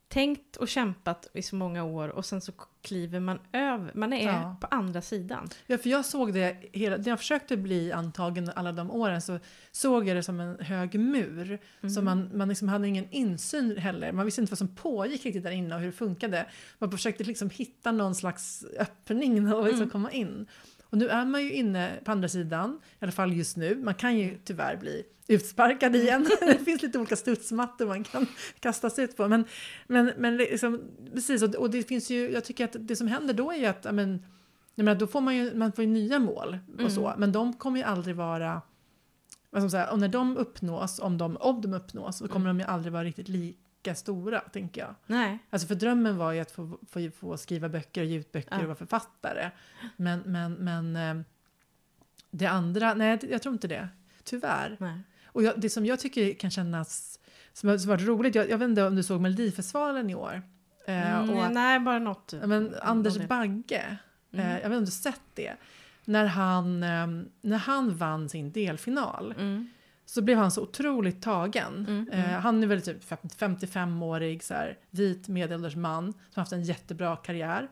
tänkt 0.09 0.57
och 0.57 0.69
kämpat 0.69 1.31
i 1.35 1.43
så 1.43 1.57
många 1.57 1.85
år 1.85 2.09
och 2.09 2.25
sen 2.27 2.41
så 2.41 2.53
kliver 2.83 3.21
man 3.21 3.39
över, 3.53 3.91
man 3.95 4.13
är 4.13 4.27
Ja. 4.27 4.57
på 4.61 4.67
andra 4.67 5.03
sidan. 5.03 5.49
Ja, 5.67 5.79
för 5.79 5.91
jag 5.91 6.05
såg 6.05 6.35
det 6.35 6.57
hela, 6.73 6.97
när 6.97 7.09
jag 7.09 7.19
försökte 7.19 7.57
bli 7.57 7.93
antagen 7.93 8.51
alla 8.57 8.73
de 8.73 8.91
åren 8.91 9.23
så 9.23 9.39
såg 9.73 10.09
jag 10.09 10.17
det 10.17 10.23
som 10.23 10.41
en 10.41 10.57
hög 10.61 11.01
mur. 11.01 11.59
Mm. 11.81 11.91
Så 11.95 12.03
man, 12.03 12.31
man 12.35 12.49
liksom 12.49 12.69
hade 12.69 12.89
ingen 12.89 13.09
insyn 13.11 13.77
heller. 13.77 14.13
Man 14.13 14.25
visste 14.25 14.41
inte 14.41 14.51
vad 14.51 14.59
som 14.59 14.75
pågick 14.75 15.25
riktigt 15.25 15.43
där 15.45 15.51
inne 15.51 15.75
och 15.75 15.81
hur 15.81 15.87
det 15.87 15.93
funkade. 15.93 16.47
Man 16.79 16.91
försökte 16.91 17.25
liksom 17.25 17.51
hitta 17.51 17.93
någon 17.93 18.15
slags 18.15 18.65
öppning 18.79 19.53
och 19.53 19.65
liksom 19.65 19.81
Mm. 19.83 19.91
komma 19.91 20.11
in. 20.11 20.47
Och 20.91 20.99
nu 20.99 21.09
är 21.09 21.25
man 21.25 21.43
ju 21.45 21.53
inne 21.53 22.01
på 22.05 22.13
andra 22.13 22.29
sidan, 22.29 22.81
i 22.93 23.05
alla 23.05 23.13
fall 23.13 23.33
just 23.33 23.57
nu. 23.57 23.75
Man 23.75 23.95
kan 23.95 24.19
ju 24.19 24.39
tyvärr 24.45 24.77
bli 24.77 25.03
utsparkad 25.29 25.97
igen. 25.97 26.27
det 26.41 26.65
finns 26.65 26.83
lite 26.83 26.99
olika 26.99 27.17
studsmattor 27.17 27.87
man 27.87 28.05
kan 28.05 28.27
kastas 28.61 28.99
ut 28.99 29.17
på. 29.17 29.29
Men, 29.29 29.45
men, 29.87 30.13
men 30.17 30.37
liksom, 30.37 30.83
precis, 31.15 31.43
och, 31.43 31.55
och 31.55 31.71
det 31.71 31.83
finns 31.83 32.11
ju, 32.11 32.31
jag 32.31 32.45
tycker 32.45 32.65
att 32.65 32.77
det 32.79 32.97
som 32.97 33.07
händer 33.07 33.35
då 33.35 33.53
är 33.53 33.57
ju 33.57 33.67
att, 33.67 33.95
men, 33.95 34.27
jag 34.75 34.85
menar, 34.85 35.01
då 35.01 35.07
får 35.07 35.21
man 35.21 35.37
ju, 35.37 35.55
man 35.55 35.73
får 35.73 35.85
ju 35.85 35.91
nya 35.91 36.19
mål 36.19 36.59
och 36.85 36.93
så, 36.93 37.07
Mm. 37.07 37.21
men 37.21 37.33
de 37.33 37.53
kommer 37.53 37.79
ju 37.79 37.85
aldrig 37.85 38.17
vara 38.17 38.63
vad 39.51 39.75
och 39.91 39.99
när 39.99 40.09
de 40.09 40.37
uppnås, 40.37 40.99
om 40.99 41.19
de, 41.19 41.37
om 41.37 41.61
de 41.61 41.75
uppnås, 41.75 42.19
så 42.19 42.29
kommer 42.29 42.51
Mm. 42.51 42.59
de 42.59 42.65
ju 42.65 42.71
aldrig 42.71 42.93
vara 42.93 43.05
riktigt 43.05 43.29
lika 43.87 43.95
stora, 43.95 44.41
tänker 44.41 44.81
jag. 44.81 44.95
Nej. 45.07 45.39
Alltså 45.51 45.69
för 45.69 45.75
drömmen 45.75 46.17
var 46.17 46.33
ju 46.33 46.41
att 46.41 46.51
få, 46.51 46.79
få, 46.91 47.11
få 47.11 47.37
skriva 47.37 47.69
böcker 47.69 48.01
och 48.01 48.07
ge 48.07 48.19
ut 48.19 48.33
böcker 48.33 48.49
Ja. 48.55 48.59
och 48.59 48.65
vara 48.65 48.75
författare. 48.75 49.51
Men, 49.97 50.21
men, 50.27 50.53
men 50.55 50.97
eh, 50.97 51.25
det 52.31 52.47
andra, 52.47 52.95
nej 52.95 53.19
jag 53.31 53.43
tror 53.43 53.53
inte 53.53 53.69
det. 53.69 53.89
Tyvärr. 54.25 54.77
Nej. 54.81 55.01
Och 55.27 55.43
jag, 55.43 55.61
det 55.61 55.71
som 55.71 55.87
jag 55.87 56.01
tycker 56.01 56.35
kan 56.35 56.51
kännas 56.51 57.19
som 57.53 57.69
har 57.69 57.87
varit 57.87 58.07
roligt, 58.07 58.35
jag, 58.35 58.51
jag 58.51 58.59
vet 58.59 58.69
inte 58.69 58.83
om 58.87 58.97
du 58.97 59.03
såg 59.03 59.21
Melodifestivalen 59.21 60.11
i 60.11 60.15
år? 60.15 60.43
Eh, 60.87 61.21
Mm, 61.23 61.31
och, 61.39 61.53
nej, 61.53 61.81
bara 61.81 61.99
något. 61.99 62.35
Ja, 62.41 62.47
men 62.47 62.75
Anders. 62.83 63.17
Bagge, 63.29 63.97
Mm. 64.33 64.47
eh, 64.47 64.53
jag 64.53 64.57
vet 64.59 64.65
inte 64.65 64.77
om 64.77 64.85
du 64.85 64.91
sett 64.91 65.21
det? 65.35 65.53
När 66.05 66.27
han, 66.27 66.81
när 67.41 67.57
han 67.59 67.97
vann 67.97 68.29
sin 68.29 68.53
delfinal 68.53 69.35
Mm. 69.39 69.69
Så 70.07 70.23
blev 70.23 70.39
han 70.39 70.51
så 70.51 70.63
otroligt 70.63 71.23
tagen. 71.23 71.87
Mm, 71.89 72.09
Eh, 72.13 72.29
mm. 72.31 72.43
han 72.43 72.63
är 72.63 72.67
väl 72.67 72.83
typ 72.83 73.05
fem- 73.05 73.19
55-årig 73.39 74.43
så 74.45 74.55
här, 74.55 74.79
vit 74.91 75.29
medelålders 75.29 75.77
man 75.77 76.13
som 76.13 76.41
haft 76.41 76.53
en 76.53 76.63
jättebra 76.63 77.17
karriär. 77.17 77.69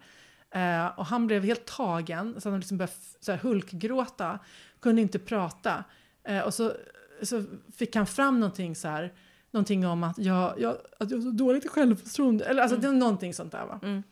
Eh, 0.51 0.87
och 0.87 1.07
han 1.07 1.27
blev 1.27 1.44
helt 1.44 1.64
tagen 1.66 2.40
så 2.40 2.51
han 2.51 2.61
liksom 2.61 2.79
började 2.79 2.92
så 3.20 3.33
här, 3.33 3.38
hulkgråta, 3.38 4.38
kunde 4.81 5.03
inte 5.03 5.18
prata. 5.18 5.85
Eh, 6.25 6.40
och 6.40 6.55
så, 6.55 6.73
så 7.23 7.44
fick 7.77 7.97
han 7.97 8.07
fram 8.07 8.40
någonting 8.40 8.77
så 8.77 8.88
här, 8.88 9.12
någonting 9.51 9.87
om 9.87 10.03
att 10.05 10.18
jag, 10.18 10.61
jag, 10.61 10.77
att 11.01 11.11
jag 11.11 11.18
har 11.18 11.23
så 11.23 11.31
dåligt 11.31 11.70
självförtroende. 11.70 12.44
Eller 12.44 12.62
alltså 12.62 12.77
Mm. 12.77 12.90
det 12.90 12.97
är 12.97 13.01
någonting 13.01 13.35
sånt 13.35 13.53
där 13.53 13.66
va. 13.66 13.81
Mm. 13.83 14.03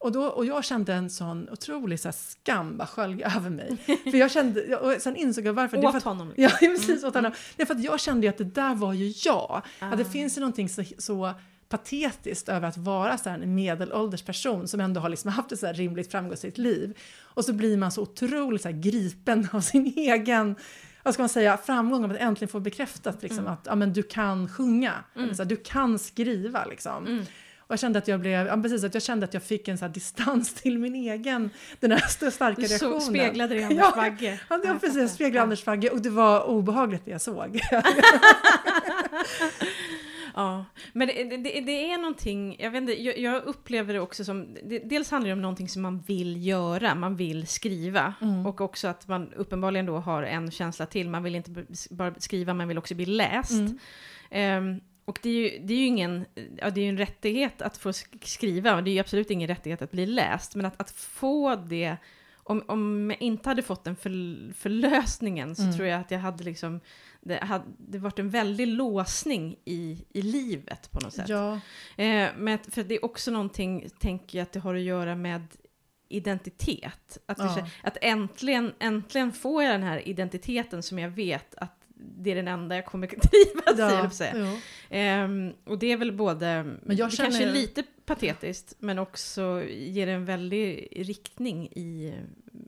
Och, 0.00 0.12
då, 0.12 0.24
och 0.24 0.46
jag 0.46 0.64
kände 0.64 0.94
en 0.94 1.10
sån 1.10 1.48
otrolig 1.50 2.00
så 2.00 2.08
här, 2.08 2.12
skam 2.12 2.76
bara 2.76 2.86
skölja 2.86 3.32
över 3.36 3.50
mig. 3.50 3.76
För 4.10 4.16
jag 4.18 4.30
kände, 4.30 4.76
och 4.76 5.02
sen 5.02 5.16
insåg 5.16 5.46
jag 5.46 5.52
varför. 5.52 5.76
Det 5.76 5.86
är 5.86 5.90
för 5.90 5.98
Åt 5.98 6.04
honom. 6.04 6.32
Ja, 6.36 6.48
liksom. 6.60 6.68
precis. 6.86 7.04
Åt 7.04 7.14
honom. 7.14 7.32
Det 7.56 7.62
är 7.62 7.66
för 7.66 7.74
att 7.74 7.84
jag 7.84 8.00
kände 8.00 8.26
ju 8.26 8.30
att 8.30 8.38
det 8.38 8.44
där 8.44 8.74
var 8.74 8.92
ju 8.92 9.12
jag. 9.24 9.62
Att 9.78 9.98
det 9.98 10.04
Ah. 10.04 10.10
finns 10.10 10.36
ju 10.36 10.40
någonting 10.40 10.68
så, 10.68 10.82
så 10.98 11.34
patetiskt 11.68 12.48
över 12.48 12.68
att 12.68 12.76
vara 12.76 13.18
så 13.18 13.30
en 13.30 13.54
medelålders 13.54 14.22
person 14.22 14.68
som 14.68 14.80
ändå 14.80 15.00
har 15.00 15.08
liksom 15.08 15.30
haft 15.30 15.52
ett 15.52 15.60
så 15.60 15.66
här 15.66 15.74
rimligt 15.74 16.10
framgångsrikt 16.10 16.58
liv. 16.58 16.98
Och 17.22 17.44
så 17.44 17.52
blir 17.52 17.76
man 17.76 17.92
så 17.92 18.02
otroligt 18.02 18.62
så 18.62 18.68
gripen 18.72 19.48
av 19.52 19.60
sin 19.60 19.86
egen 19.96 20.56
vad 21.02 21.14
ska 21.14 21.22
man 21.22 21.28
säga, 21.28 21.56
framgång 21.56 22.04
av 22.04 22.10
att 22.10 22.16
äntligen 22.16 22.48
få 22.48 22.60
bekräftat 22.60 23.22
liksom, 23.22 23.38
Mm. 23.38 23.52
att 23.52 23.60
ja, 23.66 23.74
men 23.74 23.92
du 23.92 24.02
kan 24.02 24.48
sjunga, 24.48 24.92
Mm. 25.14 25.24
eller 25.24 25.34
så 25.34 25.42
här, 25.42 25.48
du 25.48 25.56
kan 25.56 25.98
skriva. 25.98 26.64
Liksom. 26.64 27.06
Mm. 27.06 27.24
Och 27.70 27.74
jag 27.74 27.80
kände 27.80 27.98
att 27.98 28.08
jag 28.08 28.20
blev, 28.20 28.46
ja, 28.46 28.56
precis, 28.62 28.84
att 28.84 28.94
jag 28.94 29.02
kände 29.02 29.24
att 29.24 29.34
jag 29.34 29.42
fick 29.42 29.68
en 29.68 29.78
så 29.78 29.88
distans 29.88 30.54
till 30.54 30.78
min 30.78 30.94
egen, 30.94 31.50
den 31.80 31.90
här 31.90 31.98
st- 31.98 32.30
starka 32.30 32.60
Du 32.60 32.68
så, 32.68 32.72
reaktionen. 32.90 33.00
speglade 33.00 33.54
det 33.54 33.60
i 33.60 33.64
Anders 33.64 33.78
Ja, 33.78 33.92
Bagge. 33.96 34.40
Ja, 34.50 34.56
jag 34.56 34.64
jag 34.74 34.80
precis, 34.80 34.96
fattar. 34.96 35.08
speglade 35.14 35.42
Anders 35.42 35.62
Fagge 35.64 35.90
och 35.90 36.00
det 36.02 36.10
var 36.10 36.44
obehagligt 36.48 37.04
det 37.04 37.10
jag 37.10 37.20
såg. 37.20 37.60
Ja, 40.34 40.64
men 40.92 41.08
det, 41.08 41.24
det, 41.36 41.60
det 41.60 41.90
är 41.92 41.98
någonting, 41.98 42.56
jag 42.58 42.70
vet 42.70 42.80
inte, 42.80 43.02
jag, 43.02 43.18
jag 43.18 43.42
upplever 43.44 43.94
det 43.94 44.00
också 44.00 44.24
som, 44.24 44.56
det, 44.64 44.78
dels 44.78 45.10
handlar 45.10 45.28
det 45.28 45.32
om 45.32 45.42
någonting 45.42 45.68
som 45.68 45.82
man 45.82 46.00
vill 46.00 46.46
göra, 46.46 46.94
man 46.94 47.16
vill 47.16 47.46
skriva. 47.46 48.14
Mm. 48.20 48.46
Och 48.46 48.60
också 48.60 48.88
att 48.88 49.08
man 49.08 49.32
uppenbarligen 49.32 49.86
då 49.86 49.96
har 49.98 50.22
en 50.22 50.50
känsla 50.50 50.86
till, 50.86 51.08
man 51.10 51.22
vill 51.22 51.34
inte 51.34 51.64
bara 51.90 52.14
skriva, 52.18 52.54
man 52.54 52.68
vill 52.68 52.78
också 52.78 52.94
bli 52.94 53.06
läst. 53.06 53.50
Mm. 53.50 53.78
Ehm, 54.30 54.80
och 55.10 55.18
det 55.22 55.28
är, 55.30 55.34
ju, 55.52 55.58
det 55.66 55.74
är 55.74 55.78
ju 55.78 55.84
ingen, 55.86 56.26
ja 56.58 56.70
det 56.70 56.80
är 56.80 56.88
en 56.88 56.98
rättighet 56.98 57.62
att 57.62 57.76
få 57.76 57.90
sk- 57.90 58.24
skriva, 58.26 58.76
och 58.76 58.84
det 58.84 58.90
är 58.90 58.92
ju 58.92 58.98
absolut 58.98 59.30
ingen 59.30 59.48
rättighet 59.48 59.82
att 59.82 59.90
bli 59.90 60.06
läst, 60.06 60.54
men 60.54 60.66
att, 60.66 60.80
att 60.80 60.90
få 60.90 61.54
det, 61.56 61.96
om, 62.34 62.62
om 62.68 63.10
jag 63.10 63.22
inte 63.22 63.48
hade 63.48 63.62
fått 63.62 63.84
den 63.84 63.96
för, 63.96 64.10
förlösningen 64.54 65.56
så 65.56 65.62
Mm. 65.62 65.76
tror 65.76 65.88
jag 65.88 66.00
att 66.00 66.10
jag 66.10 66.18
hade 66.18 66.44
liksom, 66.44 66.80
det 67.20 67.44
hade 67.44 67.64
det 67.78 67.98
varit 67.98 68.18
en 68.18 68.30
väldig 68.30 68.66
låsning 68.66 69.56
i, 69.64 70.04
i 70.12 70.22
livet 70.22 70.90
på 70.90 71.00
något 71.00 71.12
sätt. 71.12 71.28
Ja, 71.28 71.60
Eh, 71.96 72.28
men 72.36 72.58
för 72.68 72.84
det 72.84 72.94
är 72.94 73.04
också 73.04 73.30
någonting, 73.30 73.88
tänker 73.98 74.38
jag, 74.38 74.42
att 74.42 74.52
det 74.52 74.60
har 74.60 74.74
att 74.74 74.80
göra 74.80 75.14
med 75.14 75.46
identitet. 76.14 77.18
Att, 77.26 77.38
Ja. 77.38 77.66
att 77.82 77.96
äntligen, 78.02 78.72
äntligen 78.78 79.32
får 79.32 79.62
jag 79.62 79.74
den 79.74 79.82
här 79.82 80.08
identiteten 80.08 80.82
som 80.82 80.98
jag 80.98 81.10
vet 81.10 81.54
att 81.54 81.79
det 82.02 82.30
är 82.30 82.34
den 82.34 82.48
enda 82.48 82.76
jag 82.76 82.86
kommer 82.86 83.06
trivas 83.06 83.78
i, 83.78 83.80
ja, 83.94 84.02
att 84.06 84.14
säga. 84.14 84.32
jo. 84.36 84.58
Ehm, 84.90 85.52
och 85.64 85.78
det 85.78 85.92
är 85.92 85.96
väl 85.96 86.12
både, 86.12 86.62
Men 86.82 86.96
jag 86.96 87.10
det 87.10 87.16
kanske 87.16 87.40
känner- 87.40 87.52
lite 87.52 87.82
patetiskt, 88.04 88.74
men 88.78 88.98
också 88.98 89.62
ger 89.70 90.06
en 90.06 90.24
väldig 90.24 90.88
riktning 90.96 91.66
i, 91.66 92.14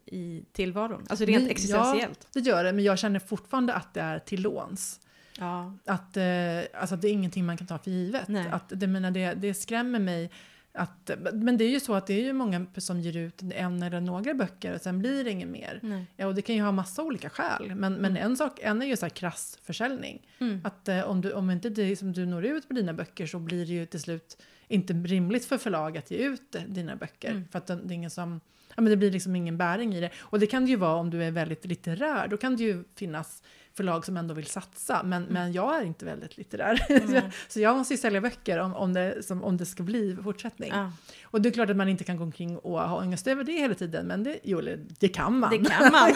i 0.07 0.45
tillvaron. 0.53 1.07
Alltså 1.09 1.25
rent 1.25 1.43
Men- 1.43 1.51
existentiellt. 1.51 2.27
det 2.33 2.41
gör 2.41 2.65
det, 2.65 2.73
men 2.73 2.85
jag 2.85 2.99
känner 2.99 3.19
fortfarande 3.21 3.75
att 3.75 3.95
det 3.95 4.01
är 4.01 4.19
till 4.19 4.43
låns. 4.43 5.01
Ja. 5.39 5.75
Att, 5.87 6.17
eh, 6.17 6.81
alltså, 6.81 6.97
det 6.97 7.09
är 7.09 7.13
ingenting 7.13 7.47
man 7.47 7.57
kan 7.57 7.67
ta 7.67 7.79
för 7.79 7.91
givet. 7.91 8.29
Nej. 8.29 8.47
Att, 8.53 8.65
det, 8.69 8.87
menar, 8.87 9.11
det, 9.11 9.35
det 9.35 9.55
skrämmer 9.55 9.99
mig. 9.99 10.31
Att, 10.75 11.11
men 11.33 11.57
det 11.57 11.65
är 11.65 11.69
ju 11.71 11.81
så 11.81 11.95
att 11.95 12.07
det 12.07 12.15
är 12.15 12.25
ju 12.25 12.33
många 12.33 12.67
som 12.77 13.01
ger 13.01 13.17
ut 13.17 13.43
en 13.55 13.83
eller 13.83 14.01
några 14.01 14.35
böcker 14.35 14.75
och 14.75 14.81
sen 14.81 14.99
blir 14.99 15.25
det 15.25 15.31
inget 15.31 15.49
mer. 15.49 15.81
Nej. 15.83 16.07
Ja, 16.17 16.27
och 16.27 16.35
det 16.35 16.43
kan 16.43 16.55
ju 16.57 16.63
ha 16.63 16.73
massa 16.73 17.03
olika 17.03 17.31
skäl. 17.31 17.75
Men, 17.75 17.95
men 17.95 18.11
Mm. 18.11 18.23
en 18.31 18.37
sak 18.37 18.61
en 18.63 18.83
är 18.83 18.87
ju 18.87 18.97
så 18.97 19.05
här 19.07 19.11
krass 19.11 19.59
försäljning. 19.63 20.27
Mm. 20.39 20.61
Att 20.65 20.89
eh, 20.89 21.01
om, 21.01 21.21
du, 21.21 21.33
om 21.33 21.51
inte 21.51 21.69
det, 21.71 21.97
som 21.97 22.13
du 22.13 22.27
når 22.27 22.45
ut 22.45 22.69
på 22.69 22.75
dina 22.75 22.93
böcker 22.93 23.27
så 23.27 23.39
blir 23.39 23.67
det 23.67 23.73
ju 23.73 23.87
till 23.87 24.01
slut 24.01 24.43
inte 24.69 24.93
rimligt 24.93 25.45
för 25.45 25.59
förlag 25.59 25.99
att 25.99 26.11
ge 26.11 26.17
ut 26.19 26.57
dina 26.69 26.97
böcker. 26.97 27.31
Mm. 27.31 27.45
För 27.53 27.59
att 27.59 27.67
det, 27.67 27.77
det 27.85 27.95
är 27.95 27.97
ingen 27.97 28.11
som... 28.11 28.41
Ja, 28.77 28.83
men 28.83 28.91
det 28.91 28.97
blir 28.97 29.11
liksom 29.11 29.37
ingen 29.37 29.57
bäring 29.59 29.95
i 29.95 30.01
det. 30.01 30.11
Och 30.19 30.39
det 30.41 30.47
kan 30.47 30.65
det 30.65 30.71
ju 30.71 30.77
vara 30.77 30.95
om 30.95 31.11
du 31.11 31.25
är 31.25 31.31
väldigt 31.31 31.65
litterär. 31.65 32.29
Då 32.29 32.37
kan 32.37 32.57
det 32.57 32.63
ju 32.63 32.85
finnas 32.95 33.43
förlag 33.75 34.05
som 34.05 34.17
ändå 34.17 34.35
vill 34.35 34.47
satsa. 34.47 35.03
Men, 35.03 35.23
men 35.23 35.53
jag 35.53 35.77
är 35.77 35.85
inte 35.85 36.05
väldigt 36.05 36.37
litterär. 36.37 36.87
Mm. 36.89 37.23
så 37.49 37.61
jag 37.61 37.77
måste 37.77 37.95
ju 37.95 37.99
sälja 37.99 38.21
böcker 38.21 38.59
om, 38.59 38.75
om, 38.75 38.93
det, 38.93 39.23
som, 39.27 39.45
om 39.45 39.57
det 39.57 39.67
ska 39.67 39.83
bli 39.83 40.17
fortsättning. 40.25 40.71
Ja. 40.75 40.93
Och 41.25 41.43
det 41.43 41.49
är 41.49 41.51
klart 41.51 41.71
att 41.71 41.77
man 41.77 41.89
inte 41.89 42.05
kan 42.05 42.17
gå 42.17 42.23
omkring 42.25 42.59
och 42.59 42.81
ha 42.81 42.99
ångest 42.99 43.27
över 43.27 43.45
det 43.45 43.53
hela 43.53 43.75
tiden. 43.75 44.07
Men 44.07 44.25
det, 44.25 44.39
jo, 44.43 44.61
det 45.01 45.09
kan 45.09 45.39
man. 45.39 45.51
Det 45.51 45.71
kan 45.71 45.93
man. 45.93 46.13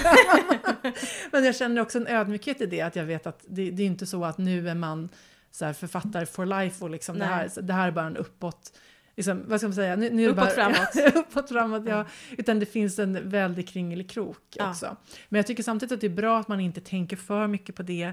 Men 1.33 1.45
jag 1.45 1.57
känner 1.57 1.83
också 1.83 1.99
en 1.99 2.07
ödmjukhet 2.07 2.61
i 2.61 2.67
det, 2.67 2.81
att 2.81 2.97
jag 2.97 3.05
vet 3.05 3.27
att 3.27 3.45
det, 3.49 3.71
det 3.71 3.83
är 3.83 3.87
inte 3.87 4.07
så 4.07 4.25
att 4.25 4.39
nu 4.39 4.69
är 4.69 4.75
man 4.75 5.09
så 5.51 5.75
författare 5.75 6.27
for 6.27 6.47
life 6.47 6.85
och 6.85 6.91
liksom 6.91 7.19
det 7.19 7.25
här, 7.25 7.51
det 7.63 7.73
här 7.73 7.89
är 7.89 7.93
bara 7.93 8.07
en 8.07 8.17
uppåt, 8.17 8.73
liksom, 9.17 9.45
vad 9.47 9.61
ska 9.61 9.67
man 9.69 9.75
säga, 9.75 9.97
nu, 9.97 10.11
nu 10.11 10.23
det 10.25 10.29
Uppåt, 10.33 10.45
bara, 10.45 10.51
framåt. 10.51 11.15
uppåt 11.15 11.49
framåt, 11.49 11.83
ja. 11.87 12.05
Utan 12.39 12.59
det 12.61 12.67
finns 12.67 12.99
en 12.99 13.29
väldig 13.29 13.69
kringelikrok 13.69 14.43
Ja. 14.57 14.71
också. 14.71 14.97
Men 15.29 15.37
jag 15.39 15.47
tycker 15.47 15.63
samtidigt 15.63 15.93
att 15.93 16.01
det 16.01 16.07
är 16.07 16.11
bra 16.11 16.39
att 16.41 16.49
man 16.49 16.61
inte 16.61 16.81
tänker 16.81 17.17
för 17.17 17.47
mycket 17.47 17.75
på 17.75 17.83
det 17.83 18.13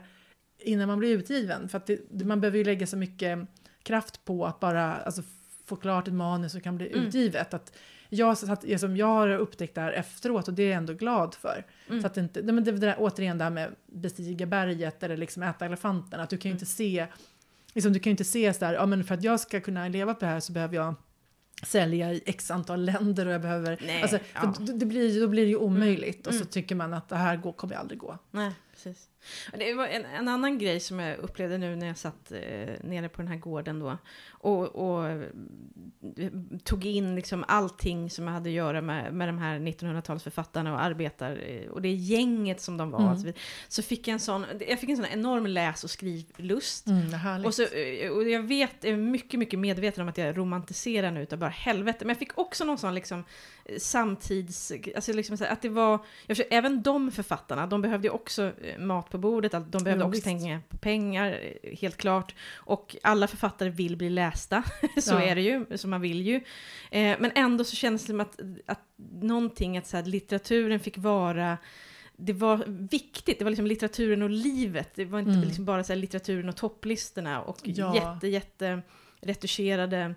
innan 0.59 0.87
man 0.87 0.99
blir 0.99 1.17
utgiven. 1.17 1.69
För 1.69 1.77
att 1.77 1.85
det, 1.85 1.99
det- 2.11 2.25
man 2.25 2.41
behöver 2.41 2.57
ju 2.57 2.63
lägga 2.63 2.87
så 2.87 2.97
mycket 2.97 3.39
kraft 3.83 4.25
på 4.25 4.45
att 4.45 4.59
bara 4.59 4.93
alltså, 4.95 5.21
få 5.65 5.75
klart 5.75 6.07
ett 6.07 6.13
manus 6.13 6.51
som 6.51 6.61
kan 6.61 6.77
bli 6.77 6.91
Mm. 6.93 7.05
utgivet. 7.07 7.53
Att 7.53 7.77
jag, 8.09 8.37
så 8.37 8.51
att, 8.51 8.61
det 8.61 8.79
som 8.79 8.97
jag 8.97 9.07
har 9.07 9.29
upptäckt 9.29 9.75
där 9.75 9.91
efteråt 9.91 10.47
och 10.47 10.53
det 10.53 10.63
är 10.63 10.67
jag 10.67 10.77
ändå 10.77 10.93
glad 10.93 11.35
för. 11.35 11.65
Mm. 11.89 12.01
Så 12.01 12.07
att 12.07 12.13
det 12.13 12.21
inte, 12.21 12.43
men 12.43 12.63
det, 12.63 12.71
det 12.71 12.77
där, 12.77 12.95
återigen 12.99 13.37
det 13.37 13.43
här 13.43 13.51
med 13.51 13.75
bestiga 13.85 14.45
berget 14.45 15.03
eller 15.03 15.17
liksom 15.17 15.43
äta 15.43 15.65
elefanten. 15.65 16.19
Att 16.19 16.29
du 16.29 16.37
kan 16.37 16.49
ju 16.49 16.51
Mm. 16.51 16.55
inte 16.55 16.65
se, 16.65 17.07
liksom, 17.73 17.93
du 17.93 17.99
kan 17.99 18.09
ju 18.09 18.11
inte 18.11 18.23
se 18.23 18.53
så 18.53 18.59
där, 18.65 18.73
ja 18.73 18.85
men 18.85 19.03
för 19.03 19.15
att 19.15 19.23
jag 19.23 19.39
ska 19.39 19.61
kunna 19.61 19.87
leva 19.87 20.13
på 20.13 20.19
det 20.19 20.31
här 20.31 20.39
så 20.39 20.53
behöver 20.53 20.75
jag 20.75 20.95
sälja 21.63 22.13
i 22.13 22.23
x 22.25 22.51
antal 22.51 22.85
länder 22.85 23.25
och 23.25 23.33
jag 23.33 23.41
behöver, 23.41 23.79
Nej, 23.85 24.01
alltså, 24.01 24.19
ja. 24.33 24.53
det, 24.73 24.85
blir, 24.85 25.21
då 25.21 25.27
blir 25.27 25.43
det 25.43 25.49
ju 25.49 25.55
omöjligt 25.57 26.27
och 26.27 26.33
så 26.33 26.39
Mm. 26.39 26.47
tycker 26.51 26.75
man 26.75 26.93
att 26.93 27.09
det 27.09 27.15
här 27.15 27.37
går, 27.37 27.53
kommer 27.53 27.75
aldrig 27.75 27.99
gå. 27.99 28.17
Nej, 28.31 28.51
precis. 28.83 29.09
Det 29.53 29.73
var 29.73 29.87
en, 29.87 30.05
en 30.05 30.27
annan 30.27 30.57
grej 30.57 30.79
som 30.79 30.99
jag 30.99 31.17
upplevde 31.17 31.57
nu 31.57 31.75
när 31.75 31.87
jag 31.87 31.97
satt 31.97 32.31
eh, 32.31 32.39
nere 32.81 33.09
på 33.09 33.21
den 33.21 33.27
här 33.27 33.37
gården 33.37 33.79
då. 33.79 33.97
Och, 34.29 34.75
och 34.75 35.09
eh, 35.09 35.27
tog 36.63 36.85
in 36.85 37.15
liksom 37.15 37.45
allting 37.47 38.09
som 38.09 38.27
hade 38.27 38.49
att 38.49 38.55
göra 38.55 38.81
med, 38.81 39.13
med 39.13 39.27
de 39.27 39.37
här 39.37 39.59
1900-talsförfattarna 39.59 40.73
och 40.73 40.81
arbetar, 40.81 41.39
eh, 41.47 41.69
och 41.69 41.81
det 41.81 41.91
gänget 41.91 42.61
som 42.61 42.77
de 42.77 42.91
var. 42.91 42.99
Mm. 42.99 43.13
och 43.13 43.35
Så, 43.67 43.81
fick 43.81 44.07
jag 44.07 44.13
en 44.13 44.19
sån, 44.19 44.45
jag 44.67 44.79
fick 44.79 44.89
en 44.89 44.97
sån 44.97 45.05
enorm 45.05 45.45
läs 45.45 45.83
och 45.83 45.89
skrivlust. 45.89 46.87
Mm. 46.87 47.45
Och, 47.45 47.53
så, 47.53 47.63
eh, 47.63 48.09
och 48.11 48.29
jag 48.29 48.43
vet, 48.43 48.85
är 48.85 48.97
mycket, 48.97 49.39
mycket 49.39 49.59
medveten 49.59 50.01
om 50.01 50.09
att 50.09 50.17
jag 50.17 50.37
romantiserar 50.37 51.11
nu 51.11 51.23
utav 51.23 51.39
bara 51.39 51.49
helvete. 51.49 52.05
Men 52.05 52.09
jag 52.09 52.17
fick 52.17 52.37
också 52.37 52.65
någon 52.65 52.77
sån 52.77 52.95
liksom 52.95 53.23
samtids... 53.77 54.71
Alltså 54.95 55.13
liksom 55.13 55.37
att 55.49 55.61
det 55.61 55.69
var... 55.69 55.91
Jag 56.27 56.37
försöker, 56.37 56.57
även 56.57 56.81
de 56.81 57.11
författarna, 57.11 57.67
de 57.67 57.81
behövde 57.81 58.09
också 58.09 58.51
eh, 58.61 58.79
mat 58.79 59.09
på 59.09 59.17
bordet, 59.17 59.51
de 59.51 59.83
behövde 59.83 60.03
Ja, 60.03 60.07
också 60.09 60.21
tänka 60.21 60.59
på 60.69 60.77
pengar, 60.77 61.39
eh, 61.63 61.77
helt 61.77 61.97
klart. 61.97 62.35
Och 62.55 62.95
alla 63.03 63.27
författare 63.27 63.69
vill 63.69 63.97
bli 63.97 64.09
lästa, 64.09 64.63
så 65.01 65.13
Ja. 65.13 65.21
är 65.21 65.35
det 65.35 65.41
ju, 65.41 65.65
så 65.77 65.87
man 65.87 66.01
vill 66.01 66.21
ju. 66.21 66.35
Eh, 66.91 67.17
men 67.19 67.31
ändå 67.35 67.63
så 67.63 67.75
känns 67.75 68.01
det 68.01 68.07
som 68.07 68.19
att, 68.19 68.39
att 68.65 68.81
någonting, 69.21 69.77
att 69.77 69.87
så 69.87 69.97
här, 69.97 70.03
litteraturen 70.03 70.79
fick 70.79 70.97
vara 70.97 71.57
det 72.17 72.33
var 72.33 72.63
viktigt, 72.89 73.39
det 73.39 73.43
var 73.45 73.49
liksom 73.51 73.67
litteraturen 73.67 74.21
och 74.21 74.29
livet. 74.29 74.89
Det 74.95 75.05
var 75.05 75.19
inte 75.19 75.31
Mm. 75.31 75.43
liksom 75.43 75.65
bara 75.65 75.83
så 75.83 75.95
litteraturen 75.95 76.49
och 76.49 76.55
topplistorna 76.55 77.41
och 77.41 77.57
Ja. 77.63 77.95
jätte, 77.95 78.27
jätte 78.27 78.81
retuscherade 79.21 80.15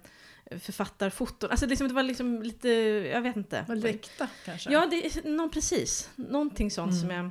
författarfoton. 0.60 1.50
Alltså 1.50 1.66
liksom, 1.66 1.88
det 1.88 1.94
var 1.94 2.02
liksom 2.02 2.42
lite, 2.42 2.68
jag 3.12 3.22
vet 3.22 3.36
inte. 3.36 3.58
Äkta 3.84 4.28
kanske? 4.44 4.72
Ja, 4.72 4.86
det 4.90 5.24
någon, 5.24 5.50
precis. 5.50 6.10
Någonting 6.16 6.70
sånt 6.70 6.92
Mm. 6.92 7.00
som 7.00 7.10
jag 7.10 7.30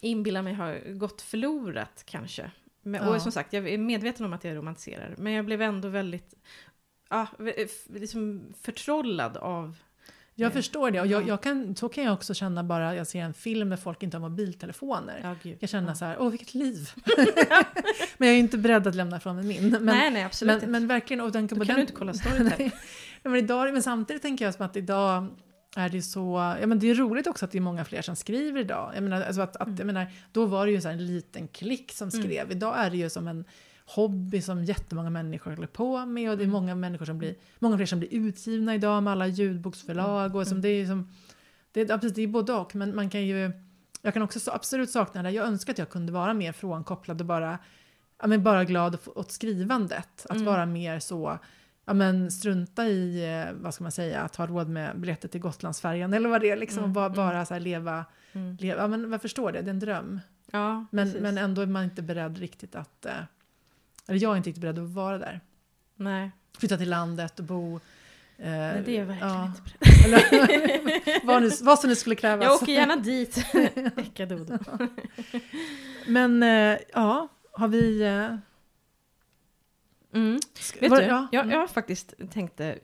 inbillar 0.00 0.42
mig 0.42 0.54
har 0.54 0.92
gått 0.94 1.22
förlorat 1.22 2.02
kanske. 2.06 2.50
Men, 2.82 3.02
Ja. 3.04 3.14
Och 3.14 3.22
som 3.22 3.32
sagt, 3.32 3.52
jag 3.52 3.68
är 3.68 3.78
medveten 3.78 4.26
om 4.26 4.32
att 4.32 4.44
jag 4.44 4.56
romantiserar. 4.56 5.14
Men 5.18 5.32
jag 5.32 5.44
blev 5.44 5.62
ändå 5.62 5.88
väldigt 5.88 6.34
ja, 7.10 7.26
liksom 7.86 8.54
förtrollad 8.60 9.36
av... 9.36 9.76
Jag 10.36 10.46
Eh, 10.50 10.52
förstår 10.52 10.90
det. 10.90 11.00
Och 11.00 11.06
jag, 11.06 11.22
ja. 11.22 11.28
jag 11.28 11.42
kan, 11.42 11.76
så 11.76 11.88
kan 11.88 12.04
jag 12.04 12.12
också 12.14 12.34
känna 12.34 12.64
bara 12.64 12.94
jag 12.94 13.06
ser 13.06 13.20
en 13.20 13.34
film 13.34 13.68
där 13.70 13.76
folk 13.76 14.02
inte 14.02 14.16
har 14.16 14.28
mobiltelefoner. 14.28 15.20
Ja, 15.22 15.34
gud. 15.42 15.56
Jag 15.60 15.70
känna 15.70 15.88
ja. 15.88 15.94
så 15.94 16.04
här, 16.04 16.16
åh 16.20 16.30
vilket 16.30 16.54
liv. 16.54 16.90
men 18.18 18.28
jag 18.28 18.34
är 18.36 18.40
inte 18.40 18.58
beredd 18.58 18.86
att 18.86 18.94
lämna 18.94 19.16
ifrån 19.16 19.36
mig 19.36 19.44
min. 19.44 19.70
Men, 19.70 19.84
nej, 19.84 20.10
nej, 20.10 20.22
absolut 20.22 20.48
men, 20.50 20.56
inte. 20.56 20.66
men 20.66 20.86
verkligen, 20.86 21.20
och 21.20 21.32
den, 21.32 21.46
Då 21.46 21.56
kan 21.56 21.66
den, 21.66 21.76
du 21.76 21.80
inte 21.80 21.92
kolla 21.92 22.14
Storytel. 22.14 22.52
Nej. 22.58 22.72
Ja, 23.22 23.30
men, 23.30 23.36
idag, 23.44 23.72
men 23.72 23.82
samtidigt 23.82 24.22
tänker 24.22 24.44
jag 24.44 24.54
som 24.54 24.66
att 24.66 24.76
idag 24.76 25.26
är 25.76 25.88
det 25.88 26.02
så, 26.02 26.56
ja 26.60 26.66
men 26.66 26.78
det 26.78 26.90
är 26.90 26.94
roligt 26.94 27.26
också 27.26 27.44
att 27.44 27.50
det 27.50 27.58
är 27.58 27.62
många 27.62 27.84
fler 27.84 28.02
som 28.02 28.16
skriver 28.16 28.60
idag. 28.60 28.92
Jag 28.94 29.02
menar, 29.02 29.22
alltså 29.22 29.42
att, 29.42 29.56
att, 29.56 29.66
Mm. 29.66 29.78
jag 29.78 29.86
menar, 29.86 30.06
då 30.32 30.46
var 30.46 30.66
det 30.66 30.72
ju 30.72 30.80
så 30.80 30.88
en 30.88 31.06
liten 31.06 31.48
klick 31.48 31.92
som 31.92 32.08
Mm. 32.08 32.22
skrev. 32.22 32.50
Idag 32.52 32.74
är 32.78 32.90
det 32.90 32.96
ju 32.96 33.10
som 33.10 33.28
en 33.28 33.44
hobby 33.86 34.40
som 34.42 34.64
jättemånga 34.64 35.10
människor 35.10 35.50
håller 35.50 35.66
på 35.66 36.06
med 36.06 36.30
och 36.30 36.36
det 36.36 36.42
är 36.42 36.44
Mm. 36.44 36.52
många 36.52 36.74
människor 36.74 37.04
som 37.06 37.18
blir, 37.18 37.34
många 37.58 37.76
fler 37.76 37.86
som 37.86 37.98
blir 37.98 38.14
utgivna 38.14 38.74
idag 38.74 39.02
med 39.02 39.10
alla 39.12 39.26
ljudboksförlag 39.26 40.36
och 40.36 40.46
som 40.46 40.52
Mm. 40.52 40.62
det 40.62 40.68
är 40.68 40.86
som, 40.86 41.08
det, 41.72 41.80
är- 41.80 41.86
precis, 41.98 42.12
det 42.14 42.22
är 42.22 42.26
både 42.26 42.52
och 42.52 42.74
men 42.74 42.96
man 42.96 43.10
kan 43.10 43.26
ju, 43.26 43.52
jag 44.02 44.12
kan 44.14 44.22
också 44.22 44.40
så, 44.40 44.50
absolut 44.50 44.90
sakna 44.90 45.22
det, 45.22 45.30
jag 45.30 45.46
önskar 45.46 45.72
att 45.72 45.78
jag 45.78 45.90
kunde 45.90 46.12
vara 46.12 46.34
mer 46.34 46.52
frånkopplad 46.52 47.20
och 47.20 47.26
bara, 47.26 47.58
ja 48.20 48.26
men 48.26 48.42
bara 48.42 48.64
glad 48.64 48.98
åt- 49.14 49.32
skrivandet. 49.32 50.26
Att 50.28 50.36
Mm. 50.36 50.44
vara 50.44 50.66
mer 50.66 50.98
så, 50.98 51.38
ja 51.84 51.94
men 51.94 52.30
strunta 52.30 52.86
i, 52.86 53.24
eh, 53.46 53.52
vad 53.62 53.74
ska 53.74 53.84
man 53.84 53.92
säga, 53.92 54.20
att 54.20 54.36
ha 54.36 54.46
råd 54.46 54.68
med 54.68 55.00
biljetter 55.00 55.28
till 55.28 55.40
Gotlandsfärjan 55.40 56.14
eller 56.14 56.28
vad 56.28 56.40
det 56.40 56.50
är 56.50 56.56
liksom. 56.56 56.78
Mm, 56.78 56.92
bara, 56.92 57.06
mm. 57.06 57.16
bara 57.16 57.46
så 57.46 57.58
leva, 57.58 58.04
Mm. 58.32 58.56
leva, 58.60 58.80
ja 58.82 58.88
men 58.88 59.12
jag 59.12 59.22
förstår 59.22 59.52
det, 59.52 59.60
det 59.62 59.68
är 59.68 59.70
en 59.74 59.78
dröm. 59.80 60.20
Ja, 60.50 60.86
Men, 60.90 61.06
precis. 61.06 61.22
men 61.22 61.38
ändå 61.38 61.62
är 61.62 61.66
man 61.66 61.84
inte 61.84 62.02
beredd 62.02 62.38
riktigt 62.38 62.74
att, 62.74 63.06
eh, 63.06 63.12
eller 64.08 64.22
jag 64.22 64.32
är 64.32 64.36
inte 64.36 64.48
riktigt 64.48 64.60
beredd 64.62 64.78
att 64.78 64.90
vara 64.90 65.18
där. 65.18 65.40
Nej, 65.96 66.30
Flytta 66.58 66.76
till 66.76 66.90
landet 66.90 67.38
och 67.38 67.44
bo. 67.44 67.76
Eh, 68.38 68.50
nej, 68.50 68.82
det 68.84 68.96
är 68.96 68.98
jag 68.98 69.06
verkligen 69.06 69.34
ja, 69.34 69.46
inte 69.46 69.62
beredd. 71.00 71.20
vad, 71.24 71.42
nu, 71.42 71.50
vad 71.62 71.78
som 71.78 71.90
nu 71.90 71.96
skulle 71.96 72.14
krävas. 72.16 72.44
Jag 72.44 72.54
åker 72.54 72.72
gärna 72.72 72.96
dit. 72.96 73.44
Eckadodo. 73.96 74.58
Men 76.06 76.42
eh, 76.42 76.78
ja, 76.92 77.28
har 77.52 77.68
vi... 77.68 78.02
Eh, 78.02 78.36
Mm. 80.14 80.38
Vet 80.80 80.90
var- 80.90 81.00
du, 81.00 81.06
ja, 81.06 81.28
jag, 81.32 81.44
mm. 81.44 81.58
jag 81.58 81.70
faktiskt 81.70 82.14
tänkte, 82.30 82.78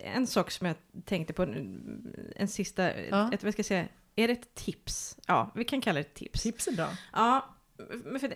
en 0.00 0.26
sak 0.26 0.50
som 0.50 0.66
jag 0.66 0.76
tänkte 1.04 1.32
på, 1.32 1.42
en 2.36 2.48
sista, 2.48 3.00
Ja. 3.00 3.32
ett, 3.32 3.44
vad 3.44 3.52
ska 3.52 3.60
jag 3.60 3.66
säga, 3.66 3.86
är 4.16 4.28
det 4.28 4.32
ett 4.32 4.54
tips? 4.54 5.16
Ja, 5.26 5.50
vi 5.54 5.64
kan 5.64 5.80
kalla 5.80 5.94
det 5.94 6.00
ett 6.00 6.14
tips. 6.14 6.42
Tips 6.42 6.68
är 6.68 6.72
bra. 6.72 6.88
Ja, 7.12 7.51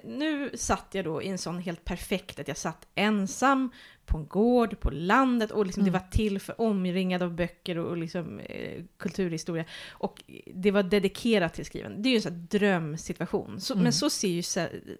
nu 0.05 0.51
satt 0.55 0.86
jag 0.92 1.05
då 1.05 1.22
i 1.22 1.28
en 1.28 1.38
sån 1.38 1.59
helt 1.59 1.84
perfekt, 1.84 2.38
att 2.40 2.49
jag 2.49 2.57
satt 2.57 2.86
ensam 2.94 3.70
på 4.07 4.18
en 4.18 4.26
gård 4.26 4.80
på 4.80 4.90
landet 4.90 5.51
och 5.51 5.66
liksom 5.66 5.80
Mm. 5.82 5.92
det 5.92 5.99
var 5.99 6.07
till 6.11 6.40
för 6.40 6.61
omringad 6.61 7.22
av 7.22 7.34
böcker 7.34 7.78
och, 7.78 7.86
och 7.90 7.97
liksom, 7.97 8.38
eh, 8.38 8.82
kulturhistoria. 8.97 9.64
Och 9.90 10.22
det 10.55 10.70
var 10.70 10.82
dedikerat 10.82 11.55
till 11.55 11.64
skriven. 11.66 12.03
Det 12.03 12.09
är 12.09 12.11
ju 12.11 12.16
en 12.16 12.22
sån 12.22 12.47
drömsituation. 12.51 13.61
Så, 13.61 13.72
Mm. 13.74 13.82
Men 13.82 13.92
så 13.92 14.11
ser 14.11 14.28
ju, 14.28 14.42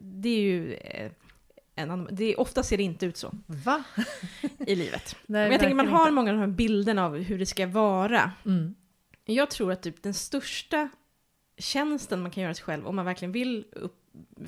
det 0.01 0.29
är 0.29 0.41
ju 0.41 0.75
eh, 0.75 1.11
en 1.75 2.09
ofta 2.37 2.63
ser 2.63 2.77
det 2.77 2.83
inte 2.83 3.07
ut 3.07 3.17
så 3.17 3.33
Va? 3.47 3.85
i 4.67 4.75
livet. 4.75 5.17
Nej, 5.27 5.43
Men 5.43 5.51
jag 5.53 5.61
tänker 5.61 5.75
man 5.77 5.89
har 5.89 6.01
inte. 6.03 6.13
många 6.15 6.31
av 6.31 6.37
de 6.37 6.41
här 6.41 6.47
bilderna 6.57 7.05
av 7.07 7.17
hur 7.17 7.39
det 7.39 7.47
ska 7.47 7.67
vara. 7.67 8.31
Mm. 8.47 8.75
Jag 9.25 9.51
tror 9.51 9.73
att 9.73 9.83
typ 9.83 10.03
den 10.03 10.15
största 10.15 10.89
tjänsten 11.59 12.23
man 12.23 12.31
kan 12.31 12.43
göra 12.43 12.55
sig 12.55 12.65
själv 12.65 12.87
om 12.87 12.97
man 12.97 13.05
verkligen 13.05 13.33
vill 13.33 13.65
upp, 13.73 13.97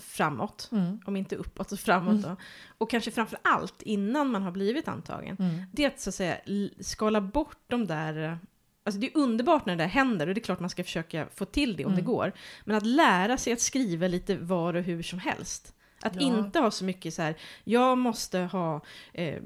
framåt, 0.00 0.68
Mm. 0.72 1.00
om 1.04 1.16
inte 1.16 1.36
uppåt 1.36 1.70
så 1.70 1.76
framåt 1.76 2.12
Mm. 2.12 2.22
då, 2.22 2.36
och 2.78 2.90
kanske 2.90 3.10
framför 3.10 3.38
allt 3.44 3.82
innan 3.82 4.30
man 4.30 4.42
har 4.42 4.50
blivit 4.50 4.88
antagen, 4.88 5.36
Mm. 5.40 5.62
det 5.72 5.84
är 5.84 5.88
att 5.88 6.00
så 6.00 6.10
att 6.10 6.14
säga 6.14 6.36
skala 6.80 7.20
bort 7.20 7.58
de 7.66 7.86
där 7.86 8.38
Alltså 8.84 9.00
det 9.00 9.06
är 9.06 9.16
underbart 9.18 9.66
när 9.66 9.76
det 9.76 9.82
där 9.84 9.88
händer 9.88 10.26
och 10.26 10.34
det 10.34 10.40
är 10.40 10.42
klart 10.42 10.60
man 10.60 10.70
ska 10.70 10.84
försöka 10.84 11.26
få 11.34 11.44
till 11.44 11.76
det 11.76 11.84
om 11.84 11.92
Mm. 11.92 12.04
det 12.04 12.06
går. 12.12 12.32
Men 12.64 12.76
att 12.76 12.86
lära 12.86 13.36
sig 13.36 13.52
att 13.52 13.60
skriva 13.60 14.08
lite 14.08 14.36
var 14.36 14.74
och 14.74 14.82
hur 14.82 15.02
som 15.02 15.18
helst. 15.18 15.74
Att 16.02 16.14
Ja. 16.16 16.20
inte 16.22 16.58
ha 16.60 16.70
så 16.70 16.84
mycket 16.84 17.14
så 17.14 17.22
här, 17.22 17.34
jag 17.64 17.98
måste 17.98 18.38
ha 18.38 18.80
eh, 19.12 19.42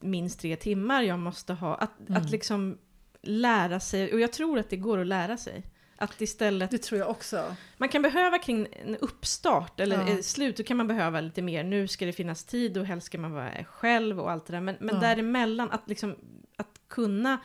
minst 0.00 0.40
tre 0.40 0.56
timmar, 0.56 1.02
jag 1.02 1.18
måste 1.18 1.52
ha, 1.54 1.74
att, 1.74 2.08
Mm. 2.08 2.22
att 2.22 2.30
liksom 2.30 2.78
lära 3.22 3.80
sig, 3.80 4.12
och 4.12 4.20
jag 4.20 4.32
tror 4.32 4.58
att 4.58 4.70
det 4.70 4.76
går 4.76 4.98
att 4.98 5.06
lära 5.06 5.36
sig. 5.36 5.62
Att 6.02 6.20
istället, 6.20 6.70
Det 6.70 6.78
tror 6.78 7.00
jag 7.00 7.10
också. 7.10 7.56
man 7.76 7.88
kan 7.88 8.02
behöva 8.02 8.38
kring 8.38 8.66
en 8.86 8.96
uppstart 8.96 9.80
eller 9.80 10.08
Ja. 10.10 10.22
slut, 10.22 10.56
då 10.56 10.62
kan 10.62 10.76
man 10.76 10.86
behöva 10.88 11.20
lite 11.20 11.42
mer, 11.42 11.64
nu 11.64 11.88
ska 11.88 12.06
det 12.06 12.12
finnas 12.12 12.44
tid 12.44 12.76
och 12.78 12.86
helst 12.86 13.06
ska 13.06 13.18
man 13.18 13.32
vara 13.32 13.64
själv 13.64 14.20
och 14.20 14.30
allt 14.30 14.46
det 14.46 14.52
där. 14.52 14.60
Men, 14.60 14.76
men 14.80 14.94
Ja. 14.94 15.00
däremellan, 15.00 15.70
att 15.70 15.82
liksom, 15.88 16.16
att 16.56 16.80
kunna 16.88 17.38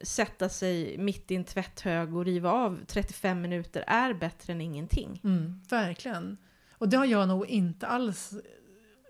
sätta 0.00 0.48
sig 0.48 0.98
mitt 0.98 1.30
i 1.30 1.34
en 1.36 1.44
tvätthög 1.44 2.14
och 2.16 2.24
riva 2.24 2.50
av 2.52 2.78
35 2.86 3.40
minuter 3.40 3.84
är 3.86 4.14
bättre 4.14 4.52
än 4.52 4.60
ingenting. 4.60 5.20
Mm, 5.24 5.60
verkligen. 5.70 6.38
Och 6.72 6.88
det 6.88 6.96
har 6.96 7.06
jag 7.06 7.28
nog 7.28 7.46
inte 7.46 7.86
alls 7.86 8.34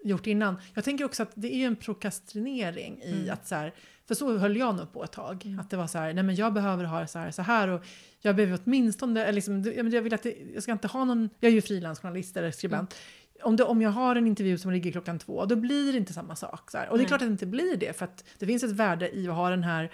gjort 0.04 0.26
innan. 0.26 0.60
Jag 0.74 0.84
tänker 0.84 1.04
också 1.04 1.22
att 1.22 1.32
det 1.34 1.54
är 1.54 1.58
ju 1.58 1.64
en 1.64 1.76
prokrastinering 1.76 3.02
i 3.02 3.12
Mm. 3.12 3.30
att 3.32 3.48
så 3.48 3.54
här, 3.54 3.74
för 4.10 4.14
så 4.14 4.38
höll 4.38 4.56
jag 4.56 4.76
nog 4.76 4.92
på 4.92 5.04
ett 5.04 5.12
tag. 5.12 5.46
Mm. 5.46 5.60
Att 5.60 5.70
det 5.70 5.76
var 5.76 5.86
så 5.86 5.98
här, 5.98 6.12
nej 6.14 6.24
men 6.24 6.34
jag 6.34 6.52
behöver 6.52 6.84
ha 6.84 7.00
det 7.00 7.06
så 7.06 7.18
här, 7.18 7.30
så 7.30 7.42
här 7.42 7.68
och 7.68 7.84
jag 8.20 8.36
behöver 8.36 8.58
åtminstone, 8.64 9.32
liksom, 9.32 9.62
jag 9.62 10.02
vill 10.02 10.14
att 10.14 10.22
det, 10.22 10.36
jag 10.54 10.62
ska 10.62 10.72
inte 10.72 10.88
ha 10.88 11.04
någon, 11.04 11.30
jag 11.40 11.50
är 11.50 11.54
ju 11.54 11.60
frilansjournalist 11.60 12.36
eller 12.36 12.50
skribent. 12.50 12.94
Om, 13.42 13.56
det, 13.56 13.64
om 13.64 13.82
jag 13.82 13.90
har 13.90 14.16
en 14.16 14.26
intervju 14.26 14.58
som 14.58 14.70
ligger 14.70 14.92
klockan 14.92 15.18
två, 15.18 15.44
då 15.44 15.56
blir 15.56 15.92
det 15.92 15.98
inte 15.98 16.12
samma 16.12 16.36
sak. 16.36 16.70
Så 16.70 16.78
här. 16.78 16.88
Och 16.88 16.98
det 16.98 17.04
är 17.04 17.06
klart 17.06 17.22
att 17.22 17.28
det 17.28 17.32
inte 17.32 17.46
blir 17.46 17.76
det, 17.76 17.98
för 17.98 18.04
att 18.04 18.24
det 18.38 18.46
finns 18.46 18.62
ett 18.62 18.70
värde 18.70 19.16
i 19.16 19.28
att 19.28 19.34
ha 19.34 19.50
den 19.50 19.62
här 19.62 19.90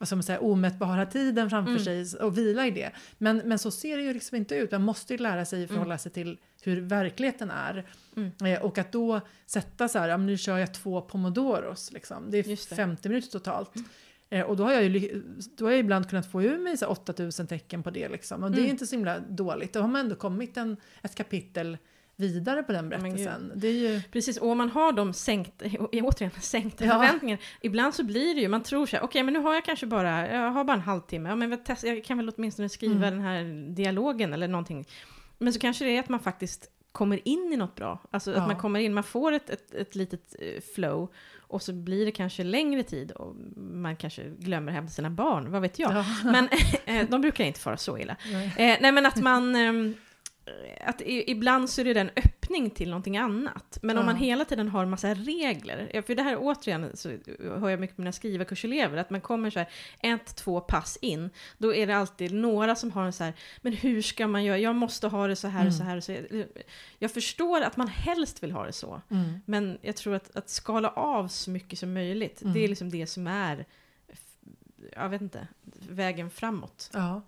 vad 0.00 0.08
ska 0.08 0.16
man 0.16 0.22
säga, 0.22 0.40
omätbara 0.40 1.06
tiden 1.06 1.50
framför 1.50 1.70
Mm. 1.90 2.04
sig 2.04 2.20
och 2.20 2.38
vila 2.38 2.66
i 2.66 2.70
det. 2.70 2.90
Men, 3.18 3.36
men 3.36 3.58
så 3.58 3.70
ser 3.70 3.96
det 3.96 4.02
ju 4.02 4.12
liksom 4.14 4.36
inte 4.36 4.54
ut. 4.54 4.70
Man 4.70 4.82
måste 4.82 5.14
ju 5.14 5.18
lära 5.18 5.44
sig 5.44 5.58
Mm. 5.58 5.68
förhålla 5.68 5.98
sig 5.98 6.12
till 6.12 6.38
hur 6.62 6.80
verkligheten 6.80 7.50
är. 7.50 7.86
Mm. 8.16 8.30
Eh, 8.54 8.62
och 8.62 8.78
att 8.78 8.92
då 8.92 9.20
sätta 9.46 9.88
så 9.88 9.98
här, 9.98 10.08
ja, 10.08 10.16
nu 10.16 10.38
kör 10.38 10.58
jag 10.58 10.74
två 10.74 11.00
pomodoros, 11.00 11.92
liksom. 11.92 12.30
det 12.30 12.38
är 12.38 12.48
Just 12.48 12.70
det. 12.70 12.76
50 12.76 13.08
minuter 13.08 13.30
totalt. 13.30 13.70
Eh, 14.30 14.46
och 14.46 14.56
då 14.56 14.64
har 14.64 14.72
jag 14.72 14.82
ju 14.84 15.22
då 15.56 15.64
har 15.64 15.70
jag 15.70 15.80
ibland 15.80 16.08
kunnat 16.10 16.30
få 16.30 16.42
ur 16.42 16.58
mig 16.58 16.76
så 16.76 16.84
här 16.84 16.92
8000 16.92 17.46
tecken 17.46 17.82
på 17.82 17.90
det. 17.90 18.08
Liksom. 18.08 18.44
Och 18.44 18.50
det 18.50 18.56
är 18.56 18.60
Mm. 18.60 18.70
inte 18.70 18.86
så 18.86 18.94
himla 18.96 19.18
dåligt. 19.18 19.72
Då 19.72 19.80
har 19.80 19.88
man 19.88 20.00
ändå 20.00 20.14
kommit 20.14 20.56
en, 20.56 20.76
ett 21.02 21.14
kapitel 21.14 21.78
vidare 22.20 22.62
på 22.62 22.72
den 22.72 22.88
berättelsen. 22.88 23.52
Det 23.54 23.68
är 23.68 23.72
ju... 23.72 24.02
Precis, 24.12 24.36
och 24.38 24.48
om 24.50 24.58
man 24.58 24.70
har 24.70 24.92
de 24.92 25.12
sänkta, 25.12 25.64
återigen 25.92 26.30
sänkta 26.40 26.84
Ja. 26.84 26.92
förväntningar, 26.92 27.38
ibland 27.60 27.94
så 27.94 28.04
blir 28.04 28.34
det 28.34 28.40
ju, 28.40 28.48
man 28.48 28.62
tror 28.62 28.86
så 28.86 28.96
här, 28.96 29.04
okej 29.04 29.22
men 29.22 29.34
nu 29.34 29.40
har 29.40 29.54
jag 29.54 29.64
kanske 29.64 29.86
bara, 29.86 30.32
jag 30.32 30.50
har 30.50 30.64
bara 30.64 30.74
en 30.74 30.80
halvtimme, 30.80 31.28
ja 31.28 31.36
men 31.36 31.58
jag, 31.82 32.04
kan 32.04 32.16
väl 32.18 32.32
åtminstone 32.36 32.68
skriva 32.68 33.06
Mm. 33.06 33.10
den 33.10 33.20
här 33.20 33.72
dialogen 33.74 34.32
eller 34.32 34.48
någonting. 34.48 34.86
Men 35.38 35.52
så 35.52 35.58
kanske 35.60 35.84
det 35.84 35.90
är 35.96 36.00
att 36.00 36.08
man 36.08 36.20
faktiskt 36.20 36.70
kommer 36.92 37.28
in 37.28 37.50
i 37.52 37.56
något 37.56 37.74
bra, 37.74 37.98
alltså 38.10 38.30
Ja. 38.32 38.40
att 38.40 38.46
man 38.46 38.56
kommer 38.56 38.80
in, 38.80 38.94
man 38.94 39.04
får 39.04 39.32
ett, 39.32 39.50
ett, 39.50 39.74
ett 39.74 39.94
litet 39.94 40.34
eh, 40.38 40.60
flow, 40.74 41.08
och 41.38 41.62
så 41.62 41.72
blir 41.72 42.04
det 42.06 42.12
kanske 42.12 42.44
längre 42.44 42.82
tid, 42.82 43.10
och 43.12 43.36
man 43.56 43.96
kanske 43.96 44.22
glömmer 44.38 44.72
hämta 44.72 44.90
sina 44.92 45.10
barn, 45.10 45.50
vad 45.52 45.62
vet 45.62 45.78
jag. 45.78 45.92
Ja. 45.92 46.04
Men 46.24 46.48
eh, 46.84 47.08
de 47.10 47.20
brukar 47.20 47.44
inte 47.44 47.60
fara 47.60 47.76
så 47.76 47.98
illa. 47.98 48.16
Nej. 48.32 48.46
Eh, 48.46 48.78
nej 48.80 48.92
men 48.92 49.06
att 49.06 49.16
man... 49.22 49.54
att 50.80 51.02
ibland 51.06 51.70
så 51.70 51.80
är 51.80 51.94
det 51.94 52.00
en 52.00 52.10
öppning 52.16 52.70
till 52.70 52.88
någonting 52.90 53.16
annat. 53.16 53.78
Men 53.82 53.98
om 53.98 54.06
man 54.06 54.16
hela 54.16 54.44
tiden 54.44 54.68
har 54.68 54.86
massa 54.86 55.14
regler. 55.14 56.02
För 56.02 56.14
det 56.14 56.22
här 56.22 56.36
återigen 56.40 56.96
så 56.96 57.08
hör 57.38 57.68
jag 57.68 57.80
mycket 57.80 57.98
med 57.98 58.04
mina 58.04 58.12
skrivarkurselever. 58.12 58.96
Att 58.96 59.10
man 59.10 59.20
kommer 59.20 59.50
så 59.50 59.58
här 59.58 59.68
ett, 60.00 60.36
två 60.36 60.60
pass 60.60 60.98
in. 61.02 61.30
Då 61.58 61.74
är 61.74 61.86
det 61.86 61.96
alltid 61.96 62.34
några 62.34 62.74
som 62.74 62.90
har 62.92 63.04
en 63.04 63.12
så 63.12 63.24
här. 63.24 63.34
Men 63.60 63.72
hur 63.72 64.02
ska 64.02 64.26
man 64.26 64.44
göra? 64.44 64.58
Jag 64.58 64.74
måste 64.74 65.08
ha 65.08 65.26
det 65.26 65.36
så 65.36 65.48
här 65.48 65.66
och 65.66 65.72
så 65.74 65.82
Mm. 65.82 65.88
här. 65.90 65.96
Och 65.96 66.04
så 66.04 66.12
här. 66.12 66.46
Jag 66.98 67.10
förstår 67.12 67.60
att 67.60 67.76
man 67.76 67.88
helst 67.88 68.42
vill 68.42 68.52
ha 68.52 68.66
det 68.66 68.72
så. 68.72 69.00
Mm. 69.10 69.40
Men 69.44 69.78
jag 69.82 69.96
tror 69.96 70.14
att, 70.14 70.36
att 70.36 70.48
skala 70.48 70.88
av 70.90 71.28
så 71.28 71.50
mycket 71.50 71.78
som 71.78 71.92
möjligt. 71.92 72.42
Mm. 72.42 72.54
Det 72.54 72.60
är 72.64 72.68
liksom 72.68 72.90
det 72.90 73.06
som 73.06 73.26
är. 73.26 73.64
Jag 74.96 75.08
vet 75.08 75.22
inte. 75.22 75.46
Vägen 75.88 76.30
framåt. 76.30 76.90
Ja, 76.92 77.22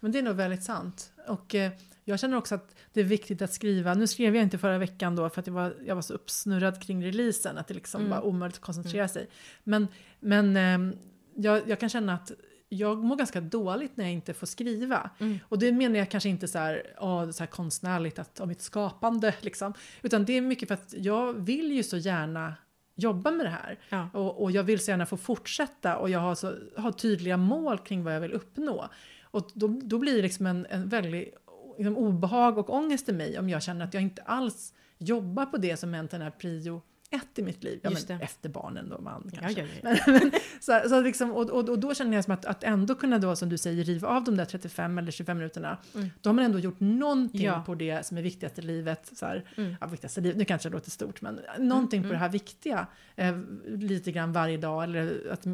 men 0.00 0.12
det 0.12 0.18
är 0.18 0.22
nog 0.22 0.36
väldigt 0.36 0.62
sant. 0.64 1.12
Och 1.26 1.54
eh, 1.54 1.72
jag 2.08 2.20
känner 2.20 2.36
också 2.36 2.54
att 2.54 2.74
det 2.92 3.00
är 3.00 3.04
viktigt 3.04 3.42
att 3.42 3.52
skriva. 3.52 3.94
Nu 3.94 4.06
skrev 4.06 4.34
jag 4.36 4.42
inte 4.42 4.58
förra 4.58 4.78
veckan 4.78 5.16
då 5.16 5.30
för 5.30 5.40
att 5.40 5.46
jag 5.46 5.54
var, 5.54 5.74
jag 5.86 5.94
var 5.94 6.02
så 6.02 6.14
uppsnurrad 6.14 6.82
kring 6.82 7.04
releasen 7.04 7.58
att 7.58 7.68
det 7.68 7.74
liksom 7.74 8.00
Mm. 8.00 8.10
var 8.10 8.26
omöjligt 8.26 8.56
att 8.56 8.62
koncentrera 8.62 9.08
sig. 9.08 9.28
Men, 9.64 9.88
men 10.20 10.56
ehm, 10.56 10.96
jag, 11.34 11.68
jag 11.68 11.80
kan 11.80 11.88
känna 11.88 12.14
att 12.14 12.32
jag 12.68 13.04
mår 13.04 13.16
ganska 13.16 13.40
dåligt 13.40 13.96
när 13.96 14.04
jag 14.04 14.12
inte 14.12 14.34
får 14.34 14.46
skriva. 14.46 15.10
Mm. 15.18 15.38
Och 15.42 15.58
det 15.58 15.72
menar 15.72 15.98
jag 15.98 16.10
kanske 16.10 16.28
inte 16.28 16.48
så 16.48 16.58
här, 16.58 16.82
åh, 17.00 17.30
så 17.30 17.42
här 17.42 17.46
konstnärligt 17.50 18.18
att, 18.18 18.40
om 18.40 18.48
mitt 18.48 18.60
skapande 18.62 19.34
liksom. 19.40 19.74
Utan 20.02 20.24
det 20.24 20.32
är 20.32 20.40
mycket 20.40 20.68
för 20.68 20.74
att 20.74 20.94
jag 20.96 21.32
vill 21.32 21.72
ju 21.72 21.82
så 21.82 21.96
gärna 21.96 22.54
jobba 22.96 23.30
med 23.30 23.46
det 23.46 23.50
här. 23.50 23.78
Ja. 23.88 24.08
Och, 24.14 24.42
och 24.42 24.50
jag 24.50 24.62
vill 24.62 24.80
så 24.80 24.90
gärna 24.90 25.06
få 25.06 25.16
fortsätta 25.16 25.96
och 25.96 26.10
jag 26.10 26.20
har, 26.20 26.34
så, 26.34 26.54
har 26.76 26.92
tydliga 26.92 27.36
mål 27.36 27.78
kring 27.78 28.04
vad 28.04 28.14
jag 28.14 28.20
vill 28.20 28.32
uppnå. 28.32 28.88
Och 29.30 29.50
då, 29.54 29.80
då 29.82 29.98
blir 29.98 30.16
det 30.16 30.22
liksom 30.22 30.46
en, 30.46 30.66
en 30.70 30.88
väldigt 30.88 31.34
liksom, 31.78 31.96
obehag 31.96 32.58
och 32.58 32.70
ångest 32.70 33.08
i 33.08 33.12
mig 33.12 33.38
om 33.38 33.48
jag 33.48 33.62
känner 33.62 33.84
att 33.84 33.94
jag 33.94 34.02
inte 34.02 34.22
alls 34.22 34.74
jobbar 34.98 35.46
på 35.46 35.56
det 35.56 35.76
som 35.76 35.94
egentligen 35.94 36.26
är 36.26 36.30
prio 36.30 36.82
ett 37.10 37.38
i 37.38 37.42
mitt 37.42 37.64
liv. 37.64 37.80
Ja, 37.82 37.90
men 38.08 38.20
efter 38.20 38.48
barnen 38.48 38.88
då, 38.88 39.00
man 39.00 39.30
kanske. 39.34 39.62
ja, 39.62 39.68
ja. 39.82 39.96
Men, 40.12 40.30
så, 40.60 40.88
så 40.88 41.00
liksom, 41.00 41.32
och, 41.32 41.50
och, 41.50 41.68
och 41.68 41.78
då 41.78 41.94
känner 41.94 42.16
jag 42.16 42.24
som 42.24 42.34
att, 42.34 42.44
att 42.44 42.64
ändå 42.64 42.94
kunna 42.94 43.18
då, 43.18 43.36
som 43.36 43.48
du 43.48 43.58
säger, 43.58 43.84
riva 43.84 44.08
av 44.08 44.24
de 44.24 44.36
där 44.36 44.44
35 44.44 44.98
eller 44.98 45.10
25 45.12 45.36
minuterna. 45.36 45.78
Mm. 45.94 46.08
Då 46.20 46.30
har 46.30 46.34
man 46.34 46.44
ändå 46.44 46.58
gjort 46.58 46.80
någonting 46.80 47.50
på 47.66 47.74
det 47.74 48.06
som 48.06 48.18
är 48.18 48.22
viktigast 48.22 48.58
i 48.58 48.62
livet. 48.62 49.10
Så 49.14 49.26
här, 49.26 49.44
Mm. 49.56 49.76
ja, 49.80 49.86
viktigaste 49.86 50.20
livet, 50.20 50.36
nu 50.38 50.44
kanske 50.44 50.68
det 50.68 50.72
låter 50.72 50.90
stort, 50.90 51.20
men 51.22 51.40
någonting 51.58 51.98
Mm, 51.98 52.08
på 52.08 52.12
det 52.12 52.18
här 52.18 52.28
viktiga. 52.28 52.86
Eh, 53.16 53.38
lite 53.66 54.12
grann 54.12 54.32
varje 54.32 54.56
dag 54.56 54.84
eller 54.84 55.30
att, 55.30 55.46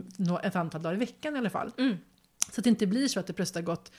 ett 0.44 0.56
antal 0.56 0.82
dagar 0.82 0.94
i 0.96 0.98
veckan 0.98 1.36
i 1.36 1.38
alla 1.38 1.50
fall. 1.50 1.70
Mm. 1.78 1.96
Så 2.52 2.60
att 2.60 2.64
det 2.64 2.70
inte 2.70 2.86
blir 2.86 3.08
så 3.08 3.20
att 3.20 3.26
det 3.26 3.32
plötsligt 3.32 3.66
har 3.66 3.74
gått 3.74 3.92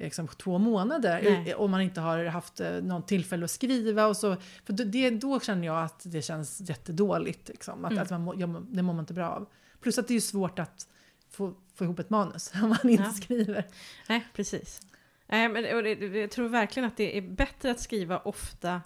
liksom, 0.00 0.28
två 0.28 0.58
månader 0.58 1.20
Nej. 1.22 1.54
om 1.54 1.70
man 1.70 1.80
inte 1.80 2.00
har 2.00 2.24
haft 2.24 2.60
eh, 2.60 2.70
någon 2.72 3.02
tillfälle 3.02 3.44
att 3.44 3.50
skriva. 3.50 4.06
Och 4.06 4.16
så, 4.16 4.36
för 4.64 4.72
det, 4.72 5.10
då 5.10 5.40
känner 5.40 5.66
jag 5.66 5.84
att 5.84 6.00
det 6.04 6.22
känns 6.22 6.60
jättedåligt. 6.60 7.48
Liksom, 7.48 7.84
att, 7.84 7.90
Mm. 7.92 8.02
att 8.02 8.10
man 8.10 8.20
må, 8.20 8.34
ja, 8.40 8.46
det 8.68 8.82
mår 8.82 8.94
man 8.94 9.02
inte 9.02 9.14
bra 9.14 9.28
av. 9.30 9.46
Plus 9.80 9.98
att 9.98 10.08
det 10.08 10.14
är 10.16 10.20
svårt 10.20 10.58
att 10.58 10.86
få, 11.30 11.54
få 11.74 11.84
ihop 11.84 11.98
ett 11.98 12.10
manus 12.10 12.52
om 12.62 12.68
man 12.68 12.88
inte 12.90 13.02
Ja. 13.02 13.10
skriver. 13.12 13.64
Nej, 14.08 14.26
precis. 14.34 14.80
Nej, 15.26 15.48
men, 15.48 15.76
och 15.76 15.82
det- 15.82 16.20
jag 16.20 16.30
tror 16.30 16.48
verkligen 16.48 16.86
att 16.88 16.96
det 16.96 17.18
är 17.18 17.22
bättre 17.22 17.70
att 17.70 17.80
skriva 17.80 18.18
ofta 18.18 18.80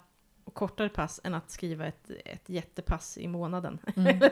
och 0.45 0.53
kortare 0.53 0.89
pass 0.89 1.19
än 1.23 1.33
att 1.33 1.51
skriva 1.51 1.85
ett, 1.85 2.11
ett 2.25 2.49
jättepass 2.49 3.17
i 3.17 3.27
månaden. 3.27 3.77
Mm. 3.95 4.19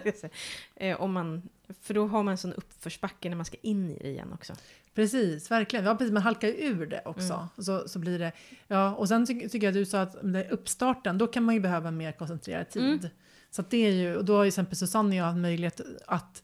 Eh, 0.76 1.02
om 1.02 1.14
man, 1.14 1.50
för 1.82 1.94
då 1.94 2.08
har 2.08 2.24
man 2.24 2.32
en 2.32 2.38
sån 2.38 2.54
uppförsbacke 2.54 3.30
när 3.30 3.36
man 3.36 3.46
ska 3.46 3.58
in 3.62 3.90
i 3.90 3.98
det 4.02 4.08
igen 4.10 4.34
också. 4.34 4.54
Precis, 4.94 5.52
verkligen. 5.52 5.86
Ja, 5.86 5.96
precis, 5.96 6.14
man 6.14 6.24
halkar 6.24 6.48
ju 6.48 6.54
ur 6.54 6.86
det 6.86 7.02
också. 7.06 7.34
Mm. 7.34 7.48
Så, 7.58 7.88
så 7.90 8.00
blir 8.00 8.20
det, 8.20 8.32
ja, 8.68 8.96
och 8.96 9.08
sen 9.08 9.26
ty 9.26 9.50
tycker 9.50 9.68
jag 9.68 9.74
du 9.74 9.86
sa 9.86 10.02
att 10.02 10.16
uppstarten, 10.52 11.18
då 11.18 11.28
kan 11.28 11.44
man 11.44 11.56
ju 11.56 11.62
behöva 11.62 11.92
mer 11.92 12.12
koncentrerad 12.12 12.70
tid. 12.70 12.84
Mm. 12.84 13.08
Så 13.52 13.62
att 13.62 13.70
det 13.70 13.78
är 13.78 13.92
ju, 13.92 14.16
och 14.16 14.26
då 14.26 14.36
har 14.36 14.44
ju 14.44 14.48
exempel 14.48 14.76
Susanne 14.78 15.10
och 15.10 15.16
jag 15.16 15.24
haft 15.26 15.38
möjlighet 15.38 15.82
att 16.08 16.44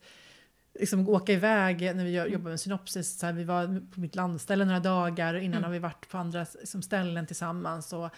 liksom 0.79 1.09
åka 1.09 1.33
iväg 1.33 1.81
när 1.95 2.05
vi 2.05 2.17
Mm. 2.17 2.33
jobbar 2.33 2.49
med 2.49 2.59
synopsis. 2.59 3.19
Så 3.19 3.25
här, 3.25 3.33
vi 3.33 3.43
var 3.43 3.91
på 3.93 3.99
mitt 3.99 4.15
landställe 4.15 4.65
några 4.65 4.79
dagar 4.79 5.33
och 5.33 5.41
innan 5.41 5.57
Mm. 5.57 5.63
har 5.63 5.71
vi 5.71 5.79
varit 5.79 6.09
på 6.09 6.17
andra 6.17 6.45
liksom, 6.59 6.81
ställen 6.81 7.27
tillsammans. 7.27 7.93
Och, 7.93 8.09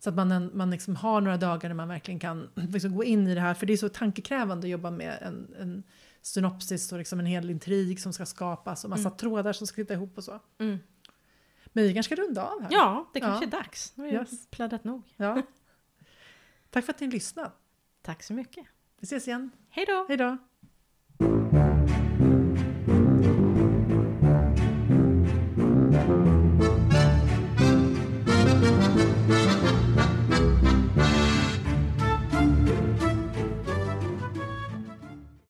så 0.00 0.10
att 0.10 0.16
man, 0.16 0.50
man 0.54 0.70
liksom 0.70 0.96
har 0.96 1.20
några 1.20 1.36
dagar 1.36 1.68
där 1.68 1.74
man 1.74 1.88
verkligen 1.88 2.20
kan 2.20 2.50
liksom 2.54 2.96
gå 2.96 3.04
in 3.04 3.26
i 3.28 3.34
det 3.34 3.40
här. 3.40 3.54
För 3.54 3.66
det 3.66 3.72
är 3.72 3.76
så 3.76 3.88
tankekrävande 3.88 4.66
att 4.66 4.70
jobba 4.70 4.90
med 4.90 5.18
en, 5.22 5.54
en 5.60 5.82
synopsis 6.22 6.92
och 6.92 6.98
liksom 6.98 7.20
en 7.20 7.26
hel 7.26 7.50
intrig 7.50 8.00
som 8.00 8.12
ska 8.12 8.26
skapas 8.26 8.84
och 8.84 8.90
massa 8.90 9.08
Mm. 9.08 9.16
trådar 9.18 9.52
som 9.52 9.66
ska 9.66 9.74
sitta 9.74 9.94
ihop 9.94 10.18
och 10.18 10.24
så. 10.24 10.40
Mm. 10.58 10.78
Men 11.66 11.84
vi 11.84 11.94
kanske 11.94 12.14
ska 12.16 12.22
runda 12.22 12.44
av 12.46 12.62
här. 12.62 12.68
Ja, 12.72 13.10
det 13.14 13.20
kanske 13.20 13.44
Ja. 13.44 13.48
är 13.48 13.50
dags. 13.62 13.92
Nu 13.96 14.04
har 14.04 14.12
Yes. 14.12 14.46
pladdat 14.50 14.84
nog. 14.84 15.02
ja. 15.16 15.42
Tack 16.70 16.84
för 16.84 16.92
att 16.92 17.00
ni 17.00 17.06
lyssnade. 17.06 17.50
Tack 18.02 18.22
så 18.22 18.32
mycket. 18.32 18.66
Vi 19.00 19.04
ses 19.04 19.28
igen. 19.28 19.50
Hej 19.70 19.84
då! 19.88 20.04
Hej 20.08 20.16
då! 20.16 20.36